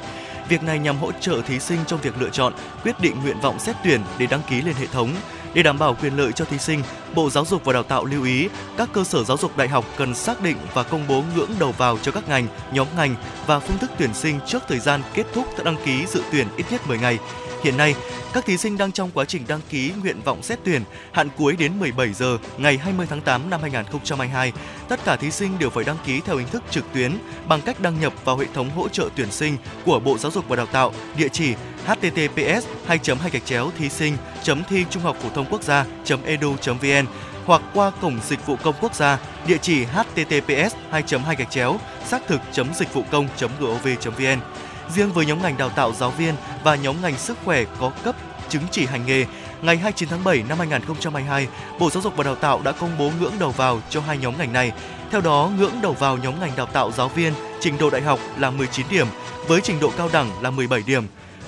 Việc 0.49 0.63
này 0.63 0.79
nhằm 0.79 0.99
hỗ 0.99 1.13
trợ 1.13 1.43
thí 1.47 1.59
sinh 1.59 1.79
trong 1.87 2.01
việc 2.01 2.15
lựa 2.21 2.31
chọn, 2.31 2.53
quyết 2.83 3.01
định 3.01 3.23
nguyện 3.23 3.41
vọng 3.41 3.59
xét 3.59 3.77
tuyển 3.85 4.01
để 4.19 4.27
đăng 4.27 4.43
ký 4.51 4.63
lên 4.63 4.75
hệ 4.75 4.87
thống. 4.87 5.11
Để 5.55 5.63
đảm 5.63 5.79
bảo 5.79 5.97
quyền 6.03 6.17
lợi 6.17 6.33
cho 6.33 6.45
thí 6.45 6.59
sinh, 6.59 6.83
Bộ 7.15 7.31
Giáo 7.31 7.45
dục 7.45 7.65
và 7.65 7.73
Đào 7.73 7.83
tạo 7.83 8.05
lưu 8.05 8.25
ý 8.25 8.49
các 8.77 8.89
cơ 8.93 9.05
sở 9.05 9.25
giáo 9.25 9.37
dục 9.37 9.57
đại 9.57 9.69
học 9.69 9.85
cần 9.97 10.15
xác 10.15 10.43
định 10.43 10.57
và 10.75 10.83
công 10.83 11.05
bố 11.09 11.23
ngưỡng 11.35 11.51
đầu 11.59 11.73
vào 11.73 11.99
cho 12.03 12.13
các 12.13 12.29
ngành, 12.29 12.47
nhóm 12.73 12.87
ngành 12.97 13.15
và 13.47 13.59
phương 13.59 13.79
thức 13.79 13.91
tuyển 13.99 14.15
sinh 14.15 14.41
trước 14.47 14.63
thời 14.69 14.79
gian 14.79 15.03
kết 15.15 15.27
thúc 15.35 15.47
đăng 15.65 15.77
ký 15.85 16.07
dự 16.07 16.23
tuyển 16.33 16.47
ít 16.57 16.65
nhất 16.71 16.81
10 16.89 16.99
ngày. 16.99 17.19
Hiện 17.65 17.77
nay, 17.77 17.95
các 18.33 18.47
thí 18.47 18.57
sinh 18.57 18.79
đang 18.79 18.93
trong 18.93 19.11
quá 19.15 19.25
trình 19.25 19.45
đăng 19.49 19.61
ký 19.71 19.93
nguyện 20.03 20.21
vọng 20.25 20.43
xét 20.43 20.59
tuyển, 20.65 20.83
hạn 21.13 21.29
cuối 21.37 21.57
đến 21.59 21.73
17 21.79 22.13
giờ 22.13 22.39
ngày 22.59 22.79
20 22.79 23.07
tháng 23.11 23.21
8 23.21 23.51
năm 23.51 23.61
2022. 23.61 24.53
Tất 24.89 25.01
cả 25.05 25.17
thí 25.17 25.31
sinh 25.31 25.59
đều 25.59 25.71
phải 25.71 25.85
đăng 25.85 25.97
ký 26.07 26.21
theo 26.21 26.37
hình 26.37 26.49
thức 26.49 26.63
trực 26.71 26.85
tuyến 26.93 27.13
bằng 27.49 27.61
cách 27.61 27.81
đăng 27.81 28.01
nhập 28.01 28.13
vào 28.25 28.37
hệ 28.37 28.47
thống 28.55 28.71
hỗ 28.71 28.89
trợ 28.89 29.09
tuyển 29.17 29.31
sinh 29.31 29.57
của 29.85 30.01
Bộ 30.01 30.19
Giáo 30.19 30.33
dục 30.33 30.49
và 30.49 30.57
Đào 30.57 30.67
tạo, 30.67 30.93
địa 31.17 31.29
chỉ 31.29 31.55
https 31.87 32.67
2 32.87 32.99
2 33.21 33.31
gạch 33.33 33.45
chéo 33.45 33.71
thí 33.79 33.89
sinh 33.89 34.17
chấm 34.43 34.63
thi 34.69 34.85
trung 34.91 35.03
học 35.03 35.17
phổ 35.21 35.29
thông 35.29 35.47
quốc 35.51 35.63
gia 35.63 35.87
edu 36.25 36.55
vn 36.67 37.07
hoặc 37.45 37.63
qua 37.75 37.91
cổng 38.01 38.21
dịch 38.29 38.47
vụ 38.47 38.57
công 38.63 38.75
quốc 38.81 38.95
gia 38.95 39.19
địa 39.47 39.59
chỉ 39.63 39.85
https 39.85 40.75
2 40.91 41.03
2 41.25 41.37
gạch 41.37 41.51
chéo 41.51 41.79
xác 42.07 42.27
thực 42.27 42.41
chấm 42.53 42.75
dịch 42.75 42.95
vụ 42.95 43.03
công 43.11 43.29
gov 43.61 43.87
vn 44.19 44.41
Riêng 44.89 45.13
với 45.13 45.27
nhóm 45.27 45.43
ngành 45.43 45.57
đào 45.57 45.69
tạo 45.69 45.93
giáo 45.93 46.11
viên 46.11 46.35
và 46.65 46.75
nhóm 46.75 46.97
ngành 47.03 47.19
sức 47.19 47.39
khỏe 47.45 47.65
có 47.81 47.93
cấp 48.05 48.17
chứng 48.49 48.63
chỉ 48.71 48.87
hành 48.87 49.07
nghề, 49.07 49.27
ngày 49.63 49.77
29 49.77 50.09
tháng 50.09 50.25
7 50.25 50.43
năm 50.49 50.59
2022, 50.59 51.49
Bộ 51.79 51.91
Giáo 51.91 52.03
dục 52.03 52.17
và 52.17 52.25
Đào 52.25 52.35
tạo 52.35 52.61
đã 52.65 52.73
công 52.73 52.99
bố 52.99 53.11
ngưỡng 53.21 53.33
đầu 53.39 53.51
vào 53.51 53.81
cho 53.91 54.01
hai 54.01 54.19
nhóm 54.19 54.39
ngành 54.39 54.53
này. 54.53 54.73
Theo 55.11 55.21
đó, 55.21 55.51
ngưỡng 55.59 55.81
đầu 55.83 55.93
vào 55.93 56.17
nhóm 56.17 56.41
ngành 56.41 56.53
đào 56.57 56.67
tạo 56.67 56.93
giáo 56.93 57.09
viên 57.09 57.33
trình 57.61 57.79
độ 57.79 57.91
đại 57.91 58.03
học 58.03 58.21
là 58.39 58.51
19 58.51 58.87
điểm, 58.91 59.07
với 59.49 59.61
trình 59.61 59.81
độ 59.81 59.93
cao 59.97 60.11
đẳng 60.13 60.43
là 60.43 60.51
17 60.51 60.83
điểm. 60.87 61.05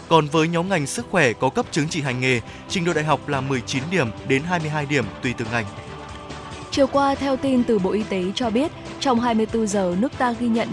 Còn 0.09 0.26
với 0.26 0.49
nhóm 0.49 0.68
ngành 0.68 0.87
sức 0.87 1.07
khỏe 1.11 1.32
có 1.32 1.49
cấp 1.49 1.66
chứng 1.70 1.89
chỉ 1.89 2.01
hành 2.01 2.20
nghề, 2.20 2.41
trình 2.68 2.84
độ 2.84 2.93
đại 2.93 3.05
học 3.05 3.28
là 3.28 3.41
19 3.41 3.82
điểm 3.91 4.11
đến 4.28 4.43
22 4.43 4.87
điểm 4.87 5.05
tùy 5.22 5.34
từng 5.39 5.49
ngành. 5.53 5.64
Chiều 6.77 6.87
qua, 6.87 7.14
theo 7.14 7.37
tin 7.37 7.64
từ 7.64 7.79
Bộ 7.79 7.91
Y 7.91 8.03
tế 8.03 8.22
cho 8.35 8.51
biết, 8.51 8.72
trong 9.01 9.20
24 9.20 9.66
giờ, 9.66 9.97
nước 10.01 10.18
ta 10.18 10.33
ghi 10.41 10.49
nhận 10.49 10.68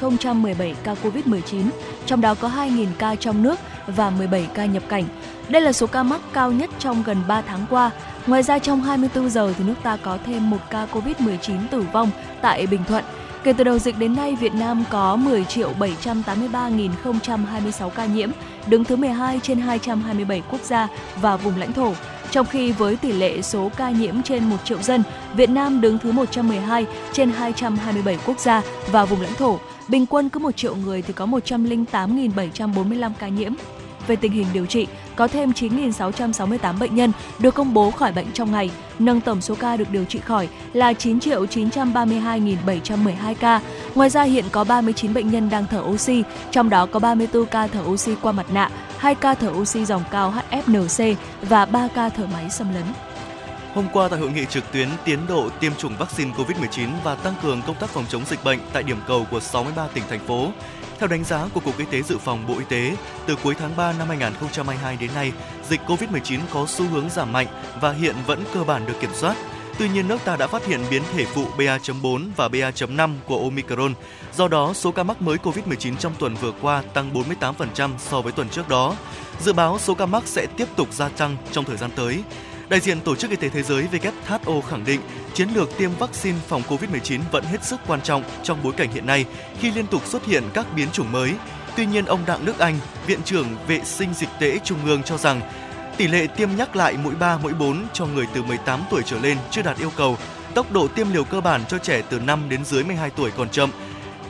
2.017 0.00 0.74
ca 0.84 0.94
COVID-19, 1.02 1.62
trong 2.06 2.20
đó 2.20 2.34
có 2.34 2.48
2.000 2.48 2.86
ca 2.98 3.14
trong 3.14 3.42
nước 3.42 3.60
và 3.86 4.10
17 4.10 4.48
ca 4.54 4.64
nhập 4.64 4.82
cảnh. 4.88 5.04
Đây 5.48 5.62
là 5.62 5.72
số 5.72 5.86
ca 5.86 6.02
mắc 6.02 6.20
cao 6.32 6.52
nhất 6.52 6.70
trong 6.78 7.02
gần 7.02 7.16
3 7.28 7.42
tháng 7.42 7.66
qua. 7.70 7.90
Ngoài 8.26 8.42
ra, 8.42 8.58
trong 8.58 8.82
24 8.82 9.30
giờ, 9.30 9.52
thì 9.58 9.64
nước 9.64 9.74
ta 9.82 9.96
có 9.96 10.18
thêm 10.26 10.50
một 10.50 10.70
ca 10.70 10.86
COVID-19 10.92 11.58
tử 11.70 11.84
vong 11.92 12.10
tại 12.42 12.66
Bình 12.66 12.84
Thuận. 12.88 13.04
Kể 13.46 13.52
từ 13.52 13.64
đầu 13.64 13.78
dịch 13.78 13.98
đến 13.98 14.16
nay, 14.16 14.36
Việt 14.40 14.54
Nam 14.54 14.84
có 14.90 15.16
10 15.16 15.44
triệu 15.44 15.72
783.026 15.78 17.90
ca 17.90 18.06
nhiễm, 18.06 18.30
đứng 18.66 18.84
thứ 18.84 18.96
12 18.96 19.40
trên 19.42 19.58
227 19.58 20.42
quốc 20.50 20.62
gia 20.62 20.88
và 21.20 21.36
vùng 21.36 21.56
lãnh 21.56 21.72
thổ. 21.72 21.92
Trong 22.30 22.46
khi 22.46 22.72
với 22.72 22.96
tỷ 22.96 23.12
lệ 23.12 23.42
số 23.42 23.70
ca 23.76 23.90
nhiễm 23.90 24.22
trên 24.22 24.44
1 24.44 24.56
triệu 24.64 24.82
dân, 24.82 25.02
Việt 25.36 25.50
Nam 25.50 25.80
đứng 25.80 25.98
thứ 25.98 26.12
112 26.12 26.86
trên 27.12 27.30
227 27.30 28.18
quốc 28.26 28.40
gia 28.40 28.62
và 28.92 29.04
vùng 29.04 29.20
lãnh 29.20 29.34
thổ. 29.34 29.58
Bình 29.88 30.06
quân 30.06 30.28
cứ 30.28 30.40
1 30.40 30.56
triệu 30.56 30.76
người 30.76 31.02
thì 31.02 31.12
có 31.12 31.26
108.745 31.26 33.10
ca 33.18 33.28
nhiễm. 33.28 33.52
Về 34.06 34.16
tình 34.16 34.32
hình 34.32 34.46
điều 34.52 34.66
trị, 34.66 34.86
có 35.16 35.28
thêm 35.28 35.50
9.668 35.50 36.78
bệnh 36.78 36.94
nhân 36.94 37.12
được 37.38 37.54
công 37.54 37.74
bố 37.74 37.90
khỏi 37.90 38.12
bệnh 38.12 38.32
trong 38.32 38.52
ngày, 38.52 38.70
nâng 38.98 39.20
tổng 39.20 39.40
số 39.40 39.54
ca 39.54 39.76
được 39.76 39.90
điều 39.90 40.04
trị 40.04 40.18
khỏi 40.18 40.48
là 40.72 40.92
9 40.92 41.18
932.712 41.18 43.34
ca. 43.40 43.60
Ngoài 43.94 44.10
ra 44.10 44.22
hiện 44.22 44.44
có 44.52 44.64
39 44.64 45.14
bệnh 45.14 45.30
nhân 45.30 45.50
đang 45.50 45.66
thở 45.70 45.80
oxy, 45.80 46.22
trong 46.50 46.70
đó 46.70 46.86
có 46.86 46.98
34 46.98 47.46
ca 47.46 47.66
thở 47.66 47.82
oxy 47.86 48.14
qua 48.22 48.32
mặt 48.32 48.46
nạ, 48.52 48.70
2 48.98 49.14
ca 49.14 49.34
thở 49.34 49.50
oxy 49.50 49.84
dòng 49.84 50.04
cao 50.10 50.34
HFNC 50.50 51.14
và 51.42 51.64
3 51.64 51.88
ca 51.94 52.08
thở 52.08 52.26
máy 52.32 52.50
xâm 52.50 52.74
lấn. 52.74 52.84
Hôm 53.74 53.86
qua 53.92 54.08
tại 54.08 54.20
hội 54.20 54.30
nghị 54.30 54.44
trực 54.50 54.72
tuyến 54.72 54.88
tiến 55.04 55.18
độ 55.28 55.48
tiêm 55.60 55.74
chủng 55.74 55.96
vaccine 55.98 56.30
COVID-19 56.36 56.88
và 57.04 57.14
tăng 57.14 57.34
cường 57.42 57.62
công 57.66 57.76
tác 57.76 57.90
phòng 57.90 58.04
chống 58.08 58.22
dịch 58.26 58.44
bệnh 58.44 58.58
tại 58.72 58.82
điểm 58.82 58.98
cầu 59.06 59.26
của 59.30 59.40
63 59.40 59.88
tỉnh 59.94 60.04
thành 60.08 60.26
phố, 60.26 60.48
theo 60.98 61.08
đánh 61.08 61.24
giá 61.24 61.48
của 61.54 61.60
Cục 61.60 61.78
Y 61.78 61.84
tế 61.84 62.02
Dự 62.02 62.18
phòng 62.18 62.46
Bộ 62.48 62.54
Y 62.58 62.64
tế, 62.68 62.96
từ 63.26 63.36
cuối 63.42 63.54
tháng 63.58 63.76
3 63.76 63.92
năm 63.92 64.08
2022 64.08 64.96
đến 64.96 65.10
nay, 65.14 65.32
dịch 65.68 65.80
COVID-19 65.86 66.40
có 66.52 66.66
xu 66.68 66.84
hướng 66.84 67.10
giảm 67.10 67.32
mạnh 67.32 67.46
và 67.80 67.92
hiện 67.92 68.14
vẫn 68.26 68.44
cơ 68.54 68.64
bản 68.64 68.86
được 68.86 68.94
kiểm 69.00 69.10
soát. 69.14 69.36
Tuy 69.78 69.88
nhiên, 69.88 70.08
nước 70.08 70.18
ta 70.24 70.36
đã 70.36 70.46
phát 70.46 70.66
hiện 70.66 70.80
biến 70.90 71.02
thể 71.12 71.24
phụ 71.24 71.44
BA.4 71.58 72.30
và 72.36 72.48
BA.5 72.48 73.14
của 73.26 73.38
Omicron. 73.38 73.94
Do 74.36 74.48
đó, 74.48 74.72
số 74.74 74.92
ca 74.92 75.02
mắc 75.02 75.22
mới 75.22 75.36
COVID-19 75.36 75.96
trong 75.96 76.12
tuần 76.18 76.34
vừa 76.34 76.52
qua 76.60 76.82
tăng 76.94 77.12
48% 77.12 77.90
so 77.98 78.20
với 78.20 78.32
tuần 78.32 78.48
trước 78.48 78.68
đó. 78.68 78.96
Dự 79.40 79.52
báo 79.52 79.78
số 79.78 79.94
ca 79.94 80.06
mắc 80.06 80.22
sẽ 80.26 80.46
tiếp 80.56 80.66
tục 80.76 80.88
gia 80.92 81.08
tăng 81.08 81.36
trong 81.52 81.64
thời 81.64 81.76
gian 81.76 81.90
tới. 81.96 82.22
Đại 82.68 82.80
diện 82.80 83.00
Tổ 83.00 83.16
chức 83.16 83.30
Y 83.30 83.36
tế 83.36 83.48
Thế 83.48 83.62
giới 83.62 83.86
WHO 83.92 84.60
khẳng 84.60 84.84
định 84.84 85.00
chiến 85.34 85.48
lược 85.54 85.78
tiêm 85.78 85.90
vaccine 85.98 86.38
phòng 86.48 86.62
COVID-19 86.68 87.20
vẫn 87.32 87.44
hết 87.44 87.64
sức 87.64 87.80
quan 87.86 88.00
trọng 88.00 88.22
trong 88.42 88.62
bối 88.62 88.72
cảnh 88.76 88.92
hiện 88.92 89.06
nay 89.06 89.24
khi 89.60 89.70
liên 89.70 89.86
tục 89.86 90.06
xuất 90.06 90.24
hiện 90.24 90.42
các 90.54 90.66
biến 90.76 90.88
chủng 90.92 91.12
mới. 91.12 91.32
Tuy 91.76 91.86
nhiên, 91.86 92.04
ông 92.04 92.20
Đặng 92.26 92.44
Đức 92.44 92.58
Anh, 92.58 92.78
Viện 93.06 93.22
trưởng 93.24 93.46
Vệ 93.68 93.80
sinh 93.84 94.14
Dịch 94.14 94.28
tễ 94.40 94.58
Trung 94.64 94.78
ương 94.84 95.02
cho 95.02 95.16
rằng 95.16 95.40
tỷ 95.96 96.06
lệ 96.08 96.26
tiêm 96.26 96.48
nhắc 96.56 96.76
lại 96.76 96.96
mũi 97.04 97.14
3, 97.14 97.38
mũi 97.38 97.52
4 97.52 97.86
cho 97.92 98.06
người 98.06 98.26
từ 98.34 98.42
18 98.42 98.80
tuổi 98.90 99.02
trở 99.06 99.18
lên 99.18 99.36
chưa 99.50 99.62
đạt 99.62 99.78
yêu 99.78 99.90
cầu, 99.96 100.18
tốc 100.54 100.72
độ 100.72 100.88
tiêm 100.88 101.12
liều 101.12 101.24
cơ 101.24 101.40
bản 101.40 101.64
cho 101.68 101.78
trẻ 101.78 102.02
từ 102.10 102.20
5 102.20 102.48
đến 102.48 102.64
dưới 102.64 102.84
12 102.84 103.10
tuổi 103.10 103.30
còn 103.36 103.48
chậm. 103.48 103.70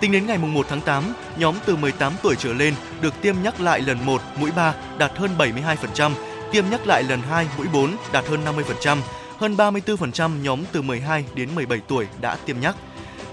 Tính 0.00 0.12
đến 0.12 0.26
ngày 0.26 0.38
1 0.38 0.66
tháng 0.68 0.80
8, 0.80 1.04
nhóm 1.36 1.54
từ 1.66 1.76
18 1.76 2.12
tuổi 2.22 2.34
trở 2.38 2.52
lên 2.52 2.74
được 3.00 3.14
tiêm 3.22 3.34
nhắc 3.42 3.60
lại 3.60 3.80
lần 3.80 3.98
1, 4.06 4.22
mũi 4.40 4.50
3 4.56 4.74
đạt 4.98 5.12
hơn 5.16 5.30
72%, 5.38 6.12
tiêm 6.52 6.64
nhắc 6.70 6.86
lại 6.86 7.02
lần 7.02 7.20
2, 7.20 7.48
mũi 7.56 7.66
4 7.72 7.96
đạt 8.12 8.26
hơn 8.26 8.44
50%, 8.44 8.98
hơn 9.38 9.56
34% 9.56 10.42
nhóm 10.42 10.64
từ 10.72 10.82
12 10.82 11.24
đến 11.34 11.54
17 11.54 11.80
tuổi 11.88 12.06
đã 12.20 12.36
tiêm 12.36 12.60
nhắc. 12.60 12.76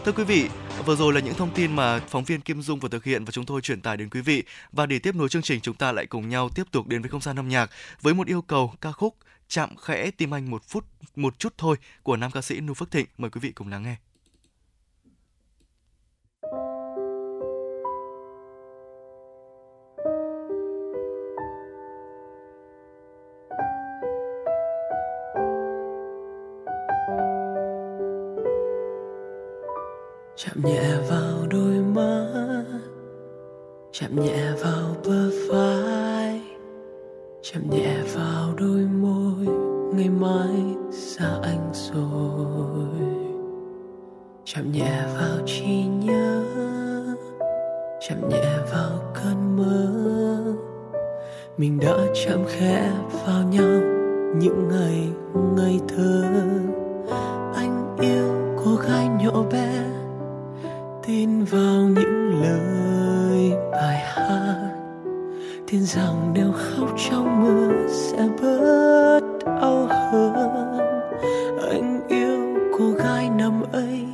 Thưa 0.05 0.11
quý 0.11 0.23
vị, 0.23 0.49
vừa 0.85 0.95
rồi 0.95 1.13
là 1.13 1.19
những 1.19 1.33
thông 1.33 1.53
tin 1.55 1.75
mà 1.75 1.99
phóng 1.99 2.23
viên 2.23 2.41
Kim 2.41 2.61
Dung 2.61 2.79
vừa 2.79 2.89
thực 2.89 3.03
hiện 3.03 3.25
và 3.25 3.31
chúng 3.31 3.45
tôi 3.45 3.61
truyền 3.61 3.81
tải 3.81 3.97
đến 3.97 4.09
quý 4.09 4.21
vị. 4.21 4.43
Và 4.71 4.85
để 4.85 4.99
tiếp 4.99 5.15
nối 5.15 5.29
chương 5.29 5.41
trình, 5.41 5.61
chúng 5.61 5.75
ta 5.75 5.91
lại 5.91 6.05
cùng 6.05 6.29
nhau 6.29 6.49
tiếp 6.49 6.63
tục 6.71 6.87
đến 6.87 7.01
với 7.01 7.09
không 7.09 7.21
gian 7.21 7.39
âm 7.39 7.49
nhạc 7.49 7.69
với 8.01 8.13
một 8.13 8.27
yêu 8.27 8.41
cầu 8.41 8.73
ca 8.81 8.91
khúc 8.91 9.15
Chạm 9.47 9.75
khẽ 9.77 10.11
tim 10.11 10.33
anh 10.33 10.49
một 10.49 10.63
phút 10.67 10.85
một 11.15 11.39
chút 11.39 11.53
thôi 11.57 11.75
của 12.03 12.17
nam 12.17 12.31
ca 12.31 12.41
sĩ 12.41 12.59
Nu 12.59 12.73
Phước 12.73 12.91
Thịnh. 12.91 13.05
Mời 13.17 13.31
quý 13.31 13.39
vị 13.39 13.51
cùng 13.51 13.67
lắng 13.67 13.83
nghe. 13.83 13.95
Chạm 30.45 30.63
nhẹ 30.63 30.81
vào 31.09 31.47
đôi 31.51 31.73
mắt. 31.95 32.63
Chạm 33.91 34.21
nhẹ 34.21 34.51
vào 34.63 34.95
bờ 35.05 35.29
vai. 35.49 36.41
Chạm 37.41 37.69
nhẹ 37.69 37.97
vào 38.15 38.53
đôi 38.57 38.87
môi. 39.01 39.45
Ngày 39.95 40.09
mai 40.09 40.75
xa 40.91 41.39
anh 41.43 41.71
rồi. 41.73 42.99
Chạm 44.45 44.71
nhẹ 44.71 45.03
vào 45.17 45.37
trí 45.45 45.85
nhớ. 45.85 46.43
Chạm 48.07 48.29
nhẹ 48.29 48.57
vào 48.71 49.13
cơn 49.13 49.57
mơ. 49.57 50.53
Mình 51.57 51.79
đã 51.79 51.97
chạm 52.25 52.39
khẽ 52.47 52.91
vào 53.25 53.43
nhau 53.43 53.81
những 54.35 54.67
ngày 54.71 55.09
ngây 55.55 55.79
thơ. 55.87 56.23
Anh 57.55 57.97
yêu 58.01 58.55
cô 58.65 58.75
gái 58.75 59.07
nhỏ 59.07 59.43
bé 59.51 59.92
tin 61.07 61.43
vào 61.43 61.81
những 61.81 62.41
lời 62.41 63.51
bài 63.71 63.97
hát. 63.97 64.55
Tin 65.67 65.83
rằng 65.83 66.31
nếu 66.33 66.51
khóc 66.51 66.89
trong 67.09 67.43
mưa 67.43 67.87
sẽ 67.89 68.27
bớt 68.41 69.19
đau 69.45 69.87
hơn. 69.89 70.77
Anh 71.69 72.01
yêu 72.07 72.39
cô 72.77 72.91
gái 72.91 73.29
năm 73.37 73.61
ấy, 73.71 74.05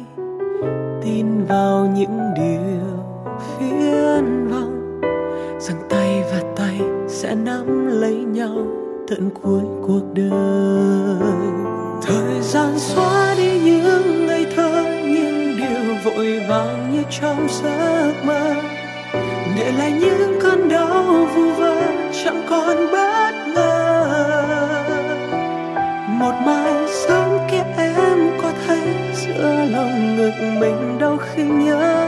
tin 1.04 1.46
vào 1.46 1.94
những 1.96 2.20
điều 2.36 3.04
phiền 3.38 4.48
vọng 4.48 5.02
rằng 5.60 5.78
tay 5.90 6.24
và 6.32 6.42
tay 6.56 6.82
sẽ 7.08 7.36
nắm 7.36 7.88
lấy 8.02 8.16
nhau 8.16 8.68
tận 9.08 9.30
cuối 9.44 9.64
cuộc 9.88 10.14
đời. 10.14 11.50
Thời 12.02 12.42
gian 12.42 12.80
xóa 12.80 13.36
đi 13.38 13.60
những 13.64 14.26
ngày 14.28 14.46
thơ, 14.56 14.86
những 15.04 15.58
điều 15.58 15.96
vội 16.04 16.40
vàng 16.50 16.78
như 17.00 17.06
trong 17.22 17.47
giấc 17.50 18.14
mơ. 18.24 18.56
Để 19.58 19.72
lại 19.72 19.91
những 19.91 20.39
cơn 20.41 20.70
đau 20.70 21.04
vu 21.36 21.52
vơ, 21.52 21.76
chẳng 22.24 22.45
còn 22.50 22.78
bất 22.91 23.32
ngờ. 23.56 24.06
Một 26.08 26.34
mai 26.45 26.74
sớm 26.88 27.30
kia 27.52 27.64
em 27.78 28.30
có 28.41 28.52
thấy, 28.68 28.82
giữa 29.16 29.66
lòng 29.72 30.18
ngực 30.18 30.34
mình 30.60 30.97
đau 31.00 31.18
khi 31.18 31.43
nhớ 31.43 32.08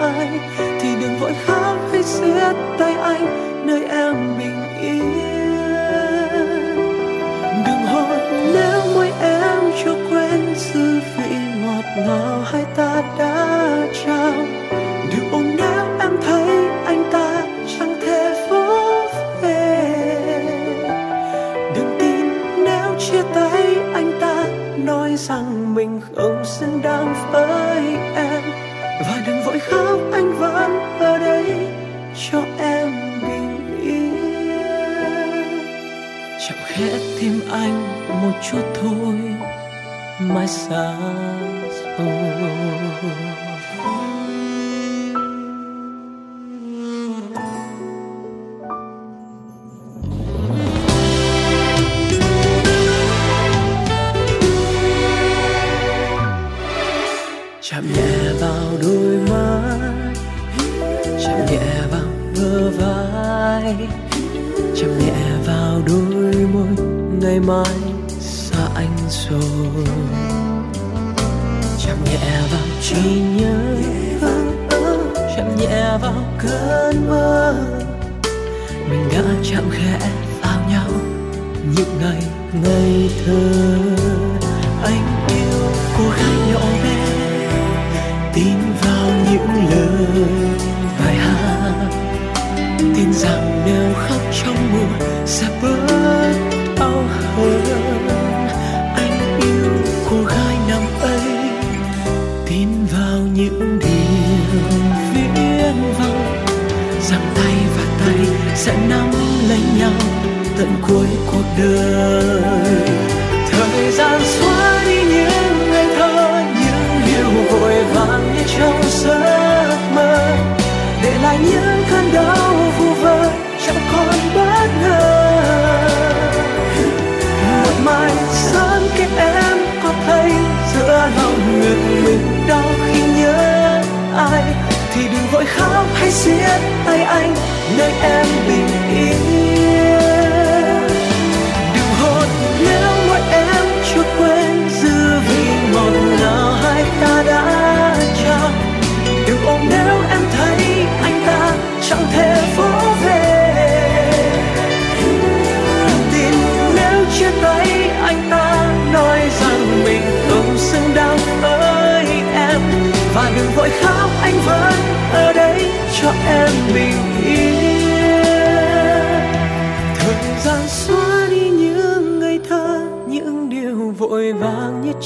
ai. 0.00 0.28
Thì 0.80 0.88
đừng 1.00 1.18
vội 1.20 1.32
khóc 1.46 1.76
hay 1.92 2.02
siết 2.02 2.56
tay 2.78 2.94
anh, 2.94 3.26
nơi 3.66 3.84
em 3.84 4.38
bình 4.38 4.62
yên. 4.80 5.12
Đừng 7.66 7.86
hôn 7.86 8.18
nếu 8.52 8.80
môi 8.94 9.12
em 9.20 9.58
chưa 9.84 9.96
quên 10.10 10.54
dư 10.56 11.00
vị 11.16 11.36
ngọt 11.64 11.84
ngào 11.96 12.42
hai 12.52 12.64
ta 12.76 12.91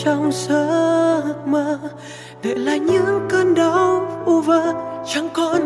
trong 0.04 0.30
giấc 0.32 1.34
mơ 1.46 1.78
để 2.42 2.54
lại 2.54 2.78
những 2.78 3.26
cơn 3.28 3.54
đau 3.54 4.22
u 4.26 4.40
vơ 4.40 4.74
chẳng 5.06 5.28
còn 5.32 5.65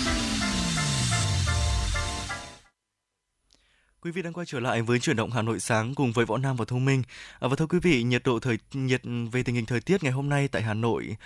Quý 4.03 4.11
vị 4.11 4.21
đang 4.21 4.33
quay 4.33 4.45
trở 4.45 4.59
lại 4.59 4.81
với 4.81 4.99
chuyển 4.99 5.15
động 5.15 5.31
Hà 5.31 5.41
Nội 5.41 5.59
sáng 5.59 5.95
cùng 5.95 6.11
với 6.11 6.25
Võ 6.25 6.37
Nam 6.37 6.55
và 6.55 6.65
thông 6.65 6.85
Minh. 6.85 7.03
À, 7.39 7.47
và 7.47 7.55
thưa 7.55 7.65
quý 7.65 7.79
vị, 7.79 8.03
nhiệt 8.03 8.21
độ 8.25 8.39
thời 8.39 8.57
nhiệt 8.73 9.01
về 9.31 9.43
tình 9.43 9.55
hình 9.55 9.65
thời 9.65 9.81
tiết 9.81 10.03
ngày 10.03 10.11
hôm 10.11 10.29
nay 10.29 10.47
tại 10.47 10.61
Hà 10.61 10.73
Nội 10.73 11.17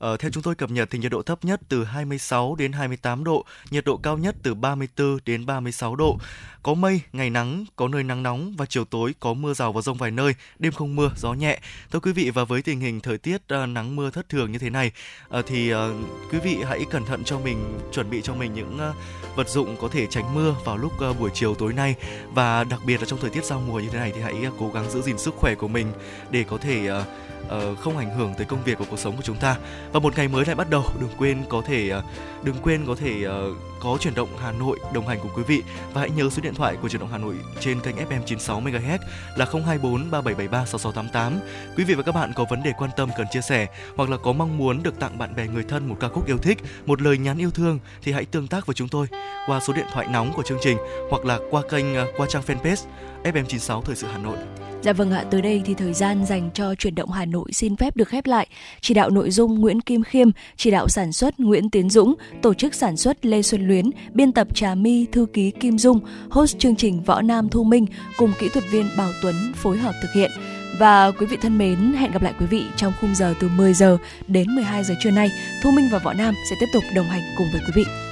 Ờ, 0.00 0.16
theo 0.16 0.30
chúng 0.30 0.42
tôi 0.42 0.54
cập 0.54 0.70
nhật 0.70 0.88
thì 0.90 0.98
nhiệt 0.98 1.12
độ 1.12 1.22
thấp 1.22 1.44
nhất 1.44 1.60
từ 1.68 1.84
26 1.84 2.54
đến 2.54 2.72
28 2.72 3.24
độ, 3.24 3.44
nhiệt 3.70 3.84
độ 3.84 3.96
cao 3.96 4.18
nhất 4.18 4.34
từ 4.42 4.54
34 4.54 5.18
đến 5.26 5.46
36 5.46 5.96
độ. 5.96 6.18
Có 6.62 6.74
mây, 6.74 7.00
ngày 7.12 7.30
nắng, 7.30 7.64
có 7.76 7.88
nơi 7.88 8.02
nắng 8.02 8.22
nóng 8.22 8.54
và 8.56 8.66
chiều 8.66 8.84
tối 8.84 9.14
có 9.20 9.34
mưa 9.34 9.54
rào 9.54 9.72
và 9.72 9.80
rông 9.80 9.98
vài 9.98 10.10
nơi, 10.10 10.34
đêm 10.58 10.72
không 10.72 10.96
mưa, 10.96 11.10
gió 11.16 11.32
nhẹ. 11.32 11.60
Thưa 11.92 12.00
quý 12.00 12.12
vị 12.12 12.30
và 12.30 12.44
với 12.44 12.62
tình 12.62 12.80
hình 12.80 13.00
thời 13.00 13.18
tiết 13.18 13.36
uh, 13.36 13.68
nắng 13.68 13.96
mưa 13.96 14.10
thất 14.10 14.28
thường 14.28 14.52
như 14.52 14.58
thế 14.58 14.70
này 14.70 14.92
uh, 15.38 15.46
thì 15.46 15.74
uh, 15.74 15.78
quý 16.32 16.38
vị 16.38 16.56
hãy 16.68 16.80
cẩn 16.90 17.04
thận 17.04 17.24
cho 17.24 17.38
mình, 17.38 17.78
chuẩn 17.92 18.10
bị 18.10 18.20
cho 18.22 18.34
mình 18.34 18.54
những 18.54 18.78
uh, 18.90 19.36
vật 19.36 19.48
dụng 19.48 19.76
có 19.80 19.88
thể 19.88 20.06
tránh 20.06 20.34
mưa 20.34 20.54
vào 20.64 20.76
lúc 20.76 20.92
uh, 21.10 21.20
buổi 21.20 21.30
chiều 21.34 21.54
tối 21.54 21.72
nay 21.72 21.94
và 22.34 22.64
đặc 22.64 22.80
biệt 22.86 23.00
là 23.00 23.06
trong 23.06 23.18
thời 23.20 23.30
tiết 23.30 23.44
giao 23.44 23.60
mùa 23.60 23.80
như 23.80 23.88
thế 23.92 23.98
này 23.98 24.12
thì 24.14 24.20
hãy 24.20 24.34
uh, 24.48 24.54
cố 24.58 24.70
gắng 24.74 24.90
giữ 24.90 25.02
gìn 25.02 25.18
sức 25.18 25.34
khỏe 25.36 25.54
của 25.54 25.68
mình 25.68 25.92
để 26.30 26.44
có 26.44 26.58
thể 26.58 26.90
uh, 27.00 27.06
uh, 27.50 27.78
không 27.78 27.96
ảnh 27.96 28.10
hưởng 28.16 28.34
tới 28.36 28.46
công 28.46 28.62
việc 28.64 28.78
và 28.78 28.86
cuộc 28.90 28.98
sống 28.98 29.16
của 29.16 29.22
chúng 29.22 29.36
ta 29.36 29.56
và 29.92 30.00
một 30.00 30.16
ngày 30.16 30.28
mới 30.28 30.44
lại 30.46 30.54
bắt 30.54 30.70
đầu 30.70 30.84
đừng 31.00 31.10
quên 31.18 31.42
có 31.48 31.62
thể 31.66 31.88
ờ, 31.88 32.02
đừng 32.42 32.56
quên 32.62 32.86
có 32.86 32.94
thể 32.94 33.22
ờ, 33.24 33.54
có 33.80 33.98
chuyển 34.00 34.14
động 34.14 34.28
Hà 34.38 34.52
Nội 34.52 34.78
đồng 34.92 35.06
hành 35.06 35.18
cùng 35.22 35.30
quý 35.36 35.42
vị 35.42 35.62
và 35.92 36.00
hãy 36.00 36.10
nhớ 36.10 36.30
số 36.30 36.42
điện 36.42 36.54
thoại 36.54 36.76
của 36.82 36.88
chuyển 36.88 37.00
động 37.00 37.08
Hà 37.12 37.18
Nội 37.18 37.34
trên 37.60 37.80
kênh 37.80 37.96
FM 37.96 38.22
96 38.26 38.60
MHz 38.60 38.98
là 39.36 39.46
024 39.52 40.10
3773 40.10 40.66
6688. 40.66 41.40
Quý 41.76 41.84
vị 41.84 41.94
và 41.94 42.02
các 42.02 42.14
bạn 42.14 42.32
có 42.36 42.44
vấn 42.50 42.62
đề 42.62 42.72
quan 42.78 42.90
tâm 42.96 43.10
cần 43.18 43.26
chia 43.30 43.40
sẻ 43.40 43.66
hoặc 43.96 44.10
là 44.10 44.16
có 44.16 44.32
mong 44.32 44.58
muốn 44.58 44.82
được 44.82 45.00
tặng 45.00 45.18
bạn 45.18 45.36
bè 45.36 45.46
người 45.46 45.64
thân 45.64 45.88
một 45.88 45.96
ca 46.00 46.08
khúc 46.08 46.26
yêu 46.26 46.38
thích, 46.38 46.58
một 46.86 47.02
lời 47.02 47.18
nhắn 47.18 47.38
yêu 47.38 47.50
thương 47.50 47.78
thì 48.02 48.12
hãy 48.12 48.24
tương 48.24 48.48
tác 48.48 48.66
với 48.66 48.74
chúng 48.74 48.88
tôi 48.88 49.06
qua 49.46 49.60
số 49.60 49.72
điện 49.72 49.86
thoại 49.92 50.06
nóng 50.10 50.32
của 50.32 50.42
chương 50.42 50.58
trình 50.62 50.78
hoặc 51.10 51.24
là 51.24 51.38
qua 51.50 51.62
kênh 51.70 51.94
ờ, 51.94 52.06
qua 52.16 52.26
trang 52.30 52.42
fanpage 52.46 52.86
FM96 53.24 53.82
Thời 53.82 53.96
sự 53.96 54.06
Hà 54.12 54.18
Nội. 54.18 54.36
Dạ 54.82 54.92
vâng 54.92 55.10
ạ, 55.10 55.24
tới 55.30 55.42
đây 55.42 55.62
thì 55.64 55.74
thời 55.74 55.92
gian 55.92 56.26
dành 56.26 56.50
cho 56.54 56.74
chuyển 56.74 56.94
động 56.94 57.10
Hà 57.10 57.24
Nội 57.24 57.52
xin 57.52 57.76
phép 57.76 57.96
được 57.96 58.08
khép 58.08 58.26
lại. 58.26 58.46
Chỉ 58.80 58.94
đạo 58.94 59.10
nội 59.10 59.30
dung 59.30 59.60
Nguyễn 59.60 59.80
Kim 59.80 60.02
Khiêm, 60.02 60.28
chỉ 60.56 60.70
đạo 60.70 60.88
sản 60.88 61.12
xuất 61.12 61.40
Nguyễn 61.40 61.70
Tiến 61.70 61.90
Dũng, 61.90 62.14
tổ 62.42 62.54
chức 62.54 62.74
sản 62.74 62.96
xuất 62.96 63.26
Lê 63.26 63.42
Xuân 63.42 63.68
Luyến, 63.68 63.90
biên 64.14 64.32
tập 64.32 64.48
Trà 64.54 64.74
My, 64.74 65.06
thư 65.12 65.26
ký 65.32 65.50
Kim 65.50 65.78
Dung, 65.78 66.00
host 66.30 66.58
chương 66.58 66.76
trình 66.76 67.02
Võ 67.02 67.20
Nam 67.20 67.48
Thu 67.48 67.64
Minh 67.64 67.86
cùng 68.16 68.32
kỹ 68.38 68.48
thuật 68.48 68.64
viên 68.70 68.88
Bảo 68.98 69.10
Tuấn 69.22 69.34
phối 69.54 69.78
hợp 69.78 69.94
thực 70.02 70.12
hiện. 70.14 70.30
Và 70.78 71.10
quý 71.10 71.26
vị 71.26 71.36
thân 71.42 71.58
mến, 71.58 71.92
hẹn 71.92 72.12
gặp 72.12 72.22
lại 72.22 72.32
quý 72.40 72.46
vị 72.46 72.64
trong 72.76 72.92
khung 73.00 73.14
giờ 73.14 73.34
từ 73.40 73.48
10 73.48 73.74
giờ 73.74 73.98
đến 74.26 74.54
12 74.54 74.84
giờ 74.84 74.94
trưa 75.02 75.10
nay. 75.10 75.30
Thu 75.62 75.70
Minh 75.70 75.88
và 75.92 75.98
Võ 75.98 76.12
Nam 76.12 76.34
sẽ 76.50 76.56
tiếp 76.60 76.66
tục 76.72 76.82
đồng 76.94 77.06
hành 77.06 77.22
cùng 77.38 77.46
với 77.52 77.60
quý 77.66 77.72
vị. 77.74 78.09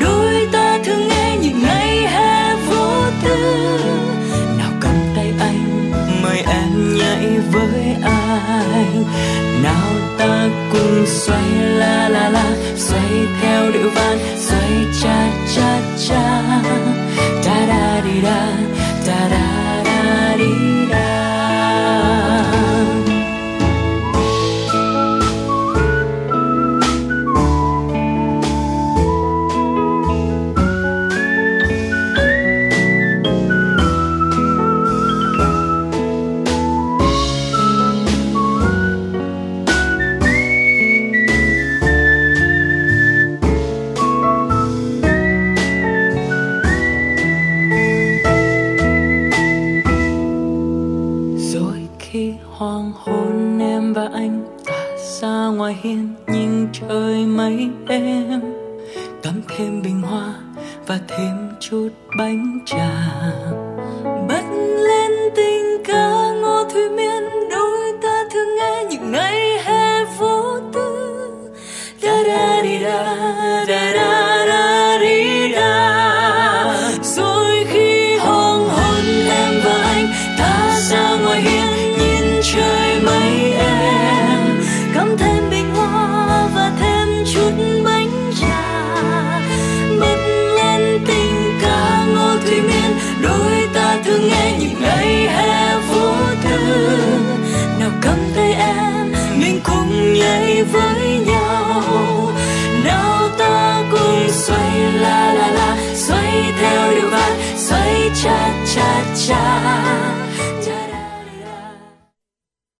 đôi 0.00 0.48
ta 0.52 0.78
thường 0.84 1.08
nghe 1.08 1.36
những 1.42 1.62
ngày 1.62 2.06
hè 2.06 2.54
vô 2.54 3.02
tư. 3.22 3.36
Nào 4.58 4.70
cầm 4.80 4.94
tay 5.16 5.32
anh, 5.38 5.90
mời 6.22 6.38
em 6.38 6.98
nhảy 6.98 7.38
với 7.52 7.96
anh 8.02 9.04
nào 9.62 9.90
ta 10.18 10.48
cùng 10.72 11.06
xoay 11.06 11.50
la 11.52 12.08
la 12.08 12.28
la, 12.28 12.44
xoay 12.76 13.10
theo 13.42 13.59